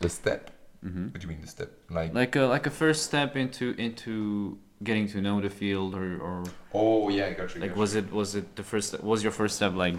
The 0.00 0.08
step. 0.08 0.50
hmm 0.82 1.06
What 1.08 1.20
do 1.20 1.26
you 1.26 1.28
mean 1.32 1.40
the 1.40 1.48
step? 1.48 1.70
Like, 1.90 2.14
Like 2.14 2.36
a 2.36 2.42
like 2.42 2.66
a 2.66 2.70
first 2.70 3.02
step 3.04 3.36
into 3.36 3.74
into 3.78 4.58
getting 4.82 5.08
to 5.08 5.20
know 5.20 5.40
the 5.40 5.50
field, 5.50 5.94
or, 5.94 6.18
or 6.20 6.44
oh 6.74 7.08
yeah, 7.08 7.26
I 7.26 7.32
got 7.32 7.54
you. 7.54 7.60
like 7.60 7.76
was 7.76 7.94
it 7.94 8.12
was 8.12 8.34
it 8.34 8.54
the 8.56 8.62
first 8.62 9.02
was 9.02 9.22
your 9.22 9.32
first 9.32 9.56
step 9.56 9.72
like 9.74 9.94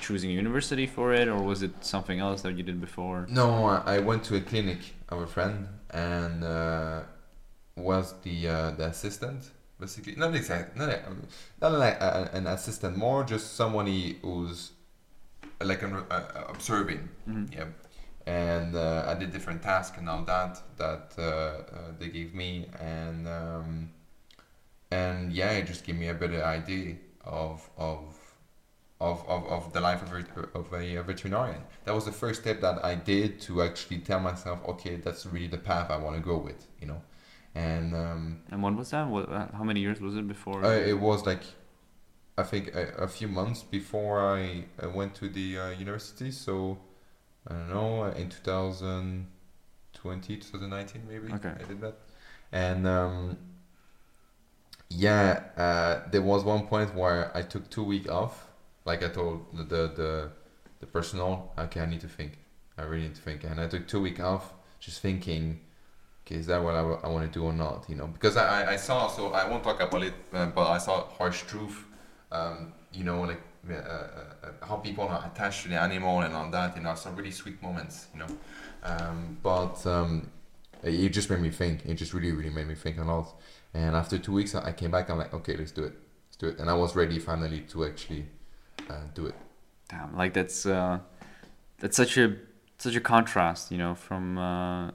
choosing 0.00 0.30
a 0.30 0.34
university 0.34 0.86
for 0.86 1.12
it, 1.12 1.28
or 1.28 1.42
was 1.42 1.62
it 1.62 1.72
something 1.84 2.18
else 2.20 2.42
that 2.42 2.56
you 2.56 2.62
did 2.62 2.80
before? 2.80 3.26
No, 3.28 3.66
I 3.66 3.96
I 3.96 3.98
went 3.98 4.24
to 4.24 4.36
a 4.36 4.40
clinic 4.40 4.78
of 5.08 5.18
a 5.20 5.26
friend 5.26 5.66
and 5.90 6.44
uh, 6.44 7.00
was 7.76 8.14
the 8.22 8.48
uh, 8.48 8.70
the 8.78 8.86
assistant 8.86 9.50
basically. 9.80 10.14
Not 10.16 10.34
exact, 10.34 10.76
not 10.76 10.88
like, 10.88 11.04
not 11.60 11.72
like 11.72 12.00
a, 12.00 12.30
an 12.32 12.46
assistant, 12.46 12.96
more 12.96 13.24
just 13.24 13.56
somebody 13.56 14.18
who's 14.22 14.72
like 15.60 15.82
an, 15.82 15.94
uh, 16.10 16.44
observing. 16.48 17.08
hmm 17.26 17.46
Yeah, 17.52 17.66
and 18.26 18.76
uh, 18.76 19.04
I 19.08 19.14
did 19.14 19.32
different 19.32 19.62
tasks 19.62 19.98
and 19.98 20.08
all 20.08 20.24
that 20.24 20.60
that 20.76 21.14
uh, 21.18 21.22
uh, 21.22 21.92
they 21.98 22.08
gave 22.08 22.34
me, 22.34 22.66
and 22.80 23.26
um, 23.28 23.90
and 24.90 25.32
yeah, 25.32 25.52
it 25.52 25.66
just 25.66 25.84
gave 25.84 25.96
me 25.96 26.08
a 26.08 26.14
better 26.14 26.44
idea 26.44 26.96
of 27.24 27.68
of. 27.76 28.16
Of, 29.02 29.24
of, 29.28 29.46
of 29.46 29.72
the 29.72 29.80
life 29.80 30.02
of 30.02 30.12
a, 30.12 30.58
of 30.58 30.74
a 30.74 31.02
veterinarian. 31.02 31.62
That 31.86 31.94
was 31.94 32.04
the 32.04 32.12
first 32.12 32.42
step 32.42 32.60
that 32.60 32.84
I 32.84 32.96
did 32.96 33.40
to 33.46 33.62
actually 33.62 34.00
tell 34.00 34.20
myself, 34.20 34.58
okay, 34.68 34.96
that's 34.96 35.24
really 35.24 35.46
the 35.46 35.56
path 35.56 35.90
I 35.90 35.96
want 35.96 36.16
to 36.16 36.22
go 36.22 36.36
with, 36.36 36.66
you 36.78 36.86
know. 36.86 37.00
And 37.54 37.94
um, 37.94 38.40
And 38.50 38.62
when 38.62 38.76
was 38.76 38.90
that? 38.90 39.08
What, 39.08 39.28
uh, 39.30 39.48
how 39.52 39.64
many 39.64 39.80
years 39.80 40.00
was 40.00 40.16
it 40.16 40.26
before? 40.28 40.64
uh, 40.64 40.70
it 40.70 40.98
was 40.98 41.26
like, 41.26 41.42
I 42.38 42.42
think 42.44 42.74
a, 42.74 42.88
a 42.98 43.08
few 43.08 43.28
months 43.28 43.62
before 43.62 44.20
I, 44.20 44.64
I 44.80 44.86
went 44.86 45.14
to 45.16 45.28
the 45.28 45.58
uh, 45.58 45.70
university. 45.70 46.30
So, 46.30 46.78
I 47.46 47.54
don't 47.54 47.68
know, 47.70 48.04
in 48.04 48.28
2020, 48.30 50.36
2019 50.36 51.02
maybe, 51.08 51.32
Okay. 51.32 51.52
I 51.58 51.62
did 51.68 51.80
that. 51.80 51.94
And 52.52 52.86
um, 52.86 53.36
yeah, 54.88 55.44
uh, 55.56 56.08
there 56.10 56.22
was 56.22 56.44
one 56.44 56.66
point 56.66 56.94
where 56.94 57.34
I 57.36 57.42
took 57.42 57.68
two 57.70 57.84
weeks 57.84 58.08
off. 58.08 58.46
Like 58.84 59.04
I 59.04 59.08
told 59.08 59.46
the, 59.56 59.62
the, 59.64 59.92
the, 59.94 60.30
the 60.80 60.86
personal, 60.86 61.52
okay, 61.58 61.80
I 61.80 61.86
need 61.86 62.00
to 62.00 62.08
think. 62.08 62.38
I 62.78 62.82
really 62.82 63.02
need 63.04 63.14
to 63.14 63.20
think. 63.22 63.44
And 63.44 63.60
I 63.60 63.68
took 63.68 63.86
two 63.86 64.00
weeks 64.00 64.20
off 64.20 64.52
just 64.80 65.00
thinking, 65.00 65.60
okay, 66.30 66.38
is 66.38 66.46
that 66.46 66.62
what 66.62 66.74
I, 66.74 66.80
I 66.80 67.08
want 67.08 67.30
to 67.30 67.38
do 67.38 67.44
or 67.44 67.52
not? 67.52 67.84
You 67.88 67.96
know, 67.96 68.06
because 68.06 68.36
I, 68.36 68.72
I- 68.72 68.76
saw, 68.76 69.08
so 69.08 69.32
I 69.32 69.48
won't 69.48 69.64
talk 69.64 69.80
about 69.80 70.02
it, 70.02 70.14
uh, 70.32 70.46
but 70.46 70.68
I 70.68 70.78
saw 70.78 71.04
harsh 71.18 71.42
truth, 71.42 71.84
um, 72.32 72.72
you 72.92 73.04
know, 73.04 73.22
like 73.22 73.40
uh, 73.68 73.74
uh, 73.74 73.76
uh, 74.42 74.66
how 74.66 74.76
people 74.76 75.04
are 75.04 75.30
attached 75.32 75.62
to 75.64 75.68
the 75.68 75.80
animal 75.80 76.20
and 76.20 76.34
all 76.34 76.50
that, 76.50 76.76
you 76.76 76.82
know, 76.82 76.94
some 76.94 77.16
really 77.16 77.30
sweet 77.30 77.60
moments, 77.62 78.06
you 78.14 78.20
know. 78.20 78.26
Um, 78.82 79.38
but 79.42 79.84
um, 79.86 80.30
it 80.82 81.10
just 81.10 81.28
made 81.30 81.40
me 81.40 81.50
think. 81.50 81.84
It 81.84 81.94
just 81.94 82.14
really, 82.14 82.32
really 82.32 82.50
made 82.50 82.66
me 82.68 82.74
think 82.74 82.98
a 82.98 83.04
lot. 83.04 83.34
And 83.74 83.94
after 83.94 84.18
two 84.18 84.32
weeks, 84.32 84.54
I 84.54 84.68
I 84.68 84.72
came 84.72 84.90
back. 84.90 85.10
I'm 85.10 85.18
like, 85.18 85.34
okay, 85.34 85.56
let's 85.56 85.72
do 85.72 85.84
it. 85.84 85.92
Let's 86.28 86.36
do 86.38 86.48
it. 86.48 86.58
And 86.58 86.70
I 86.70 86.74
was 86.74 86.96
ready 86.96 87.18
finally 87.18 87.60
to 87.72 87.84
actually 87.84 88.26
uh, 88.88 88.94
do 89.14 89.26
it. 89.26 89.34
Damn, 89.88 90.16
like 90.16 90.32
that's 90.32 90.64
uh, 90.66 90.98
that's 91.78 91.96
such 91.96 92.16
a 92.16 92.36
such 92.78 92.96
a 92.96 93.00
contrast, 93.00 93.70
you 93.70 93.78
know, 93.78 93.94
from 93.94 94.38
uh, 94.38 94.90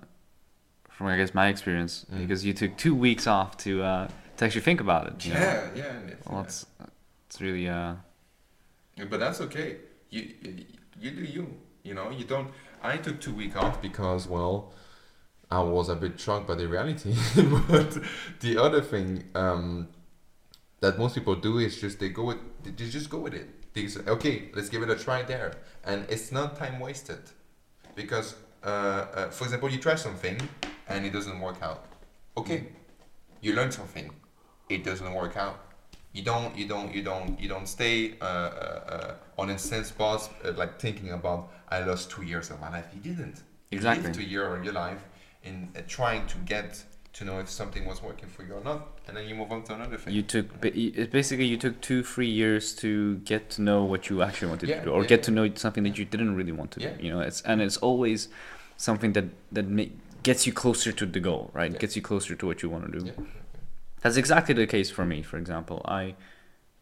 from 0.95 1.07
I 1.07 1.17
guess 1.17 1.33
my 1.33 1.47
experience 1.47 2.05
Mm. 2.11 2.19
because 2.19 2.45
you 2.45 2.53
took 2.53 2.77
two 2.77 2.95
weeks 2.95 3.27
off 3.27 3.57
to 3.57 3.83
uh, 3.83 4.07
to 4.37 4.45
actually 4.45 4.61
think 4.61 4.81
about 4.81 5.07
it. 5.07 5.25
You 5.25 5.33
know? 5.33 5.39
Yeah, 5.39 5.67
yeah. 5.75 5.99
It's, 6.07 6.27
Well, 6.27 6.41
it's 6.43 6.65
it's 7.27 7.41
really 7.41 7.67
uh, 7.67 7.95
Yeah, 8.97 9.05
But 9.09 9.19
that's 9.19 9.41
okay. 9.41 9.77
You, 10.09 10.21
you 11.01 11.11
do 11.11 11.23
you. 11.23 11.47
You 11.83 11.93
know, 11.93 12.09
you 12.09 12.25
don't. 12.25 12.49
I 12.81 12.97
took 12.97 13.19
two 13.21 13.33
week 13.33 13.55
off 13.55 13.81
because 13.81 14.27
well, 14.27 14.73
I 15.51 15.59
was 15.61 15.89
a 15.89 15.95
bit 15.95 16.19
shocked 16.19 16.47
by 16.47 16.55
the 16.55 16.67
reality. 16.67 17.13
but 17.67 17.97
the 18.39 18.57
other 18.57 18.81
thing 18.81 19.25
um, 19.35 19.87
that 20.79 20.97
most 20.97 21.13
people 21.15 21.35
do 21.35 21.59
is 21.59 21.79
just 21.79 21.99
they 21.99 22.09
go 22.09 22.23
with 22.23 22.37
they 22.63 22.71
just 22.89 23.09
go 23.09 23.19
with 23.19 23.33
it. 23.33 23.47
They 23.73 23.87
say, 23.87 24.01
okay, 24.07 24.49
let's 24.55 24.69
give 24.69 24.81
it 24.83 24.89
a 24.89 24.95
try 24.95 25.23
there, 25.23 25.51
and 25.83 26.05
it's 26.09 26.31
not 26.31 26.55
time 26.55 26.79
wasted, 26.79 27.19
because 27.93 28.35
uh, 28.63 28.67
uh, 28.69 29.29
for 29.29 29.43
example, 29.43 29.69
you 29.69 29.77
try 29.79 29.95
something 29.95 30.37
and 30.87 31.05
it 31.05 31.13
doesn't 31.13 31.39
work 31.39 31.61
out. 31.61 31.85
Okay, 32.37 32.67
you 33.41 33.53
learn 33.53 33.71
something, 33.71 34.11
it 34.69 34.83
doesn't 34.83 35.13
work 35.13 35.37
out 35.37 35.65
you 36.15 36.23
don't 36.23 36.57
you 36.57 36.65
don't 36.65 36.95
you 36.95 37.03
don't 37.03 37.39
you 37.39 37.49
don't 37.49 37.67
stay 37.67 38.13
uh, 38.21 38.25
uh, 38.25 38.93
uh, 38.95 39.41
on 39.41 39.49
instant 39.49 39.85
spots 39.85 40.29
uh, 40.45 40.53
like 40.53 40.79
thinking 40.79 41.11
about 41.11 41.51
I 41.69 41.79
lost 41.83 42.09
two 42.09 42.23
years 42.23 42.49
of 42.51 42.61
my 42.61 42.69
life. 42.69 42.85
You 42.93 43.01
didn't. 43.01 43.43
You 43.69 43.77
Exactly. 43.77 44.03
lived 44.03 44.15
two 44.15 44.25
years 44.25 44.57
of 44.57 44.63
your 44.63 44.73
life 44.73 45.03
in 45.43 45.69
uh, 45.75 45.81
trying 45.87 46.25
to 46.27 46.37
get 46.39 46.83
to 47.13 47.25
know 47.25 47.39
if 47.39 47.49
something 47.49 47.85
was 47.85 48.01
working 48.01 48.29
for 48.29 48.43
you 48.43 48.53
or 48.53 48.63
not, 48.63 48.99
and 49.07 49.17
then 49.17 49.27
you 49.27 49.35
move 49.35 49.51
on 49.51 49.63
to 49.63 49.73
another 49.73 49.97
thing. 49.97 50.13
you 50.13 50.21
took 50.21 50.47
basically 50.61 51.45
you 51.45 51.57
took 51.57 51.81
two 51.81 52.01
three 52.01 52.29
years 52.29 52.73
to 52.75 53.17
get 53.31 53.49
to 53.55 53.61
know 53.61 53.83
what 53.83 54.09
you 54.09 54.21
actually 54.21 54.49
wanted 54.49 54.69
Yeah, 54.69 54.79
to 54.79 54.85
do 54.85 54.91
or 54.91 55.01
yeah, 55.01 55.09
get 55.13 55.19
yeah. 55.19 55.25
to 55.25 55.31
know 55.31 55.45
something 55.55 55.83
that 55.83 55.97
you 55.97 56.05
didn't 56.05 56.33
really 56.39 56.53
want 56.53 56.71
to 56.71 56.79
do. 56.79 56.91
You 57.03 57.11
know, 57.11 57.19
it's 57.19 57.41
and 57.41 57.61
it's 57.61 57.77
always 57.77 58.29
something 58.77 59.11
that 59.13 59.25
that 59.51 59.67
ma- 59.67 59.93
gets 60.25 60.47
you 60.47 60.51
closer 60.51 60.91
to 60.91 61.05
the 61.05 61.19
goal, 61.19 61.51
right? 61.53 61.71
Yeah. 61.71 61.77
Gets 61.77 61.95
you 61.95 62.01
closer 62.01 62.35
to 62.35 62.45
what 62.47 62.61
you 62.63 62.69
want 62.69 62.91
to 62.91 62.99
do. 62.99 63.05
yeah. 63.05 63.13
That's 64.01 64.17
exactly 64.17 64.53
the 64.55 64.67
case 64.67 64.89
for 64.89 65.05
me. 65.05 65.21
For 65.21 65.37
example, 65.37 65.81
I 65.85 66.15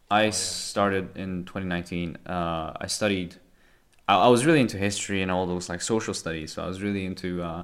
I 0.09 0.23
yeah. 0.25 0.31
started 0.31 1.05
in 1.17 1.45
2019. 1.45 2.17
Uh, 2.25 2.71
I 2.85 2.87
studied. 2.87 3.35
I, 4.07 4.15
I 4.27 4.29
was 4.29 4.45
really 4.45 4.61
into 4.61 4.77
history 4.77 5.21
and 5.21 5.29
all 5.29 5.45
those 5.45 5.69
like 5.69 5.81
social 5.81 6.13
studies. 6.13 6.53
So 6.53 6.63
I 6.63 6.67
was 6.67 6.81
really 6.81 7.05
into 7.05 7.43
uh, 7.43 7.63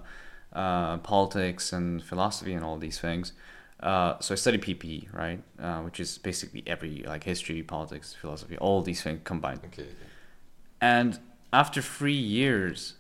uh, 0.53 0.97
politics 0.97 1.73
and 1.73 2.03
philosophy 2.03 2.53
and 2.53 2.63
all 2.63 2.77
these 2.77 2.99
things. 2.99 3.34
Uh, 3.80 4.19
so 4.19 4.34
I 4.34 4.38
studied 4.38 4.61
PPE, 4.61 5.13
right, 5.13 5.41
uh, 5.57 5.80
which 5.86 5.99
is 6.01 6.17
basically 6.17 6.63
every 6.67 7.03
like 7.07 7.23
history, 7.23 7.63
politics, 7.63 8.13
philosophy, 8.13 8.57
all 8.57 8.82
these 8.82 9.01
things 9.01 9.21
combined. 9.23 9.61
Okay. 9.67 9.88
And 10.82 11.19
after 11.53 11.82
three 11.82 12.21
years 12.39 12.95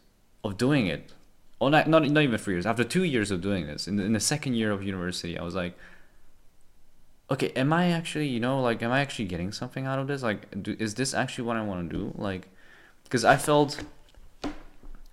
of 0.45 0.57
doing 0.57 0.87
it, 0.87 1.13
oh, 1.61 1.69
not, 1.69 1.87
not, 1.87 2.09
not 2.09 2.23
even 2.23 2.37
three 2.37 2.55
years, 2.55 2.65
after 2.65 2.83
two 2.83 3.03
years 3.03 3.31
of 3.31 3.41
doing 3.41 3.67
this, 3.67 3.87
in 3.87 3.97
the, 3.97 4.03
in 4.03 4.13
the 4.13 4.19
second 4.19 4.53
year 4.55 4.71
of 4.71 4.83
university, 4.83 5.37
I 5.37 5.43
was 5.43 5.55
like, 5.55 5.77
okay, 7.31 7.49
am 7.55 7.71
I 7.73 7.91
actually, 7.91 8.27
you 8.27 8.39
know, 8.39 8.61
like, 8.61 8.81
am 8.81 8.91
I 8.91 9.01
actually 9.01 9.25
getting 9.25 9.51
something 9.51 9.85
out 9.85 9.99
of 9.99 10.07
this? 10.07 10.23
Like, 10.23 10.63
do, 10.63 10.75
is 10.79 10.95
this 10.95 11.13
actually 11.13 11.45
what 11.45 11.57
I 11.57 11.61
want 11.61 11.89
to 11.89 11.97
do? 11.97 12.13
Like, 12.15 12.47
because 13.03 13.25
I 13.25 13.37
felt 13.37 13.83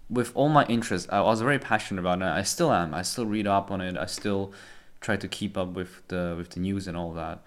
with 0.09 0.30
all 0.34 0.49
my 0.49 0.64
interest, 0.66 1.09
I 1.11 1.20
was 1.20 1.40
very 1.40 1.59
passionate 1.59 2.01
about 2.01 2.18
it. 2.18 2.24
I 2.24 2.42
still 2.42 2.72
am. 2.72 2.94
I 2.94 3.03
still 3.03 3.26
read 3.26 3.47
up 3.47 3.70
on 3.70 3.80
it. 3.80 3.97
I 3.97 4.07
still 4.07 4.53
try 5.01 5.16
to 5.16 5.28
keep 5.28 5.57
up 5.57 5.68
with 5.68 6.07
the 6.09 6.34
with 6.36 6.51
the 6.51 6.61
news 6.61 6.86
and 6.86 6.97
all 6.97 7.12
that. 7.12 7.42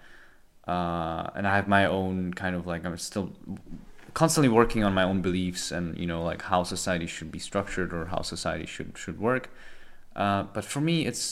Uh, 0.68 1.30
and 1.34 1.46
I 1.46 1.56
have 1.56 1.68
my 1.68 1.86
own 1.86 2.34
kind 2.34 2.54
of 2.54 2.66
like 2.66 2.84
I'm 2.84 2.96
still 2.98 3.32
constantly 4.20 4.50
working 4.50 4.84
on 4.84 4.92
my 4.92 5.02
own 5.10 5.22
beliefs 5.22 5.64
and 5.76 5.96
you 5.96 6.06
know 6.06 6.22
like 6.30 6.42
how 6.52 6.62
society 6.62 7.06
should 7.06 7.30
be 7.32 7.38
structured 7.38 7.90
or 7.96 8.02
how 8.14 8.20
society 8.20 8.66
should 8.74 8.90
should 9.02 9.18
work. 9.18 9.44
Uh, 10.14 10.42
but 10.54 10.62
for 10.72 10.82
me, 10.82 10.96
it's 11.10 11.24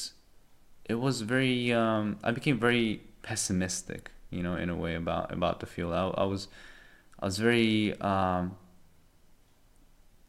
it 0.92 0.98
was 1.06 1.20
very 1.34 1.70
um, 1.82 2.04
I 2.28 2.30
became 2.38 2.58
very 2.68 2.88
pessimistic, 3.20 4.02
you 4.30 4.42
know, 4.42 4.56
in 4.56 4.70
a 4.70 4.78
way 4.84 4.94
about 4.94 5.26
about 5.38 5.60
the 5.60 5.66
field. 5.66 5.92
I, 5.92 6.04
I 6.24 6.24
was 6.24 6.48
I 7.20 7.26
was 7.26 7.36
very 7.48 7.74
um, 8.00 8.56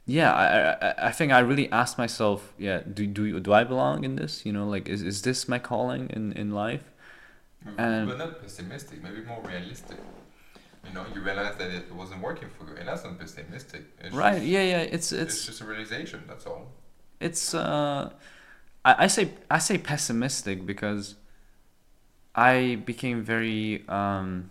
yeah. 0.05 0.30
I, 0.43 0.45
I 0.88 1.07
I 1.10 1.12
think 1.18 1.32
I 1.32 1.39
really 1.51 1.68
asked 1.72 1.97
myself, 1.97 2.39
yeah, 2.68 2.80
do 2.97 3.07
do 3.07 3.39
do 3.39 3.51
I 3.53 3.64
belong 3.64 4.03
in 4.03 4.14
this? 4.22 4.45
You 4.45 4.51
know, 4.51 4.66
like 4.76 4.89
is 4.89 5.01
is 5.01 5.22
this 5.22 5.47
my 5.47 5.60
calling 5.60 6.03
in 6.10 6.34
in 6.34 6.49
life? 6.51 6.86
And- 7.78 8.07
but 8.12 8.18
not 8.18 8.41
pessimistic, 8.41 8.97
maybe 9.05 9.22
more 9.32 9.41
realistic. 9.53 9.99
You 10.86 10.94
know, 10.94 11.06
you 11.14 11.22
realize 11.22 11.56
that 11.58 11.70
it 11.72 11.94
wasn't 11.94 12.22
working 12.22 12.50
for 12.58 12.66
you, 12.70 12.76
and 12.78 12.88
that's 12.88 13.04
not 13.04 13.20
pessimistic. 13.20 13.84
It's 14.00 14.16
Right? 14.16 14.36
Just, 14.36 14.46
Yeah, 14.46 14.64
yeah. 14.64 14.78
It's 14.82 15.12
It's, 15.12 15.34
it's 15.34 15.46
just 15.46 15.62
a 15.62 15.66
realization. 15.66 16.24
That's 16.28 16.46
all. 16.46 16.72
it's 17.20 17.54
uh 17.54 18.12
I, 18.86 19.06
I 19.06 19.08
say 19.08 19.32
I 19.52 19.60
say 19.60 19.78
pessimistic 19.78 20.66
because 20.66 21.16
I 22.36 22.76
became 22.86 23.24
very 23.24 23.84
um 23.90 24.50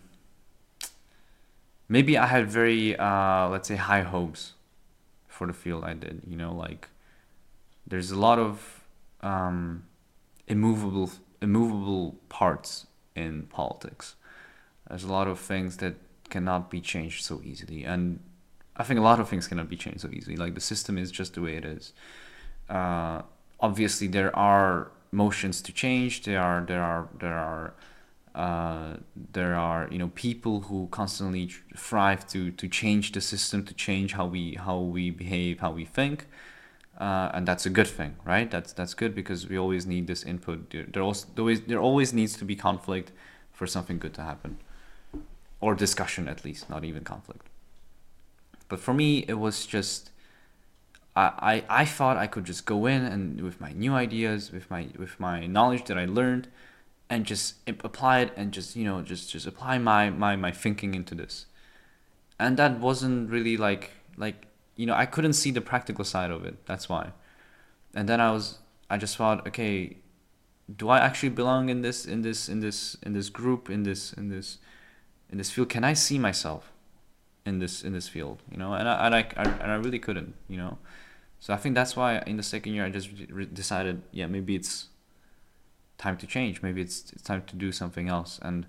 maybe 1.89 2.18
I 2.18 2.26
had 2.26 2.51
very 2.51 2.97
uh 2.97 3.49
let's 3.49 3.68
say 3.68 3.76
high 3.76 4.03
hopes 4.03 4.53
for 5.29 5.47
the 5.47 5.53
field 5.53 5.85
I 5.85 5.95
did, 5.95 6.22
you 6.26 6.37
know, 6.37 6.53
like 6.53 6.89
there's 7.87 8.11
a 8.11 8.18
lot 8.18 8.39
of 8.39 8.85
um 9.22 9.85
immovable 10.47 11.11
immovable 11.41 12.16
parts 12.29 12.87
in 13.16 13.43
politics. 13.45 14.14
There's 14.89 15.05
a 15.05 15.12
lot 15.12 15.26
of 15.29 15.39
things 15.39 15.79
that 15.79 15.95
cannot 16.31 16.70
be 16.70 16.81
changed 16.81 17.24
so 17.24 17.41
easily 17.45 17.85
and 17.85 18.20
I 18.76 18.85
think 18.85 19.01
a 19.01 19.03
lot 19.03 19.18
of 19.20 19.29
things 19.29 19.49
cannot 19.49 19.68
be 19.68 19.76
changed 19.76 20.01
so 20.01 20.11
easily. 20.11 20.37
Like 20.37 20.55
the 20.55 20.61
system 20.72 20.97
is 20.99 21.11
just 21.11 21.35
the 21.35 21.43
way 21.43 21.57
it 21.57 21.64
is 21.64 21.93
uh, 22.68 23.22
obviously 23.61 24.09
there 24.09 24.35
are 24.37 24.91
motions 25.12 25.62
to 25.62 25.72
change 25.72 26.22
there 26.22 26.43
are 26.43 26.61
there 26.66 26.83
are 26.83 27.09
there 27.20 27.39
are 27.39 27.74
Uh, 28.35 28.95
there 29.33 29.55
are 29.57 29.89
you 29.91 29.99
know 29.99 30.11
people 30.14 30.55
who 30.68 30.87
constantly 30.91 31.45
strive 31.74 32.22
to 32.33 32.41
to 32.61 32.68
change 32.68 33.11
the 33.12 33.20
system, 33.20 33.64
to 33.64 33.74
change 33.74 34.09
how 34.18 34.26
we 34.31 34.55
how 34.66 34.79
we 34.97 35.11
behave, 35.11 35.55
how 35.61 35.72
we 35.74 35.85
think, 35.85 36.26
uh, 37.01 37.35
and 37.35 37.47
that's 37.49 37.66
a 37.66 37.70
good 37.70 37.89
thing, 37.99 38.12
right? 38.24 38.49
That's 38.51 38.72
that's 38.74 38.95
good 38.95 39.12
because 39.14 39.49
we 39.51 39.59
always 39.59 39.87
need 39.87 40.07
this 40.07 40.24
input. 40.24 40.59
There, 40.70 40.87
there 40.93 41.03
always 41.03 41.24
there 41.35 41.43
always 41.45 41.61
there 41.70 41.81
always 41.81 42.12
needs 42.12 42.37
to 42.39 42.45
be 42.45 42.55
conflict 42.57 43.09
for 43.53 43.66
something 43.66 43.99
good 44.01 44.14
to 44.14 44.22
happen, 44.22 44.59
or 45.61 45.74
discussion 45.74 46.28
at 46.28 46.44
least, 46.44 46.70
not 46.70 46.84
even 46.84 47.04
conflict. 47.04 47.46
But 48.68 48.80
for 48.80 48.94
me, 48.94 49.24
it 49.26 49.34
was 49.34 49.66
just 49.66 50.11
I, 51.16 51.64
I, 51.68 51.80
I 51.80 51.84
thought 51.84 52.16
I 52.16 52.28
could 52.28 52.44
just 52.44 52.64
go 52.64 52.86
in 52.86 53.04
and 53.04 53.40
with 53.40 53.61
my 53.61 53.72
new 53.72 53.94
ideas, 53.94 54.52
with 54.52 54.70
my 54.70 54.88
with 54.96 55.18
my 55.18 55.46
knowledge 55.46 55.84
that 55.86 55.98
I 55.98 56.04
learned, 56.04 56.48
and 57.11 57.24
just 57.24 57.56
apply 57.66 58.20
it 58.20 58.32
and 58.36 58.52
just 58.52 58.76
you 58.76 58.84
know 58.84 59.02
just 59.02 59.30
just 59.30 59.46
apply 59.46 59.78
my 59.78 60.11
my 60.11 60.36
my 60.36 60.52
thinking 60.52 60.94
into 60.94 61.14
this, 61.14 61.46
and 62.38 62.56
that 62.56 62.78
wasn't 62.78 63.30
really 63.30 63.56
like 63.56 63.90
like 64.16 64.46
you 64.76 64.86
know 64.86 64.94
I 64.94 65.06
couldn't 65.06 65.32
see 65.32 65.50
the 65.50 65.61
practical 65.61 66.04
side 66.04 66.30
of 66.30 66.44
it. 66.44 66.64
That's 66.66 66.88
why, 66.88 67.12
and 67.94 68.09
then 68.09 68.20
I 68.20 68.30
was 68.30 68.59
I 68.88 68.96
just 68.96 69.16
thought 69.16 69.46
okay, 69.48 69.96
do 70.74 70.88
I 70.88 70.98
actually 70.98 71.30
belong 71.30 71.68
in 71.68 71.82
this 71.82 72.06
in 72.06 72.22
this 72.22 72.48
in 72.48 72.61
this 72.61 72.96
in 73.02 73.12
this 73.12 73.28
group 73.28 73.68
in 73.68 73.82
this 73.82 74.12
in 74.12 74.28
this 74.28 74.59
in 75.31 75.39
this 75.39 75.51
field? 75.51 75.68
Can 75.68 75.85
I 75.85 75.95
see 75.95 76.18
myself? 76.18 76.72
in 77.47 77.61
this 77.61 77.83
in 77.83 77.95
this 77.95 78.07
field 78.07 78.43
you 78.51 78.59
know 78.59 78.74
and 78.74 78.87
I, 78.87 79.07
and 79.07 79.14
I, 79.14 79.20
I 79.35 79.43
and 79.45 79.72
I 79.72 79.76
really 79.76 79.99
couldn't 79.99 80.35
you 80.49 80.59
know 80.59 80.76
so 81.41 81.55
I 81.55 81.57
think 81.57 81.74
that's 81.74 81.97
why 81.97 82.18
in 82.26 82.37
the 82.37 82.43
second 82.43 82.74
year 82.74 82.85
I 82.85 82.91
just 82.91 83.11
re- 83.31 83.47
decided, 83.47 84.03
yeah, 84.11 84.26
maybe 84.26 84.57
it's 84.57 84.87
time 85.97 86.16
to 86.18 86.26
change. 86.26 86.62
Maybe 86.62 86.81
it's 86.81 87.12
it's 87.12 87.22
time 87.22 87.43
to 87.47 87.57
do 87.57 87.70
something 87.70 88.09
else. 88.09 88.41
And 88.43 88.66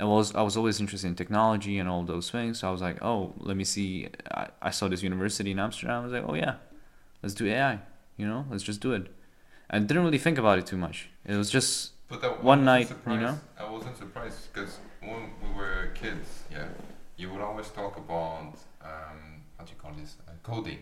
I 0.00 0.04
was 0.04 0.34
I 0.34 0.42
was 0.42 0.56
always 0.56 0.80
interested 0.80 1.08
in 1.08 1.14
technology 1.14 1.78
and 1.78 1.88
all 1.88 2.02
those 2.02 2.30
things. 2.30 2.60
So 2.60 2.68
I 2.68 2.70
was 2.70 2.80
like, 2.80 3.02
oh, 3.02 3.34
let 3.38 3.56
me 3.56 3.64
see. 3.64 4.08
I, 4.30 4.48
I 4.62 4.70
saw 4.70 4.88
this 4.88 5.02
university 5.02 5.50
in 5.50 5.58
Amsterdam. 5.58 6.00
I 6.00 6.04
was 6.04 6.12
like, 6.12 6.24
oh 6.26 6.34
yeah, 6.34 6.54
let's 7.22 7.34
do 7.34 7.46
AI. 7.46 7.78
You 8.16 8.26
know, 8.26 8.46
let's 8.50 8.62
just 8.62 8.80
do 8.80 8.92
it. 8.92 9.08
And 9.68 9.86
didn't 9.86 10.04
really 10.04 10.18
think 10.18 10.38
about 10.38 10.58
it 10.58 10.66
too 10.66 10.76
much. 10.76 11.10
It 11.24 11.36
was 11.36 11.50
just 11.50 11.92
one 12.40 12.64
night. 12.64 12.90
You 13.06 13.18
know, 13.18 13.38
I 13.58 13.70
wasn't 13.70 13.96
surprised 13.98 14.52
because 14.52 14.78
when 15.02 15.30
we 15.42 15.50
were 15.56 15.90
kids, 15.94 16.44
yeah, 16.50 16.68
you 17.16 17.30
would 17.32 17.42
always 17.42 17.68
talk 17.70 17.96
about 17.96 18.54
um, 18.82 19.42
how 19.58 19.64
do 19.64 19.70
you 19.70 19.78
call 19.80 19.92
this 19.92 20.16
uh, 20.26 20.32
coding 20.42 20.78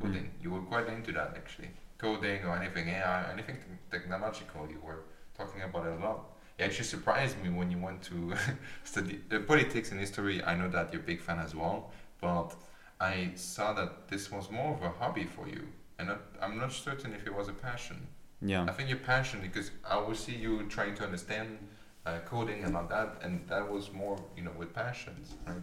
coding. 0.00 0.24
Mm. 0.24 0.42
You 0.42 0.50
were 0.50 0.60
quite 0.60 0.88
into 0.88 1.12
that 1.12 1.34
actually. 1.36 1.70
Coding 1.98 2.44
or 2.44 2.56
anything 2.56 2.88
AI, 2.88 3.32
anything 3.32 3.56
technological. 3.90 4.66
You 4.68 4.80
were 4.84 5.04
talking 5.36 5.62
about 5.62 5.86
it 5.86 6.00
a 6.00 6.04
lot. 6.04 6.20
It 6.58 6.64
actually 6.64 6.84
surprised 6.84 7.42
me 7.42 7.50
when 7.50 7.70
you 7.70 7.78
went 7.78 8.02
to 8.02 8.34
study 8.84 9.20
the 9.28 9.40
politics 9.40 9.90
and 9.90 10.00
history. 10.00 10.42
I 10.44 10.54
know 10.54 10.68
that 10.68 10.92
you're 10.92 11.02
a 11.02 11.04
big 11.04 11.20
fan 11.20 11.38
as 11.38 11.54
well, 11.54 11.90
but 12.20 12.54
I 13.00 13.32
saw 13.34 13.72
that 13.74 14.08
this 14.08 14.30
was 14.30 14.50
more 14.50 14.74
of 14.74 14.82
a 14.82 14.90
hobby 14.90 15.24
for 15.24 15.48
you, 15.48 15.66
and 15.98 16.08
not, 16.08 16.20
I'm 16.40 16.58
not 16.58 16.72
certain 16.72 17.12
if 17.12 17.26
it 17.26 17.34
was 17.34 17.48
a 17.48 17.52
passion. 17.52 18.06
Yeah. 18.40 18.64
I 18.68 18.72
think 18.72 18.88
your 18.88 18.98
passion 18.98 19.40
because 19.40 19.70
I 19.88 19.96
will 19.96 20.14
see 20.14 20.34
you 20.34 20.64
trying 20.68 20.94
to 20.96 21.04
understand 21.04 21.58
uh, 22.06 22.18
coding 22.26 22.64
and 22.64 22.76
all 22.76 22.86
that, 22.86 23.16
and 23.22 23.46
that 23.48 23.70
was 23.70 23.92
more 23.92 24.18
you 24.36 24.42
know 24.42 24.52
with 24.56 24.74
passions, 24.74 25.34
right? 25.46 25.56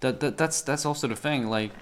That, 0.00 0.20
that 0.20 0.36
that's 0.36 0.62
that's 0.62 0.84
also 0.84 1.06
the 1.06 1.16
thing. 1.16 1.48
Like 1.48 1.72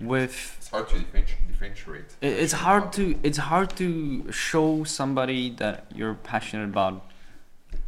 with 0.00 0.56
it's 0.58 0.68
hard 0.68 0.88
to 0.88 0.98
differentiate. 0.98 2.04
It's 2.22 2.52
hard 2.52 2.92
to 2.94 3.18
it's 3.22 3.38
hard 3.38 3.76
to 3.76 4.30
show 4.32 4.84
somebody 4.84 5.50
that 5.56 5.86
you're 5.94 6.14
passionate 6.14 6.64
about, 6.68 7.04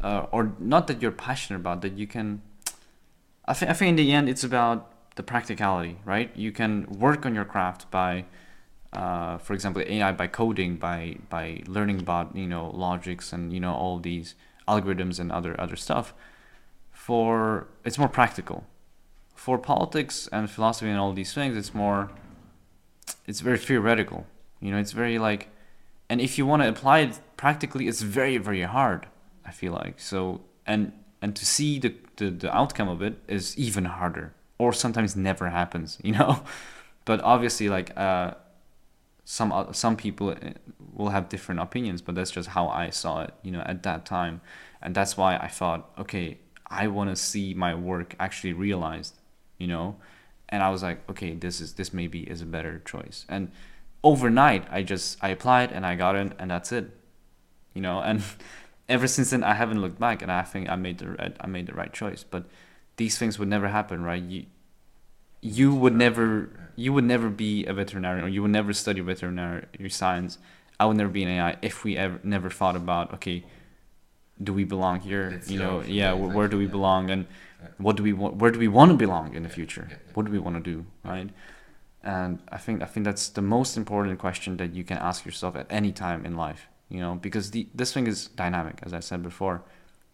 uh, 0.03 0.27
or 0.31 0.53
not 0.59 0.87
that 0.89 1.01
you're 1.01 1.13
passionate 1.13 1.61
about 1.61 1.83
that 1.83 1.97
you 1.97 2.07
can. 2.07 2.43
I 3.47 3.55
think 3.55 3.71
I 3.71 3.75
think 3.75 3.89
in 3.91 3.97
the 3.97 4.13
end 4.13 4.29
it's 4.29 4.45
about 4.45 4.91
the 5.17 5.23
practicality, 5.23 5.99
right? 6.05 6.31
You 6.35 6.53
can 6.53 6.87
work 6.99 7.27
on 7.27 7.35
your 7.35 7.45
craft 7.45 7.91
by, 7.91 8.25
uh, 8.93 9.39
for 9.39 9.53
example, 9.53 9.83
AI 9.87 10.13
by 10.13 10.27
coding, 10.27 10.77
by 10.77 11.17
by 11.29 11.63
learning 11.67 12.01
about 12.01 12.37
you 12.37 12.47
know 12.47 12.71
logics 12.71 13.33
and 13.33 13.53
you 13.53 13.61
know 13.61 13.73
all 13.73 13.99
these 13.99 14.35
algorithms 14.73 15.17
and 15.21 15.29
other 15.39 15.53
other 15.65 15.77
stuff. 15.87 16.07
For 16.93 17.67
it's 17.85 17.99
more 17.99 18.13
practical 18.21 18.59
for 19.43 19.59
politics 19.59 20.29
and 20.31 20.49
philosophy 20.49 20.89
and 20.89 21.01
all 21.01 21.13
these 21.13 21.35
things, 21.35 21.57
it's 21.57 21.75
more, 21.75 22.11
it's 23.27 23.41
very 23.41 23.59
theoretical. 23.59 24.25
You 24.61 24.71
know, 24.71 24.79
it's 24.79 24.93
very 24.93 25.19
like, 25.19 25.49
and 26.09 26.21
if 26.21 26.39
you 26.39 26.47
want 26.47 26.63
to 26.63 26.69
apply 26.69 27.01
it 27.01 27.19
practically, 27.37 27.89
it's 27.89 28.03
very 28.03 28.39
very 28.39 28.63
hard. 28.63 29.09
I 29.45 29.51
feel 29.51 29.73
like 29.73 29.99
so, 29.99 30.43
and 30.65 30.93
and 31.21 31.35
to 31.35 31.45
see 31.45 31.81
the 31.81 31.93
the, 32.19 32.31
the 32.31 32.57
outcome 32.57 32.89
of 32.89 33.03
it 33.03 33.15
is 33.27 33.59
even 33.59 33.87
harder, 33.87 34.33
or 34.59 34.73
sometimes 34.73 35.17
never 35.17 35.49
happens. 35.49 35.99
You 36.05 36.13
know, 36.13 36.45
but 37.05 37.21
obviously 37.23 37.69
like 37.69 37.89
uh, 37.97 38.35
some 39.25 39.69
some 39.73 39.97
people 39.97 40.31
uh, 40.31 40.51
will 40.93 41.11
have 41.11 41.29
different 41.29 41.61
opinions, 41.61 42.03
but 42.03 42.15
that's 42.15 42.31
just 42.31 42.51
how 42.51 42.69
I 42.69 42.91
saw 42.91 43.23
it. 43.23 43.35
You 43.43 43.53
know, 43.53 43.63
at 43.67 43.83
that 43.85 44.05
time, 44.05 44.41
and 44.81 44.95
that's 44.95 45.17
why 45.17 45.37
I 45.37 45.49
thought, 45.49 45.91
okay, 45.99 46.39
I 46.67 46.89
want 46.89 47.11
to 47.11 47.17
see 47.17 47.55
my 47.55 47.75
work 47.75 48.15
actually 48.19 48.53
realized 48.53 49.15
you 49.63 49.69
know? 49.69 49.97
And 50.49 50.63
i 50.63 50.69
was 50.69 50.83
like 50.83 51.09
okay 51.09 51.35
this 51.35 51.61
is 51.61 51.75
this 51.75 51.95
maybe 51.95 52.21
is 52.23 52.43
a 52.43 52.47
better 52.47 52.83
choice. 52.85 53.25
And 53.29 53.53
overnight 54.05 54.67
i 54.71 54.83
just 54.83 55.17
i 55.23 55.29
applied 55.29 55.71
and 55.71 55.87
i 55.87 55.95
got 55.95 56.17
it 56.17 56.33
and 56.39 56.51
that's 56.51 56.73
it 56.73 56.91
you 57.75 57.81
know? 57.81 58.01
And 58.01 58.23
ever 58.89 59.07
since 59.07 59.31
then 59.31 59.45
i 59.45 59.55
haven't 59.55 59.81
looked 59.81 60.01
back 60.01 60.21
and 60.21 60.31
i 60.31 60.43
think 60.43 60.69
i 60.69 60.77
made 60.77 60.99
the 60.99 61.33
i 61.41 61.47
made 61.47 61.67
the 61.67 61.75
right 61.75 61.93
choice. 61.93 62.25
But 62.25 62.45
these 62.97 63.17
things 63.19 63.39
would 63.39 63.49
never 63.49 63.69
happen 63.69 64.03
right? 64.03 64.23
You 64.23 64.47
you 65.43 65.75
would 65.75 65.95
never 65.95 66.49
you 66.77 66.93
would 66.95 67.05
never 67.05 67.29
be 67.29 67.67
a 67.67 67.75
veterinarian 67.75 68.25
or 68.25 68.29
you 68.29 68.41
would 68.41 68.51
never 68.51 68.73
study 68.73 69.01
veterinary 69.01 69.91
science. 69.91 70.39
I 70.81 70.87
would 70.87 70.97
never 70.97 71.11
be 71.11 71.23
an 71.23 71.29
ai 71.29 71.57
if 71.61 71.85
we 71.85 71.97
ever 71.97 72.19
never 72.23 72.49
thought 72.49 72.77
about 72.77 73.13
okay 73.15 73.45
do 74.43 74.53
we 74.53 74.65
belong 74.65 75.01
here? 75.01 75.29
It's 75.29 75.51
you 75.51 75.59
know 75.59 75.83
yeah 75.83 76.13
where 76.13 76.49
do 76.49 76.57
we 76.57 76.67
belong 76.67 77.11
and 77.11 77.27
what 77.79 77.97
do 77.97 78.03
we 78.03 78.13
want 78.13 78.37
where 78.37 78.51
do 78.51 78.59
we 78.59 78.69
want 78.69 78.91
to 78.93 78.97
belong 78.97 79.35
in 79.35 79.43
the 79.43 79.49
future? 79.49 80.01
What 80.15 80.27
do 80.27 80.33
we 80.33 80.39
want 80.39 80.57
to 80.57 80.63
do 80.63 80.87
right? 81.05 81.29
And 82.05 82.41
i 82.51 82.59
think 82.59 82.83
i 82.83 82.87
think 82.87 83.05
that's 83.05 83.29
the 83.29 83.43
most 83.43 83.77
important 83.77 84.19
question 84.19 84.57
that 84.57 84.75
you 84.75 84.83
can 84.83 84.99
ask 84.99 85.25
yourself 85.25 85.55
at 85.55 85.67
any 85.71 85.93
time 85.93 86.27
in 86.27 86.37
life 86.37 86.67
you 86.89 86.99
know 86.99 87.15
because 87.15 87.53
the 87.53 87.69
this 87.73 87.93
thing 87.93 88.09
is 88.09 88.27
dynamic 88.27 88.81
as 88.83 88.93
i 88.93 89.01
said 89.01 89.23
before. 89.23 89.63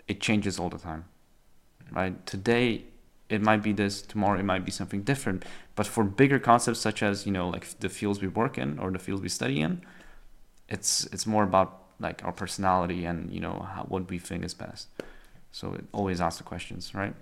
It 0.06 0.22
changes 0.22 0.58
all 0.58 0.70
the 0.70 0.78
time 0.78 1.04
right? 1.92 2.14
Today 2.26 2.84
it 3.28 3.42
might 3.42 3.62
be 3.62 3.72
this 3.72 4.02
tomorrow 4.02 4.38
it 4.38 4.44
might 4.44 4.64
be 4.64 4.70
something 4.70 5.02
different. 5.02 5.44
But 5.74 5.86
for 5.86 6.04
bigger 6.04 6.38
concepts 6.38 6.80
such 6.80 7.02
as 7.02 7.26
you 7.26 7.32
know 7.32 7.48
like 7.48 7.78
the 7.80 7.88
fields 7.88 8.20
we 8.20 8.28
work 8.28 8.58
in 8.58 8.78
or 8.78 8.90
the 8.90 8.98
fields 8.98 9.22
we 9.22 9.28
study 9.28 9.60
in 9.60 9.82
it's 10.68 11.06
it's 11.06 11.26
more 11.26 11.44
about 11.44 11.82
like 12.00 12.24
our 12.24 12.32
personality 12.32 13.04
and 13.04 13.32
you 13.32 13.40
know 13.40 13.66
how, 13.74 13.82
what 13.84 14.08
we 14.08 14.18
think 14.18 14.44
is 14.44 14.54
best. 14.54 14.88
So 15.50 15.74
it 15.74 15.84
always 15.92 16.20
asks 16.20 16.38
the 16.38 16.44
questions 16.44 16.94
right? 16.94 17.14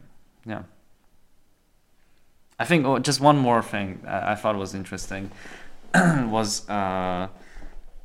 Yeah. 0.45 0.63
I 2.59 2.65
think 2.65 2.87
oh, 2.87 2.99
just 2.99 3.21
one 3.21 3.39
more 3.39 3.63
thing 3.63 4.03
I 4.07 4.35
thought 4.35 4.57
was 4.57 4.75
interesting 4.75 5.31
was 5.95 6.69
uh, 6.69 7.29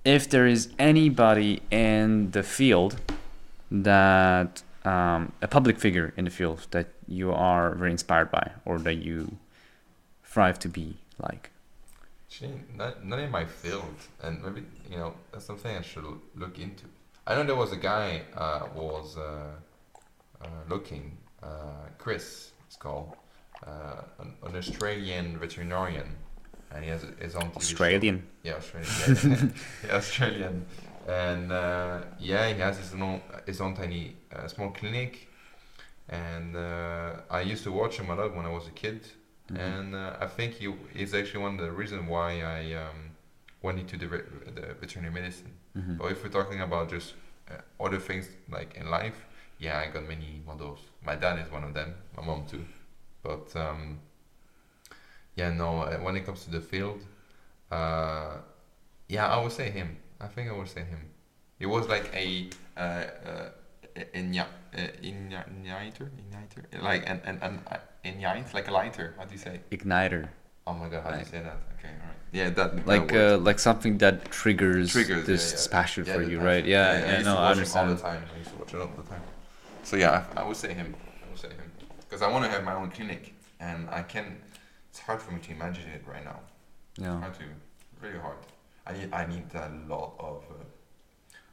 if 0.03 0.29
there 0.29 0.47
is 0.47 0.69
anybody 0.77 1.61
in 1.71 2.31
the 2.31 2.43
field 2.43 2.99
that 3.69 4.61
um, 4.85 5.31
a 5.41 5.47
public 5.47 5.79
figure 5.79 6.13
in 6.17 6.25
the 6.25 6.31
field 6.31 6.67
that 6.71 6.87
you 7.07 7.31
are 7.31 7.75
very 7.75 7.91
inspired 7.91 8.31
by 8.31 8.51
or 8.65 8.79
that 8.79 8.95
you 8.95 9.37
thrive 10.23 10.57
to 10.59 10.69
be 10.69 10.97
like. 11.19 11.51
Actually, 12.27 12.61
not, 12.75 13.05
not 13.05 13.19
in 13.19 13.29
my 13.29 13.45
field, 13.45 13.95
and 14.23 14.41
maybe 14.43 14.63
you 14.89 14.97
know 14.97 15.13
that's 15.31 15.45
something 15.45 15.75
I 15.75 15.81
should 15.81 16.05
look 16.35 16.59
into. 16.59 16.85
I 17.27 17.35
know 17.35 17.43
there 17.43 17.55
was 17.55 17.71
a 17.71 17.77
guy 17.77 18.21
uh, 18.35 18.67
was 18.73 19.17
uh, 19.17 19.51
uh, 20.41 20.47
looking 20.69 21.17
uh, 21.43 21.87
Chris, 21.97 22.51
it's 22.67 22.75
called, 22.75 23.15
uh, 23.65 24.01
an, 24.19 24.33
an, 24.43 24.55
Australian 24.55 25.37
veterinarian, 25.37 26.15
and 26.73 26.83
he 26.83 26.89
has 26.89 27.05
his 27.19 27.35
own 27.35 27.51
TV 27.51 27.57
Australian. 27.57 28.17
Show. 28.19 28.49
Yeah, 28.49 28.55
Australian. 28.55 29.53
yeah, 29.85 29.95
Australian, 29.95 30.65
and 31.07 31.51
uh, 31.51 32.01
yeah, 32.19 32.47
he 32.53 32.59
has 32.59 32.77
his 32.77 32.93
own 32.93 33.21
his 33.45 33.61
own 33.61 33.75
tiny 33.75 34.15
uh, 34.35 34.47
small 34.47 34.69
clinic, 34.71 35.27
and 36.09 36.55
uh, 36.55 37.13
I 37.29 37.41
used 37.41 37.63
to 37.63 37.71
watch 37.71 37.97
him 37.97 38.09
a 38.09 38.15
lot 38.15 38.35
when 38.35 38.45
I 38.45 38.49
was 38.49 38.67
a 38.67 38.71
kid, 38.71 39.01
mm-hmm. 39.51 39.57
and 39.57 39.95
uh, 39.95 40.17
I 40.19 40.27
think 40.27 40.55
he 40.55 40.73
is 40.95 41.13
actually 41.13 41.43
one 41.43 41.59
of 41.59 41.65
the 41.65 41.71
reasons 41.71 42.09
why 42.09 42.41
I 42.41 42.73
um, 42.73 43.11
went 43.61 43.79
into 43.79 43.97
the, 43.97 44.07
the 44.07 44.75
veterinary 44.79 45.13
medicine. 45.13 45.53
Mm-hmm. 45.77 45.95
But 45.97 46.11
if 46.11 46.23
we're 46.23 46.29
talking 46.29 46.61
about 46.61 46.89
just 46.89 47.13
other 47.79 47.99
things 47.99 48.29
like 48.49 48.75
in 48.75 48.89
life, 48.89 49.25
yeah, 49.59 49.79
I 49.79 49.91
got 49.91 50.07
many 50.07 50.41
models. 50.45 50.79
My 51.05 51.15
dad 51.15 51.39
is 51.39 51.51
one 51.51 51.63
of 51.63 51.73
them. 51.73 51.93
My 52.17 52.23
mom 52.25 52.45
too. 52.45 52.65
But 53.23 53.55
um, 53.55 53.99
yeah, 55.35 55.51
no. 55.51 55.81
Uh, 55.81 55.97
when 55.97 56.15
it 56.15 56.25
comes 56.25 56.43
to 56.45 56.51
the 56.51 56.61
field, 56.61 57.01
uh, 57.69 58.37
yeah, 59.07 59.27
I 59.27 59.41
would 59.41 59.51
say 59.51 59.69
him. 59.69 59.97
I 60.21 60.27
think 60.27 60.49
I 60.49 60.53
would 60.53 60.69
say 60.69 60.81
him. 60.81 61.01
He 61.59 61.65
was 61.65 61.87
like 61.87 62.11
a 62.13 62.49
uh, 62.77 62.81
uh, 62.81 63.49
Igniter, 63.95 64.45
igniter, 64.73 66.09
igniter, 66.21 66.81
like 66.81 67.03
and 67.05 67.19
and 67.25 67.37
and 67.43 67.59
uh, 67.69 67.77
ignite, 68.05 68.53
like 68.53 68.67
a 68.69 68.71
lighter. 68.71 69.13
How 69.17 69.25
do 69.25 69.33
you 69.33 69.37
say? 69.37 69.59
Igniter. 69.71 70.29
Oh 70.65 70.73
my 70.73 70.87
god, 70.87 71.03
how 71.03 71.11
do 71.11 71.19
you 71.19 71.25
say 71.25 71.41
that? 71.41 71.57
Okay, 71.77 71.89
alright. 71.89 72.17
Yeah, 72.31 72.49
that 72.51 72.77
that 72.77 72.87
Like 72.87 73.11
word. 73.11 73.33
uh, 73.33 73.37
like 73.39 73.59
something 73.59 73.97
that 73.97 74.31
triggers, 74.31 74.91
triggers 74.93 75.25
this 75.27 75.51
yeah, 75.51 75.59
yeah. 75.59 75.77
passion 75.81 76.05
Yeah, 76.05 76.13
for 76.13 76.21
you, 76.21 76.37
passion. 76.37 76.43
right? 76.45 76.65
Yeah, 76.65 76.87
I 76.89 76.99
yeah, 76.99 77.13
used 77.17 77.25
no, 77.25 77.33
to 77.35 77.39
I 77.41 77.49
watch 77.49 77.57
it 77.57 77.75
all 77.75 77.87
the 77.87 77.95
time. 77.97 78.23
I 78.33 78.37
used 78.37 78.51
to 78.51 78.55
watch 78.57 78.73
it 78.73 78.79
all 78.79 78.91
the 78.95 79.09
time. 79.09 79.21
So 79.83 79.97
yeah, 79.97 80.23
I, 80.37 80.41
I 80.41 80.47
would 80.47 80.55
say 80.57 80.73
him. 80.73 80.95
I 81.25 81.29
would 81.29 81.39
say 81.39 81.49
him 81.49 81.71
because 81.99 82.21
I 82.21 82.29
want 82.31 82.45
to 82.45 82.51
have 82.51 82.63
my 82.63 82.75
own 82.75 82.91
clinic, 82.91 83.33
and 83.59 83.89
I 83.89 84.03
can. 84.03 84.37
It's 84.89 84.99
hard 84.99 85.21
for 85.21 85.31
me 85.33 85.39
to 85.41 85.51
imagine 85.51 85.89
it 85.89 86.03
right 86.07 86.23
now. 86.23 86.39
Yeah. 86.97 87.19
Hard 87.19 87.33
to, 87.35 87.43
really 88.01 88.19
hard. 88.19 88.37
I 88.87 88.93
need 88.93 89.13
I 89.13 89.25
need 89.27 89.45
a 89.55 89.69
lot 89.87 90.13
of 90.19 90.43
uh, 90.49 90.63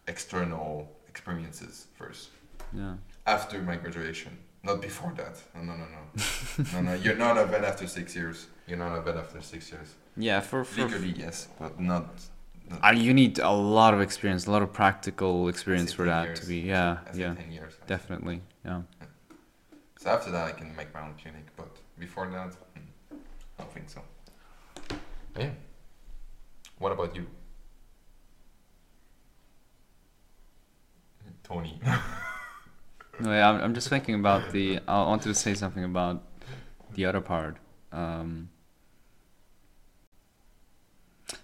external 0.07 0.89
experiences 1.09 1.87
first 1.99 2.31
Yeah. 2.73 2.95
after 3.27 3.61
my 3.63 3.77
graduation, 3.77 4.33
not 4.63 4.81
before 4.81 5.13
that. 5.17 5.37
No, 5.55 5.63
no, 5.63 5.75
no, 5.77 5.87
no, 5.97 6.03
no, 6.73 6.81
no. 6.83 6.95
You're 6.95 7.17
not 7.17 7.37
a 7.37 7.45
vet 7.47 7.65
after 7.65 7.87
six 7.87 8.15
years. 8.15 8.47
You're 8.67 8.79
not 8.79 8.97
a 8.99 9.01
vet 9.03 9.17
after 9.17 9.41
six 9.43 9.71
years. 9.73 9.89
Yeah, 10.17 10.41
for 10.41 10.65
for 10.65 10.83
Legally, 10.85 11.15
yes, 11.17 11.49
but 11.59 11.79
not. 11.81 12.07
not 12.71 12.85
uh, 12.85 12.91
you 12.93 13.15
need 13.15 13.39
a 13.39 13.51
lot 13.51 13.95
of 13.95 14.01
experience, 14.01 14.47
a 14.47 14.51
lot 14.51 14.63
of 14.63 14.73
practical 14.73 15.49
experience 15.49 15.93
for 15.93 16.05
that 16.07 16.25
years. 16.25 16.41
to 16.41 16.47
be. 16.47 16.59
Yeah, 16.61 16.99
I 17.13 17.17
yeah, 17.17 17.35
ten 17.35 17.53
years. 17.53 17.75
definitely. 17.87 18.41
Yeah. 18.65 18.83
So 20.01 20.11
after 20.11 20.31
that, 20.31 20.45
I 20.47 20.53
can 20.53 20.75
make 20.77 20.93
my 20.95 21.01
own 21.03 21.15
clinic, 21.23 21.47
but 21.57 21.69
before 21.99 22.27
that, 22.31 22.51
mm, 22.77 23.19
I 23.59 23.63
don't 23.63 23.73
think 23.73 23.89
so. 23.91 24.01
Yeah. 25.39 25.51
What 26.79 26.93
about 26.93 27.15
you, 27.17 27.27
Tony? 31.43 31.81
No, 33.21 33.33
yeah, 33.33 33.51
I'm, 33.51 33.61
I'm 33.61 33.75
just 33.75 33.89
thinking 33.89 34.15
about 34.15 34.51
the. 34.53 34.79
I 34.87 35.03
wanted 35.03 35.29
to 35.31 35.35
say 35.35 35.55
something 35.55 35.83
about 35.83 36.23
the 36.95 37.05
other 37.05 37.21
part. 37.21 37.57
Um, 37.91 38.51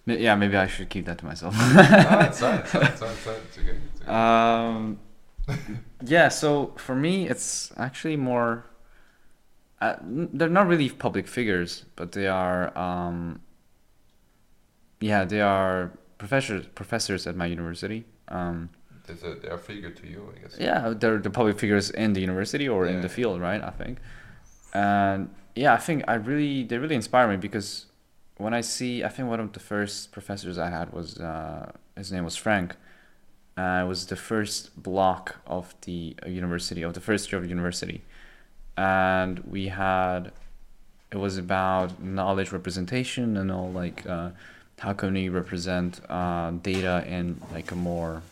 yeah, 0.07 0.35
maybe 0.35 0.57
I 0.57 0.67
should 0.67 0.89
keep 0.89 1.07
that 1.07 1.19
to 1.19 1.25
myself. 1.25 1.55
it's 1.59 2.41
fine, 2.41 2.59
it's 2.61 2.71
fine, 2.71 2.85
it's 2.85 3.01
fine, 3.01 3.11
it's 3.11 3.21
fine. 3.21 3.35
It's 3.49 3.59
okay. 3.59 3.79
It's 3.93 4.03
okay. 4.03 4.11
um, 4.13 4.99
yeah, 6.05 6.29
so 6.29 6.73
for 6.77 6.95
me, 6.95 7.29
it's 7.29 7.73
actually 7.77 8.17
more. 8.17 8.67
Uh, 9.81 9.97
they're 10.03 10.49
not 10.49 10.67
really 10.67 10.89
public 10.91 11.27
figures, 11.27 11.85
but 11.97 12.13
they 12.13 12.27
are. 12.27 12.77
Um, 12.79 13.41
yeah, 15.11 15.23
they 15.33 15.41
are 15.57 15.91
professors 16.23 16.65
professors 16.81 17.23
at 17.31 17.35
my 17.43 17.47
university. 17.57 18.01
Um, 18.39 18.59
There's 19.07 19.23
a, 19.31 19.33
they're 19.41 19.59
a 19.63 19.65
figure 19.73 19.93
to 20.01 20.05
you, 20.13 20.21
I 20.33 20.37
guess. 20.41 20.55
yeah, 20.69 20.81
they're 21.01 21.19
the 21.29 21.35
public 21.41 21.57
figures 21.65 21.87
in 22.05 22.09
the 22.17 22.21
university 22.29 22.67
or 22.75 22.81
in 22.87 22.95
Yeah. 22.97 23.07
the 23.07 23.13
field, 23.19 23.37
right? 23.49 23.63
I 23.71 23.73
think, 23.81 23.95
and 24.73 25.21
yeah, 25.63 25.73
I 25.79 25.81
think 25.87 25.99
I 26.13 26.15
really 26.31 26.55
they 26.69 26.79
really 26.85 26.99
inspire 27.03 27.27
me 27.35 27.37
because 27.49 27.69
when 28.45 28.53
I 28.61 28.63
see, 28.77 28.93
I 29.09 29.11
think 29.15 29.25
one 29.35 29.41
of 29.47 29.51
the 29.59 29.61
first 29.73 29.97
professors 30.17 30.57
I 30.67 30.71
had 30.79 30.87
was 30.99 31.09
uh, 31.31 31.65
his 32.01 32.11
name 32.15 32.25
was 32.31 32.37
Frank. 32.47 32.69
Uh, 33.63 33.83
it 33.85 33.89
was 33.95 34.01
the 34.15 34.17
first 34.31 34.61
block 34.89 35.25
of 35.47 35.65
the 35.87 36.01
university 36.43 36.83
of 36.89 36.93
the 36.99 37.01
first 37.09 37.23
year 37.31 37.39
of 37.41 37.45
the 37.47 37.53
university, 37.59 37.99
and 38.77 39.39
we 39.55 39.63
had 39.69 40.33
it 41.13 41.19
was 41.27 41.35
about 41.39 41.89
knowledge 42.03 42.51
representation 42.59 43.37
and 43.41 43.49
all 43.57 43.71
like 43.83 43.99
uh, 44.17 44.31
how 44.79 44.93
can 44.93 45.15
we 45.15 45.29
represent 45.29 46.01
uh, 46.11 46.51
data 46.51 47.05
in 47.07 47.41
like 47.53 47.71
a 47.71 47.77
more 47.77 48.23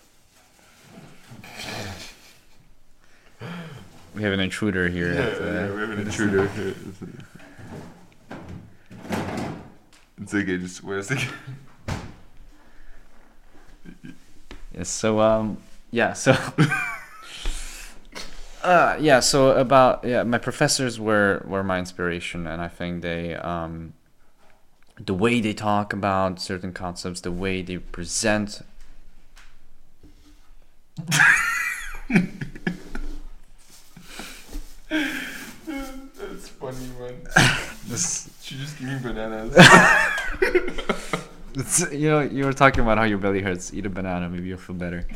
we 4.14 4.22
have 4.22 4.32
an 4.32 4.40
intruder 4.40 4.88
here. 4.88 5.12
at, 5.12 5.40
uh, 5.40 5.74
we 5.74 5.80
have 5.80 5.90
an 5.90 6.00
intruder. 6.00 6.50
It's 10.20 10.34
okay, 10.34 10.58
just 10.58 10.84
wait 10.84 10.98
a 10.98 11.02
second. 11.02 11.30
Yes. 14.76 14.88
So 14.88 15.20
um, 15.20 15.58
yeah. 15.90 16.12
So 16.12 16.32
uh, 18.62 18.96
yeah. 19.00 19.20
So 19.20 19.56
about 19.56 20.04
yeah, 20.04 20.22
my 20.22 20.38
professors 20.38 21.00
were 21.00 21.42
were 21.46 21.64
my 21.64 21.78
inspiration, 21.78 22.46
and 22.46 22.62
I 22.62 22.68
think 22.68 23.02
they 23.02 23.34
um, 23.34 23.94
the 25.04 25.14
way 25.14 25.40
they 25.40 25.52
talk 25.54 25.92
about 25.92 26.40
certain 26.40 26.72
concepts, 26.72 27.20
the 27.20 27.32
way 27.32 27.62
they 27.62 27.78
present. 27.78 28.60
That's 36.16 36.48
funny, 36.48 36.88
man. 36.98 37.14
This, 37.88 38.30
She 38.40 38.56
just 38.56 38.78
gave 38.78 38.88
me 38.88 38.98
bananas. 39.02 39.56
it's, 41.54 41.92
you 41.92 42.08
know, 42.08 42.20
you 42.20 42.44
were 42.44 42.52
talking 42.52 42.82
about 42.82 42.98
how 42.98 43.04
your 43.04 43.18
belly 43.18 43.42
hurts. 43.42 43.72
Eat 43.74 43.86
a 43.86 43.90
banana, 43.90 44.28
maybe 44.28 44.48
you'll 44.48 44.58
feel 44.58 44.76
better. 44.76 45.06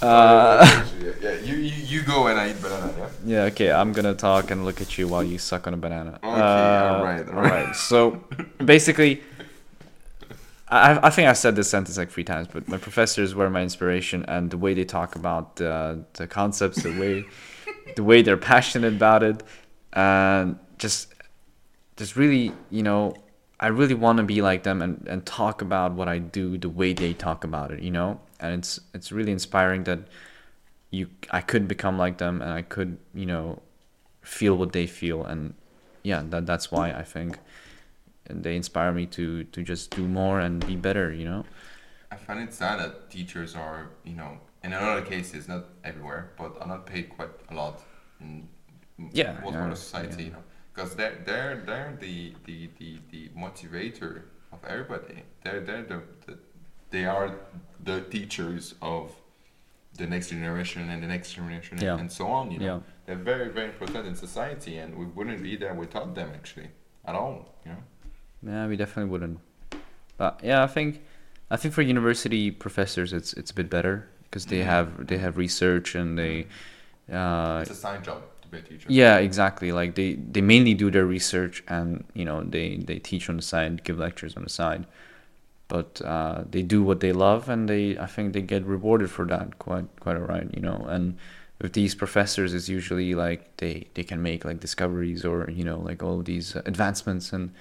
Uh, 0.00 0.84
yeah, 1.00 1.12
yeah. 1.20 1.32
You, 1.40 1.56
you 1.56 1.84
you 1.84 2.02
go 2.02 2.26
and 2.28 2.38
I 2.38 2.50
eat 2.50 2.62
banana, 2.62 2.92
yeah. 2.96 3.08
Yeah, 3.24 3.42
okay, 3.44 3.72
I'm 3.72 3.92
gonna 3.92 4.14
talk 4.14 4.50
and 4.50 4.64
look 4.64 4.80
at 4.80 4.98
you 4.98 5.08
while 5.08 5.24
you 5.24 5.38
suck 5.38 5.66
on 5.66 5.74
a 5.74 5.76
banana. 5.76 6.18
Okay, 6.22 6.28
alright, 6.28 7.28
alright. 7.28 7.52
alright. 7.52 7.76
So 7.76 8.24
basically, 8.64 9.22
I, 10.68 11.06
I 11.06 11.10
think 11.10 11.28
I've 11.28 11.38
said 11.38 11.56
this 11.56 11.70
sentence 11.70 11.96
like 11.96 12.10
three 12.10 12.24
times, 12.24 12.48
but 12.52 12.68
my 12.68 12.78
professors 12.78 13.34
were 13.34 13.48
my 13.50 13.62
inspiration, 13.62 14.24
and 14.28 14.50
the 14.50 14.58
way 14.58 14.74
they 14.74 14.84
talk 14.84 15.16
about 15.16 15.60
uh, 15.60 15.96
the 16.14 16.26
concepts, 16.26 16.82
the 16.82 16.98
way, 16.98 17.24
the 17.96 18.04
way 18.04 18.22
they're 18.22 18.36
passionate 18.36 18.92
about 18.92 19.22
it, 19.22 19.42
and 19.94 20.58
just, 20.78 21.14
just 21.96 22.16
really, 22.16 22.52
you 22.70 22.82
know, 22.82 23.14
I 23.60 23.68
really 23.68 23.94
want 23.94 24.18
to 24.18 24.22
be 24.22 24.40
like 24.42 24.62
them 24.62 24.82
and, 24.82 25.06
and 25.08 25.26
talk 25.26 25.62
about 25.62 25.92
what 25.92 26.08
I 26.08 26.18
do 26.18 26.58
the 26.58 26.68
way 26.68 26.92
they 26.92 27.12
talk 27.12 27.44
about 27.44 27.72
it, 27.72 27.80
you 27.82 27.90
know, 27.90 28.20
and 28.40 28.54
it's 28.54 28.80
it's 28.94 29.10
really 29.12 29.32
inspiring 29.32 29.84
that 29.84 30.00
you 30.90 31.08
I 31.30 31.40
could 31.40 31.68
become 31.68 31.98
like 31.98 32.18
them 32.18 32.42
and 32.42 32.52
I 32.52 32.62
could 32.62 32.98
you 33.14 33.26
know 33.26 33.62
feel 34.22 34.56
what 34.56 34.72
they 34.72 34.86
feel 34.86 35.24
and 35.24 35.54
yeah 36.02 36.22
that 36.30 36.46
that's 36.46 36.70
why 36.72 36.92
I 36.92 37.02
think 37.04 37.38
and 38.26 38.44
they 38.44 38.56
inspire 38.56 38.92
me 38.92 39.06
to 39.08 39.44
to 39.44 39.62
just 39.62 39.94
do 39.96 40.08
more 40.08 40.40
and 40.40 40.66
be 40.66 40.76
better 40.76 41.12
you 41.12 41.24
know? 41.24 41.46
I 42.10 42.16
find 42.16 42.40
it 42.40 42.52
sad 42.54 42.80
that 42.80 43.10
teachers 43.10 43.54
are, 43.54 43.90
you 44.04 44.14
know, 44.14 44.38
in 44.62 44.72
a 44.72 44.80
lot 44.80 44.98
of 44.98 45.06
cases, 45.08 45.46
not 45.48 45.66
everywhere, 45.84 46.32
but 46.38 46.56
are 46.60 46.66
not 46.66 46.86
paid 46.86 47.10
quite 47.10 47.30
a 47.50 47.54
lot 47.54 47.82
in 48.20 48.48
Yeah, 49.12 49.40
most 49.42 49.50
yeah, 49.50 49.58
part 49.58 49.72
of 49.72 49.78
society, 49.78 50.24
yeah. 50.24 50.24
you 50.24 50.30
know, 50.32 50.42
because 50.78 50.94
they're 50.94 51.18
they're 51.24 51.62
they're 51.66 51.96
the 52.00 52.32
the, 52.46 52.68
the 52.78 52.98
the 53.10 53.28
motivator 53.36 54.22
of 54.52 54.58
everybody. 54.66 55.22
They're 55.42 55.60
they're 55.60 55.82
the, 55.82 56.02
the 56.26 56.38
they 56.90 57.04
are 57.04 57.34
the 57.84 58.00
teachers 58.02 58.74
of 58.80 59.10
the 59.96 60.06
next 60.06 60.28
generation 60.30 60.88
and 60.90 61.02
the 61.02 61.08
next 61.08 61.32
generation 61.32 61.78
Yeah. 61.80 61.98
and 61.98 62.10
so 62.10 62.26
on. 62.28 62.50
You 62.52 62.58
know, 62.60 62.64
yeah 62.66 62.80
they're 63.06 63.24
very 63.32 63.48
very 63.48 63.66
important 63.68 64.06
in 64.06 64.14
society, 64.14 64.78
and 64.78 64.96
we 64.96 65.06
wouldn't 65.06 65.42
be 65.42 65.56
there 65.56 65.74
without 65.74 66.14
them 66.14 66.30
actually 66.34 66.68
at 67.04 67.14
all. 67.14 67.36
You 67.64 67.72
know. 67.72 67.82
yeah 68.52 68.66
we 68.68 68.76
definitely 68.76 69.10
wouldn't 69.10 69.38
but 70.16 70.40
yeah 70.44 70.62
I 70.62 70.68
think 70.68 71.02
I 71.50 71.56
think 71.56 71.74
for 71.74 71.82
university 71.82 72.50
professors 72.52 73.12
it's 73.12 73.32
it's 73.32 73.50
a 73.50 73.54
bit 73.54 73.68
better 73.68 73.96
because 74.24 74.46
they 74.46 74.60
Mhm. 74.60 74.72
have 74.74 75.06
they 75.08 75.18
have 75.18 75.36
research 75.36 75.94
and 75.96 76.16
they 76.22 76.46
uh, 77.12 77.58
It's 77.62 77.70
a 77.70 77.82
side 77.86 78.04
job 78.04 78.22
Yeah, 78.88 79.18
exactly. 79.18 79.72
Like 79.72 79.94
they, 79.94 80.14
they 80.14 80.40
mainly 80.40 80.74
do 80.74 80.90
their 80.90 81.06
research 81.06 81.62
and 81.68 82.04
you 82.14 82.24
know 82.24 82.42
they, 82.42 82.76
they 82.76 82.98
teach 82.98 83.28
on 83.28 83.36
the 83.36 83.42
side, 83.42 83.84
give 83.84 83.98
lectures 83.98 84.36
on 84.36 84.44
the 84.44 84.50
side, 84.50 84.86
but 85.68 86.00
uh, 86.04 86.44
they 86.50 86.62
do 86.62 86.82
what 86.82 87.00
they 87.00 87.12
love 87.12 87.48
and 87.48 87.68
they 87.68 87.98
I 87.98 88.06
think 88.06 88.32
they 88.32 88.42
get 88.42 88.64
rewarded 88.64 89.10
for 89.10 89.26
that 89.26 89.58
quite 89.58 89.86
quite 90.00 90.16
alright. 90.16 90.48
You 90.54 90.62
know, 90.62 90.86
and 90.88 91.16
with 91.60 91.72
these 91.74 91.94
professors, 91.94 92.54
it's 92.54 92.68
usually 92.68 93.14
like 93.14 93.56
they, 93.58 93.88
they 93.94 94.04
can 94.04 94.22
make 94.22 94.44
like 94.44 94.60
discoveries 94.60 95.24
or 95.24 95.50
you 95.50 95.64
know 95.64 95.78
like 95.80 96.02
all 96.02 96.22
these 96.22 96.56
advancements 96.56 97.32
and 97.32 97.52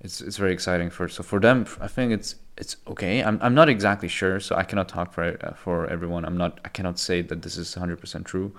it's 0.00 0.20
it's 0.20 0.36
very 0.36 0.52
exciting 0.52 0.90
for 0.90 1.08
so 1.08 1.22
for 1.22 1.40
them 1.40 1.66
I 1.80 1.88
think 1.88 2.12
it's 2.12 2.36
it's 2.56 2.76
okay. 2.86 3.22
I'm 3.22 3.38
I'm 3.42 3.54
not 3.54 3.68
exactly 3.68 4.08
sure, 4.08 4.40
so 4.40 4.56
I 4.56 4.64
cannot 4.64 4.88
talk 4.88 5.12
for 5.12 5.36
uh, 5.44 5.54
for 5.54 5.86
everyone. 5.88 6.24
I'm 6.24 6.36
not 6.36 6.60
I 6.64 6.68
cannot 6.68 6.98
say 6.98 7.22
that 7.22 7.42
this 7.42 7.56
is 7.56 7.74
100% 7.74 8.24
true, 8.24 8.52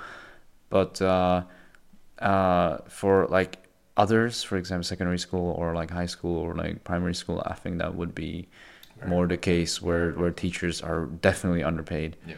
but. 0.70 1.02
Uh, 1.02 1.44
uh, 2.22 2.78
for 2.88 3.28
like 3.28 3.58
others, 3.98 4.44
for 4.44 4.58
example, 4.58 4.84
secondary 4.84 5.20
school 5.20 5.52
or 5.58 5.74
like 5.74 5.92
high 5.92 6.06
school 6.06 6.38
or 6.38 6.56
like 6.56 6.84
primary 6.84 7.16
school, 7.16 7.42
I 7.46 7.54
think 7.56 7.80
that 7.80 7.96
would 7.96 8.14
be 8.16 8.48
more 9.08 9.26
the 9.28 9.38
case 9.38 9.82
where, 9.82 10.12
where 10.12 10.32
teachers 10.32 10.82
are 10.82 11.06
definitely 11.22 11.64
underpaid 11.64 12.16
Yeah. 12.28 12.36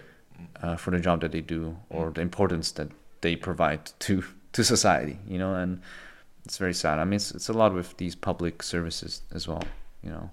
uh, 0.62 0.76
for 0.78 0.92
the 0.92 1.00
job 1.00 1.20
that 1.22 1.32
they 1.32 1.42
do 1.42 1.78
or 1.90 2.12
the 2.12 2.22
importance 2.22 2.72
that 2.74 2.88
they 3.22 3.36
provide 3.36 3.92
to 4.00 4.24
to 4.54 4.64
society. 4.64 5.18
You 5.28 5.38
know, 5.40 5.56
and 5.56 5.82
it's 6.46 6.58
very 6.58 6.74
sad. 6.74 7.00
I 7.00 7.04
mean, 7.04 7.16
it's 7.18 7.32
it's 7.32 7.50
a 7.50 7.54
lot 7.54 7.74
with 7.74 7.98
these 7.98 8.16
public 8.16 8.64
services 8.64 9.22
as 9.34 9.48
well. 9.48 9.64
You 10.04 10.10
know, 10.12 10.30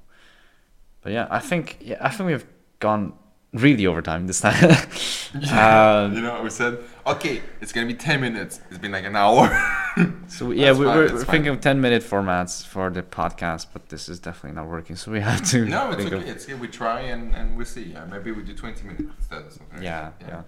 but 1.03 1.13
yeah, 1.13 1.27
I 1.31 1.41
think 1.41 1.79
yeah, 1.81 1.99
I 2.01 2.11
think 2.11 2.29
we've 2.29 2.47
gone 2.81 3.13
really 3.53 3.87
overtime 3.87 4.27
this 4.27 4.41
time. 4.41 4.63
um, 5.35 6.15
you 6.15 6.21
know, 6.21 6.41
we 6.43 6.51
said, 6.51 6.79
okay, 7.07 7.43
it's 7.61 7.73
gonna 7.73 7.87
be 7.87 7.95
10 7.95 8.21
minutes. 8.21 8.61
It's 8.71 8.79
been 8.79 8.93
like 8.93 9.05
an 9.05 9.17
hour. 9.17 9.49
so 10.29 10.51
yeah, 10.53 10.73
we, 10.73 10.87
we're 10.87 11.25
thinking 11.25 11.49
of 11.49 11.61
ten 11.61 11.81
minute 11.81 12.03
formats 12.03 12.65
for 12.65 12.91
the 12.91 13.03
podcast, 13.03 13.67
but 13.73 13.89
this 13.89 14.09
is 14.09 14.21
definitely 14.21 14.57
not 14.57 14.69
working. 14.69 14.97
So 14.97 15.11
we 15.11 15.21
have 15.21 15.45
to. 15.51 15.65
no, 15.65 15.91
it's 15.91 16.03
think 16.03 16.13
okay. 16.13 16.23
of- 16.23 16.37
It's. 16.37 16.47
We 16.49 16.69
try 16.69 17.01
and, 17.01 17.35
and 17.35 17.57
we 17.57 17.65
see. 17.65 17.85
Yeah, 17.85 18.05
maybe 18.05 18.31
we 18.33 18.43
do 18.43 18.55
20 18.55 18.85
minutes 18.87 19.03
instead 19.19 19.43
or 19.47 19.51
something. 19.51 19.77
like 19.77 19.83
yeah, 19.85 20.11
yeah, 20.21 20.43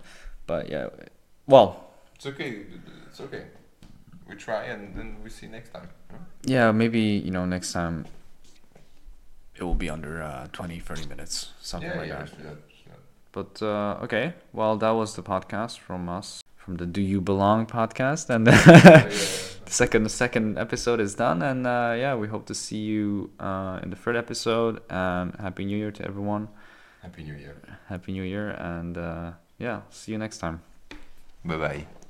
But 0.46 0.68
yeah, 0.68 0.88
well, 1.46 1.90
It's 2.16 2.26
okay. 2.26 2.62
It's 3.09 3.20
okay. 3.20 3.44
We 4.28 4.36
try 4.36 4.64
and 4.64 4.94
then 4.94 5.16
we 5.22 5.30
see 5.30 5.46
next 5.48 5.70
time. 5.74 5.88
huh? 6.11 6.18
yeah, 6.44 6.70
maybe 6.72 7.00
you 7.00 7.30
know 7.30 7.44
next 7.44 7.72
time 7.72 8.07
it 9.57 9.62
will 9.62 9.74
be 9.74 9.90
under 9.90 10.22
uh, 10.22 10.46
20, 10.53 10.78
30 10.80 11.07
minutes, 11.07 11.50
something 11.61 11.90
yeah, 11.90 11.96
like 11.98 12.09
yeah, 12.09 12.24
that. 12.24 12.59
But 13.33 13.62
uh, 13.62 13.99
okay, 14.05 14.35
well, 14.53 14.76
that 14.76 14.91
was 14.91 15.16
the 15.16 15.22
podcast 15.22 15.78
from 15.78 16.09
us, 16.09 16.43
from 16.57 16.76
the 16.76 16.87
Do 16.87 17.01
You 17.01 17.20
Belong 17.20 17.66
podcast, 17.66 18.28
and 18.28 18.47
the 18.47 18.53
yeah. 18.53 19.09
second 19.66 20.11
second 20.11 20.59
episode 20.59 21.01
is 21.01 21.14
done, 21.14 21.43
and 21.43 21.66
uh, 21.66 21.95
yeah, 21.97 22.14
we 22.14 22.28
hope 22.28 22.45
to 22.47 22.55
see 22.55 22.78
you 22.78 23.30
uh, 23.41 23.80
in 23.83 23.91
the 23.91 23.97
third 23.97 24.16
episode. 24.16 24.80
Um, 24.93 25.33
Happy 25.41 25.64
New 25.64 25.78
Year 25.78 25.91
to 25.91 26.05
everyone. 26.05 26.49
Happy 27.01 27.24
New 27.24 27.35
Year. 27.35 27.57
Happy 27.89 28.12
New 28.12 28.22
Year, 28.22 28.51
and 28.51 28.99
uh, 28.99 29.33
yeah, 29.59 29.80
see 29.91 30.12
you 30.12 30.18
next 30.18 30.39
time. 30.39 30.61
Bye 31.45 31.57
bye. 31.57 32.01